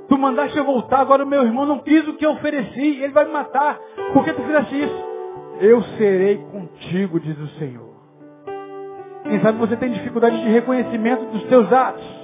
tu 0.09 0.19
mandaste 0.19 0.57
eu 0.57 0.65
voltar, 0.65 1.01
agora 1.01 1.25
o 1.25 1.27
meu 1.27 1.43
irmão 1.43 1.67
não 1.67 1.79
quis 1.81 2.07
o 2.07 2.15
que 2.15 2.27
eu 2.27 2.33
ofereci, 2.33 3.03
ele 3.03 3.13
vai 3.13 3.25
me 3.25 3.33
matar. 3.33 3.79
Por 4.13 4.25
que 4.25 4.33
tu 4.33 4.43
fizeste 4.43 4.83
isso? 4.83 5.09
Eu 5.61 5.83
serei 5.97 6.39
contigo, 6.53 7.21
diz 7.21 7.39
o 7.39 7.49
Senhor. 7.59 7.89
Quem 9.25 9.41
sabe 9.41 9.59
você 9.59 9.77
tem 9.77 9.93
dificuldade 9.93 10.41
de 10.41 10.49
reconhecimento 10.49 11.27
dos 11.27 11.45
teus 11.45 11.71
atos. 11.73 12.19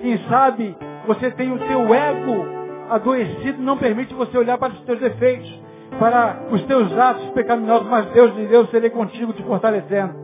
Quem 0.00 0.18
sabe 0.28 0.76
você 1.06 1.30
tem 1.30 1.52
o 1.52 1.58
teu 1.58 1.94
ego 1.94 2.44
adoecido, 2.90 3.62
não 3.62 3.78
permite 3.78 4.12
você 4.14 4.36
olhar 4.36 4.58
para 4.58 4.72
os 4.72 4.80
teus 4.82 4.98
defeitos 4.98 5.63
para 5.98 6.46
os 6.50 6.64
teus 6.64 6.92
atos 6.98 7.30
pecaminosos, 7.30 7.88
mas 7.88 8.06
Deus 8.06 8.34
diz, 8.34 8.50
eu 8.50 8.66
serei 8.66 8.90
contigo 8.90 9.32
te 9.32 9.42
fortalecendo. 9.42 10.14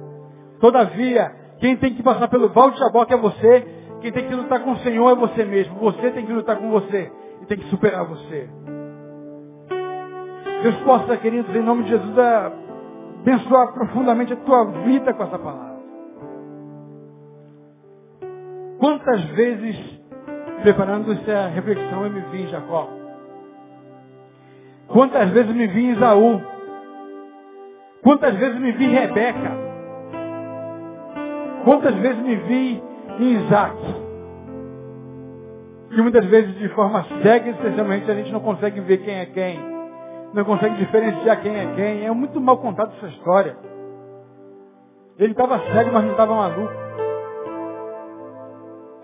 Todavia, 0.60 1.32
quem 1.58 1.76
tem 1.76 1.94
que 1.94 2.02
passar 2.02 2.28
pelo 2.28 2.48
balde 2.48 2.76
de 2.76 2.82
jaboque 2.82 3.14
é 3.14 3.16
você, 3.16 3.66
quem 4.00 4.12
tem 4.12 4.26
que 4.26 4.34
lutar 4.34 4.60
com 4.60 4.72
o 4.72 4.78
Senhor 4.78 5.10
é 5.10 5.14
você 5.14 5.44
mesmo. 5.44 5.78
Você 5.78 6.10
tem 6.10 6.24
que 6.24 6.32
lutar 6.32 6.56
com 6.56 6.70
você 6.70 7.10
e 7.42 7.46
tem 7.46 7.58
que 7.58 7.66
superar 7.66 8.04
você. 8.06 8.48
Deus 10.62 10.76
possa, 10.78 11.16
queridos, 11.16 11.54
em 11.54 11.62
nome 11.62 11.84
de 11.84 11.90
Jesus, 11.90 12.18
abençoar 12.18 13.72
profundamente 13.72 14.32
a 14.32 14.36
tua 14.36 14.64
vida 14.64 15.14
com 15.14 15.22
essa 15.22 15.38
palavra. 15.38 15.80
Quantas 18.78 19.22
vezes, 19.30 19.76
preparando 20.62 21.12
essa 21.12 21.48
reflexão, 21.48 22.04
eu 22.04 22.10
me 22.10 22.20
vi 22.30 22.42
em 22.42 22.48
Jacó? 22.48 22.99
Quantas 24.92 25.30
vezes 25.30 25.54
me 25.54 25.66
vi 25.68 25.84
em 25.86 25.92
Isaú? 25.92 26.40
Quantas 28.02 28.34
vezes 28.34 28.58
me 28.58 28.72
vi 28.72 28.86
em 28.86 28.94
Rebeca? 28.94 29.50
Quantas 31.64 31.94
vezes 31.94 32.18
me 32.22 32.34
vi 32.36 32.82
em 33.20 33.44
Isaac? 33.44 33.76
E 35.92 36.02
muitas 36.02 36.24
vezes 36.26 36.56
de 36.56 36.68
forma 36.70 37.04
cega, 37.22 37.50
especialmente, 37.50 38.10
a 38.10 38.14
gente 38.14 38.32
não 38.32 38.40
consegue 38.40 38.80
ver 38.80 38.98
quem 38.98 39.14
é 39.14 39.26
quem. 39.26 39.60
Não 40.32 40.44
consegue 40.44 40.76
diferenciar 40.76 41.40
quem 41.40 41.56
é 41.56 41.66
quem. 41.74 42.06
É 42.06 42.10
muito 42.10 42.40
mal 42.40 42.58
contado 42.58 42.92
essa 42.96 43.08
história. 43.08 43.56
Ele 45.18 45.32
estava 45.32 45.58
cego, 45.72 45.92
mas 45.92 46.04
não 46.04 46.12
estava 46.12 46.34
maluco. 46.34 46.72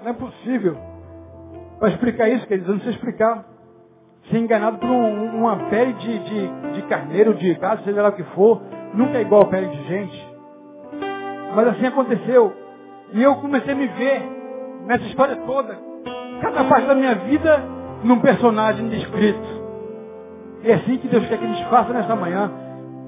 Não 0.03 0.11
é 0.11 0.13
possível. 0.15 0.77
Para 1.79 1.91
explicar 1.91 2.29
isso, 2.29 2.47
queridos, 2.47 2.69
eu 2.69 2.75
não 2.77 2.83
sei 2.83 2.93
explicar 2.93 3.56
ser 4.31 4.39
enganado 4.39 4.79
por 4.79 4.89
um, 4.89 5.39
uma 5.39 5.57
pele 5.69 5.93
de, 5.95 6.19
de, 6.19 6.73
de, 6.73 6.83
carneiro, 6.83 7.35
de 7.35 7.55
gado, 7.55 7.83
seja 7.85 8.03
lá 8.03 8.09
o 8.09 8.13
que 8.13 8.25
for, 8.35 8.61
nunca 8.95 9.19
é 9.19 9.23
igual 9.23 9.43
a 9.43 9.47
pele 9.47 9.69
de 9.69 9.85
gente. 9.85 10.29
Mas 11.55 11.69
assim 11.69 11.87
aconteceu. 11.87 12.53
E 13.13 13.23
eu 13.23 13.37
comecei 13.37 13.73
a 13.73 13.77
me 13.77 13.87
ver 13.87 14.23
nessa 14.87 15.05
história 15.05 15.37
toda, 15.47 15.79
cada 16.41 16.65
parte 16.65 16.87
da 16.87 16.95
minha 16.95 17.15
vida, 17.15 17.63
num 18.03 18.21
personagem 18.21 18.89
descrito. 18.89 19.57
É 20.65 20.75
assim 20.75 20.99
que 20.99 21.09
Deus 21.09 21.27
quer 21.29 21.39
que 21.39 21.47
gente 21.47 21.69
faça 21.71 21.93
nesta 21.93 22.17
manhã. 22.17 22.51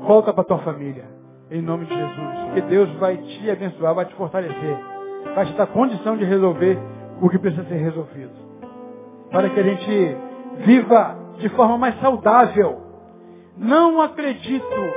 Volta 0.01 0.33
para 0.33 0.45
tua 0.45 0.59
família. 0.59 1.05
Em 1.51 1.61
nome 1.61 1.87
de 1.87 1.95
Jesus. 1.95 2.39
Porque 2.45 2.61
Deus 2.62 2.91
vai 2.99 3.16
te 3.16 3.51
abençoar, 3.51 3.95
vai 3.95 4.05
te 4.05 4.14
fortalecer. 4.14 4.79
Vai 5.35 5.47
te 5.47 5.53
dar 5.55 5.66
condição 5.66 6.16
de 6.16 6.25
resolver 6.25 6.79
o 7.21 7.29
que 7.29 7.39
precisa 7.39 7.64
ser 7.64 7.77
resolvido. 7.77 8.31
Para 9.31 9.51
que 9.51 9.59
a 9.59 9.62
gente 9.62 10.16
viva 10.59 11.17
de 11.39 11.49
forma 11.51 11.79
mais 11.79 11.99
saudável. 12.01 12.81
Não 13.57 14.01
acredito 14.01 14.93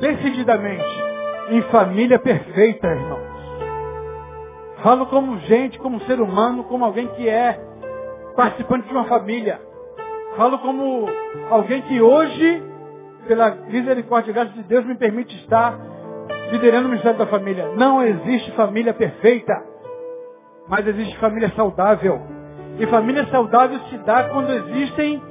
decididamente 0.00 1.02
em 1.50 1.62
família 1.62 2.18
perfeita, 2.18 2.86
irmãos. 2.86 3.28
Falo 4.82 5.06
como 5.06 5.38
gente, 5.40 5.78
como 5.78 6.00
ser 6.02 6.20
humano, 6.20 6.64
como 6.64 6.84
alguém 6.84 7.08
que 7.08 7.28
é 7.28 7.58
participante 8.36 8.86
de 8.86 8.92
uma 8.92 9.04
família. 9.04 9.60
Falo 10.36 10.58
como 10.60 11.06
alguém 11.50 11.82
que 11.82 12.00
hoje, 12.00 12.62
pela 13.26 13.50
misericórdia 13.50 14.30
e 14.30 14.34
graça 14.34 14.52
de 14.52 14.62
Deus, 14.62 14.84
me 14.84 14.94
permite 14.94 15.34
estar 15.42 15.76
liderando 16.52 16.86
o 16.86 16.90
ministério 16.90 17.18
da 17.18 17.26
família. 17.26 17.72
Não 17.76 18.02
existe 18.02 18.52
família 18.52 18.94
perfeita, 18.94 19.52
mas 20.68 20.86
existe 20.86 21.18
família 21.18 21.50
saudável. 21.56 22.37
E 22.78 22.86
família 22.86 23.26
saudável 23.26 23.80
se 23.90 23.98
dá 23.98 24.24
quando 24.24 24.52
existem 24.52 25.22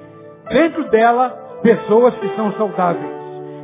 dentro 0.50 0.90
dela 0.90 1.30
pessoas 1.62 2.14
que 2.16 2.36
são 2.36 2.52
saudáveis. 2.54 3.18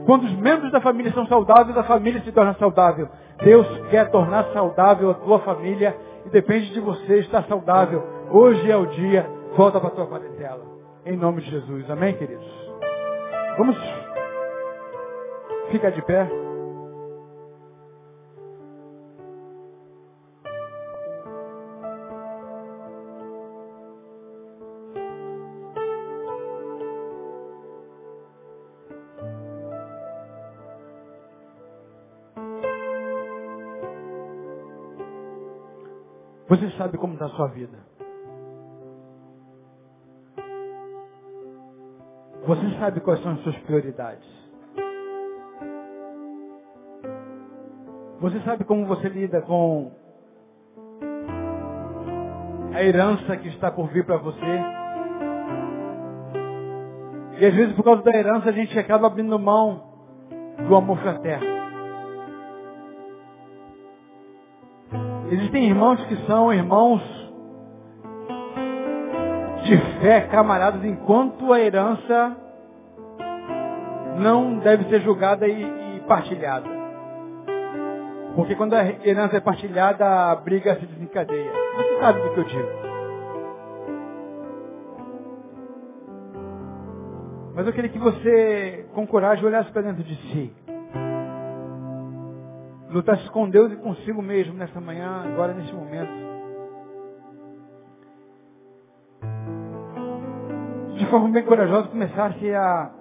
Quando 0.05 0.23
os 0.23 0.33
membros 0.37 0.71
da 0.71 0.81
família 0.81 1.11
são 1.13 1.25
saudáveis, 1.27 1.77
a 1.77 1.83
família 1.83 2.21
se 2.21 2.31
torna 2.31 2.53
saudável. 2.55 3.07
Deus 3.43 3.67
quer 3.89 4.09
tornar 4.09 4.45
saudável 4.53 5.11
a 5.11 5.13
tua 5.15 5.39
família 5.39 5.95
e 6.25 6.29
depende 6.29 6.71
de 6.71 6.79
você 6.79 7.19
estar 7.19 7.43
saudável. 7.43 8.03
Hoje 8.29 8.69
é 8.69 8.75
o 8.75 8.85
dia, 8.85 9.29
volta 9.55 9.79
para 9.79 9.89
a 9.89 9.91
tua 9.91 10.07
parentela. 10.07 10.61
Em 11.05 11.17
nome 11.17 11.41
de 11.41 11.51
Jesus. 11.51 11.89
Amém, 11.89 12.13
queridos? 12.15 12.45
Vamos 13.57 13.77
ficar 15.69 15.91
de 15.91 16.01
pé. 16.01 16.52
Você 36.53 36.69
sabe 36.77 36.99
como 36.99 37.13
está 37.13 37.25
a 37.25 37.29
sua 37.29 37.47
vida. 37.47 37.79
Você 42.45 42.77
sabe 42.77 42.99
quais 42.99 43.23
são 43.23 43.31
as 43.31 43.39
suas 43.39 43.57
prioridades. 43.61 44.29
Você 48.21 48.39
sabe 48.41 48.65
como 48.65 48.85
você 48.85 49.09
lida 49.09 49.41
com 49.41 49.93
a 52.71 52.83
herança 52.83 53.35
que 53.37 53.47
está 53.47 53.71
por 53.71 53.87
vir 53.87 54.05
para 54.05 54.17
você. 54.17 54.61
E 57.39 57.45
às 57.47 57.53
vezes 57.55 57.75
por 57.75 57.83
causa 57.83 58.03
da 58.03 58.15
herança 58.15 58.49
a 58.49 58.53
gente 58.53 58.77
acaba 58.77 59.07
abrindo 59.07 59.39
mão 59.39 59.85
do 60.67 60.75
amor 60.75 60.99
fraterno. 60.99 61.52
Existem 65.33 65.65
irmãos 65.65 65.99
que 66.05 66.15
são 66.27 66.53
irmãos 66.53 67.01
de 69.63 69.77
fé, 69.99 70.27
camaradas, 70.27 70.85
enquanto 70.85 71.51
a 71.51 71.59
herança 71.59 72.37
não 74.19 74.59
deve 74.59 74.83
ser 74.89 75.01
julgada 75.01 75.47
e, 75.47 75.63
e 75.63 75.99
partilhada. 76.01 76.69
Porque 78.35 78.53
quando 78.53 78.75
a 78.75 78.85
herança 78.85 79.37
é 79.37 79.39
partilhada, 79.39 80.05
a 80.05 80.35
briga 80.35 80.75
se 80.75 80.85
desencadeia. 80.85 81.51
Você 81.77 81.99
sabe 81.99 82.21
do 82.21 82.29
que 82.29 82.39
eu 82.39 82.43
digo. 82.43 82.69
Mas 87.55 87.65
eu 87.65 87.73
queria 87.73 87.89
que 87.89 87.97
você, 87.97 88.85
com 88.93 89.07
coragem, 89.07 89.43
olhasse 89.43 89.71
para 89.71 89.81
dentro 89.81 90.03
de 90.03 90.15
si. 90.15 90.62
Lutasse 92.93 93.27
com 93.31 93.49
Deus 93.49 93.71
e 93.71 93.75
consigo 93.77 94.21
mesmo 94.21 94.53
nessa 94.53 94.79
manhã, 94.79 95.23
agora 95.25 95.51
nesse 95.55 95.73
momento. 95.73 96.13
De 100.95 101.05
forma 101.07 101.29
bem 101.29 101.43
corajosa, 101.43 101.87
começasse 101.87 102.53
a 102.53 102.91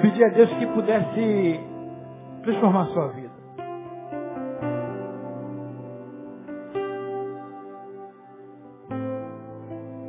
pedir 0.00 0.24
a 0.24 0.28
Deus 0.30 0.50
que 0.54 0.66
pudesse 0.68 1.60
transformar 2.44 2.84
a 2.84 2.86
sua 2.86 3.08
vida. 3.08 3.28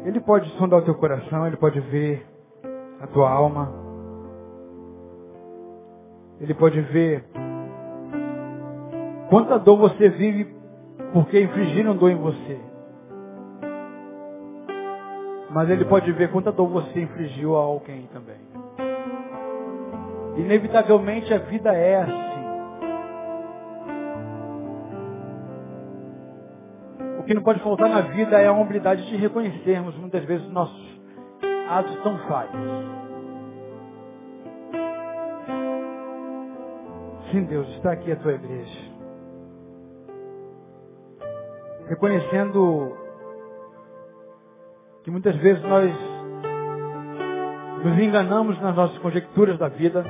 Ele 0.05 0.21
pode 0.21 0.49
sondar 0.51 0.79
o 0.79 0.85
teu 0.85 0.95
coração, 0.95 1.45
ele 1.45 1.57
pode 1.57 1.81
ver 1.81 2.25
a 3.01 3.07
tua 3.07 3.29
alma. 3.29 3.88
Ele 6.39 6.53
pode 6.53 6.79
ver 6.81 7.23
quanta 9.29 9.59
dor 9.59 9.77
você 9.77 10.09
vive 10.09 10.55
porque 11.13 11.41
infligiram 11.41 11.95
dor 11.95 12.09
em 12.09 12.15
você. 12.15 12.59
Mas 15.51 15.69
ele 15.69 15.83
pode 15.85 16.11
ver 16.11 16.31
quanta 16.31 16.51
dor 16.51 16.67
você 16.67 17.01
infligiu 17.01 17.55
a 17.55 17.59
alguém 17.59 18.07
também. 18.13 18.37
Inevitavelmente 20.37 21.33
a 21.33 21.39
vida 21.39 21.73
é 21.73 22.01
assim. 22.01 22.39
O 27.19 27.23
que 27.23 27.33
não 27.33 27.41
pode 27.41 27.59
faltar 27.61 27.89
na 27.89 28.01
vida 28.01 28.39
é 28.39 28.47
a 28.47 28.53
humildade 28.53 29.05
de 29.07 29.15
reconhecermos 29.17 29.95
muitas 29.97 30.23
vezes 30.23 30.45
os 30.45 30.53
nossos 30.53 31.01
atos 31.69 31.95
tão 32.03 32.17
falhos. 32.19 33.08
Sim, 37.31 37.43
Deus, 37.43 37.67
está 37.75 37.91
aqui 37.91 38.11
a 38.11 38.15
tua 38.15 38.33
igreja. 38.33 38.89
Reconhecendo 41.87 42.97
que 45.03 45.11
muitas 45.11 45.35
vezes 45.35 45.61
nós 45.63 45.91
nos 47.83 47.99
enganamos 47.99 48.59
nas 48.61 48.75
nossas 48.75 48.97
conjecturas 48.97 49.59
da 49.59 49.67
vida 49.67 50.03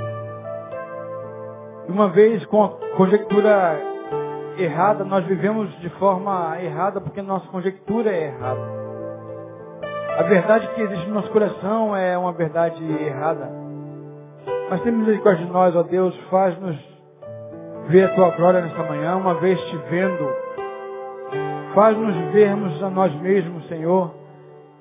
uma 1.90 2.08
vez 2.08 2.46
com 2.46 2.64
a 2.64 2.70
conjectura 2.96 3.78
errada, 4.58 5.04
nós 5.04 5.26
vivemos 5.26 5.70
de 5.80 5.90
forma 5.92 6.58
errada 6.62 7.02
porque 7.02 7.22
nossa 7.22 7.48
conjectura 7.48 8.12
é 8.12 8.28
errada. 8.28 8.62
A 10.18 10.24
verdade 10.24 10.68
que 10.70 10.82
existe 10.82 11.08
no 11.08 11.16
nosso 11.16 11.32
coração 11.32 11.96
é 11.96 12.18
uma 12.18 12.32
verdade 12.32 12.82
errada. 12.84 13.50
Mas 14.70 14.82
tem 14.82 14.92
misericórdia 14.92 15.46
de 15.46 15.52
nós, 15.52 15.76
ó 15.76 15.84
Deus, 15.84 16.16
faz-nos 16.30 16.99
ver 17.90 18.06
a 18.06 18.16
tua 18.16 18.30
glória 18.32 18.62
nesta 18.62 18.84
manhã, 18.84 19.16
uma 19.16 19.34
vez 19.36 19.60
te 19.66 19.78
vendo. 19.90 20.30
Faz-nos 21.74 22.16
vermos 22.32 22.82
a 22.84 22.90
nós 22.90 23.14
mesmos, 23.16 23.68
Senhor, 23.68 24.14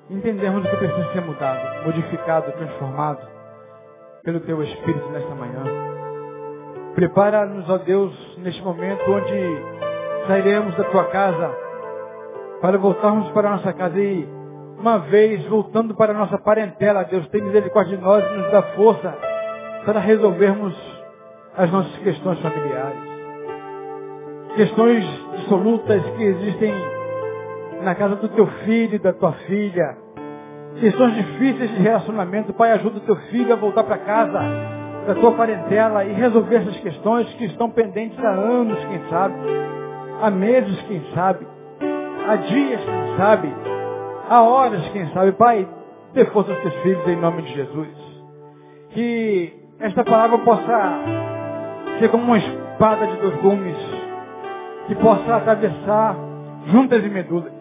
entendermos 0.09 0.67
que 0.67 0.77
precisa 0.77 1.11
ser 1.13 1.21
mudado, 1.21 1.85
modificado, 1.85 2.51
transformado 2.51 3.27
pelo 4.23 4.39
teu 4.41 4.61
Espírito 4.63 5.09
nesta 5.09 5.33
manhã. 5.35 5.63
Prepara-nos, 6.95 7.69
ó 7.69 7.77
Deus, 7.77 8.37
neste 8.39 8.61
momento 8.63 9.01
onde 9.11 9.63
sairemos 10.27 10.75
da 10.75 10.83
tua 10.85 11.05
casa 11.05 11.51
para 12.61 12.77
voltarmos 12.77 13.29
para 13.31 13.47
a 13.47 13.51
nossa 13.51 13.73
casa 13.73 13.99
e, 13.99 14.27
uma 14.77 14.99
vez 14.99 15.45
voltando 15.47 15.95
para 15.95 16.11
a 16.11 16.15
nossa 16.15 16.37
parentela, 16.37 17.03
Deus, 17.05 17.27
tem 17.29 17.41
misericórdia 17.41 17.97
de 17.97 18.03
nós 18.03 18.23
e 18.23 18.37
nos 18.37 18.51
dá 18.51 18.61
força 18.75 19.17
para 19.85 19.99
resolvermos 19.99 20.98
as 21.59 21.69
nossas 21.71 21.95
questões 21.97 22.39
familiares. 22.39 22.97
Questões 24.55 25.05
dissolutas 25.35 26.01
que 26.15 26.23
existem 26.23 26.73
na 27.81 27.93
casa 27.95 28.15
do 28.15 28.29
teu 28.29 28.47
filho 28.63 28.95
e 28.95 28.99
da 28.99 29.11
tua 29.11 29.33
filha. 29.45 29.97
Questões 30.79 31.15
difíceis 31.15 31.69
de 31.71 31.81
relacionamento. 31.81 32.53
Pai, 32.53 32.71
ajuda 32.71 32.99
o 32.99 33.01
teu 33.01 33.15
filho 33.29 33.51
a 33.51 33.57
voltar 33.57 33.83
para 33.83 33.97
casa 33.97 34.39
da 35.05 35.15
tua 35.15 35.33
parentela 35.33 36.05
e 36.05 36.13
resolver 36.13 36.55
essas 36.55 36.77
questões 36.79 37.27
que 37.33 37.45
estão 37.45 37.69
pendentes 37.69 38.17
há 38.23 38.29
anos, 38.29 38.79
quem 38.85 39.01
sabe, 39.09 39.35
há 40.21 40.29
meses, 40.29 40.81
quem 40.83 41.01
sabe, 41.13 41.45
há 42.25 42.35
dias, 42.37 42.81
quem 42.81 43.17
sabe, 43.17 43.53
há 44.29 44.41
horas, 44.43 44.87
quem 44.89 45.09
sabe. 45.09 45.33
Pai, 45.33 45.67
dê 46.13 46.23
força 46.25 46.51
aos 46.51 46.61
teus 46.61 46.75
filhos 46.83 47.05
em 47.05 47.17
nome 47.17 47.41
de 47.41 47.53
Jesus. 47.53 47.89
Que 48.91 49.53
esta 49.79 50.05
palavra 50.05 50.37
possa 50.39 51.28
ser 51.99 52.09
como 52.09 52.23
uma 52.23 52.37
espada 52.37 53.07
de 53.07 53.17
dois 53.17 53.35
gumes, 53.41 53.77
que 54.87 54.95
possa 54.95 55.35
atravessar 55.35 56.15
juntas 56.67 57.05
e 57.05 57.09
medulas, 57.09 57.53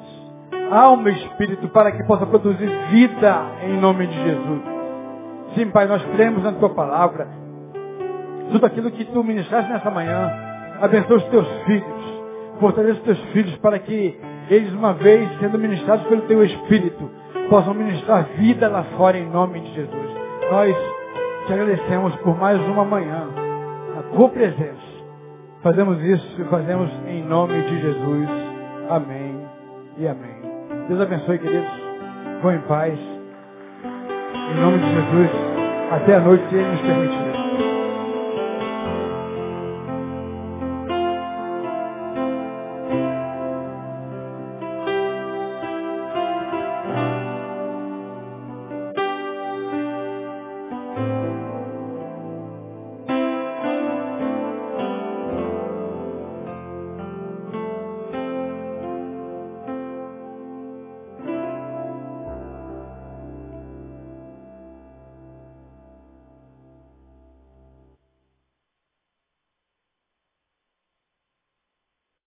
alma 0.70 1.10
e 1.10 1.14
espírito, 1.14 1.68
para 1.68 1.92
que 1.92 2.04
possa 2.04 2.24
produzir 2.26 2.70
vida 2.90 3.42
em 3.62 3.78
nome 3.78 4.06
de 4.06 4.14
Jesus. 4.22 4.62
Sim, 5.54 5.70
Pai, 5.70 5.86
nós 5.86 6.02
cremos 6.14 6.42
na 6.42 6.52
Tua 6.52 6.70
palavra. 6.70 7.28
Tudo 8.52 8.64
aquilo 8.64 8.90
que 8.90 9.04
Tu 9.04 9.24
ministraste 9.24 9.70
nessa 9.70 9.90
manhã. 9.90 10.30
Abençoa 10.80 11.16
os 11.16 11.24
Teus 11.24 11.48
filhos. 11.64 12.22
Fortaleça 12.60 12.98
os 12.98 13.04
Teus 13.04 13.20
filhos 13.32 13.56
para 13.58 13.78
que 13.78 14.18
eles, 14.50 14.72
uma 14.72 14.94
vez 14.94 15.28
sendo 15.40 15.58
ministrados 15.58 16.06
pelo 16.06 16.22
Teu 16.22 16.44
Espírito, 16.44 17.10
possam 17.50 17.74
ministrar 17.74 18.24
vida 18.36 18.68
lá 18.68 18.84
fora 18.96 19.18
em 19.18 19.28
nome 19.28 19.60
de 19.60 19.74
Jesus. 19.74 20.10
Nós 20.50 20.76
te 21.46 21.52
agradecemos 21.52 22.14
por 22.16 22.38
mais 22.38 22.58
uma 22.68 22.84
manhã. 22.84 23.47
Tua 24.14 24.28
presença. 24.30 24.88
Fazemos 25.62 26.02
isso 26.02 26.40
e 26.40 26.44
fazemos 26.44 26.90
em 27.06 27.24
nome 27.24 27.60
de 27.62 27.80
Jesus. 27.80 28.28
Amém 28.88 29.44
e 29.98 30.06
amém. 30.06 30.38
Deus 30.88 31.00
abençoe, 31.00 31.38
queridos. 31.38 31.70
Vão 32.42 32.54
em 32.54 32.60
paz. 32.62 32.98
Em 34.50 34.60
nome 34.60 34.78
de 34.78 34.94
Jesus, 34.94 35.30
até 35.90 36.14
a 36.14 36.20
noite, 36.20 36.48
se 36.48 36.54
Ele 36.54 36.70
nos 36.70 36.80
permitir. 36.80 37.27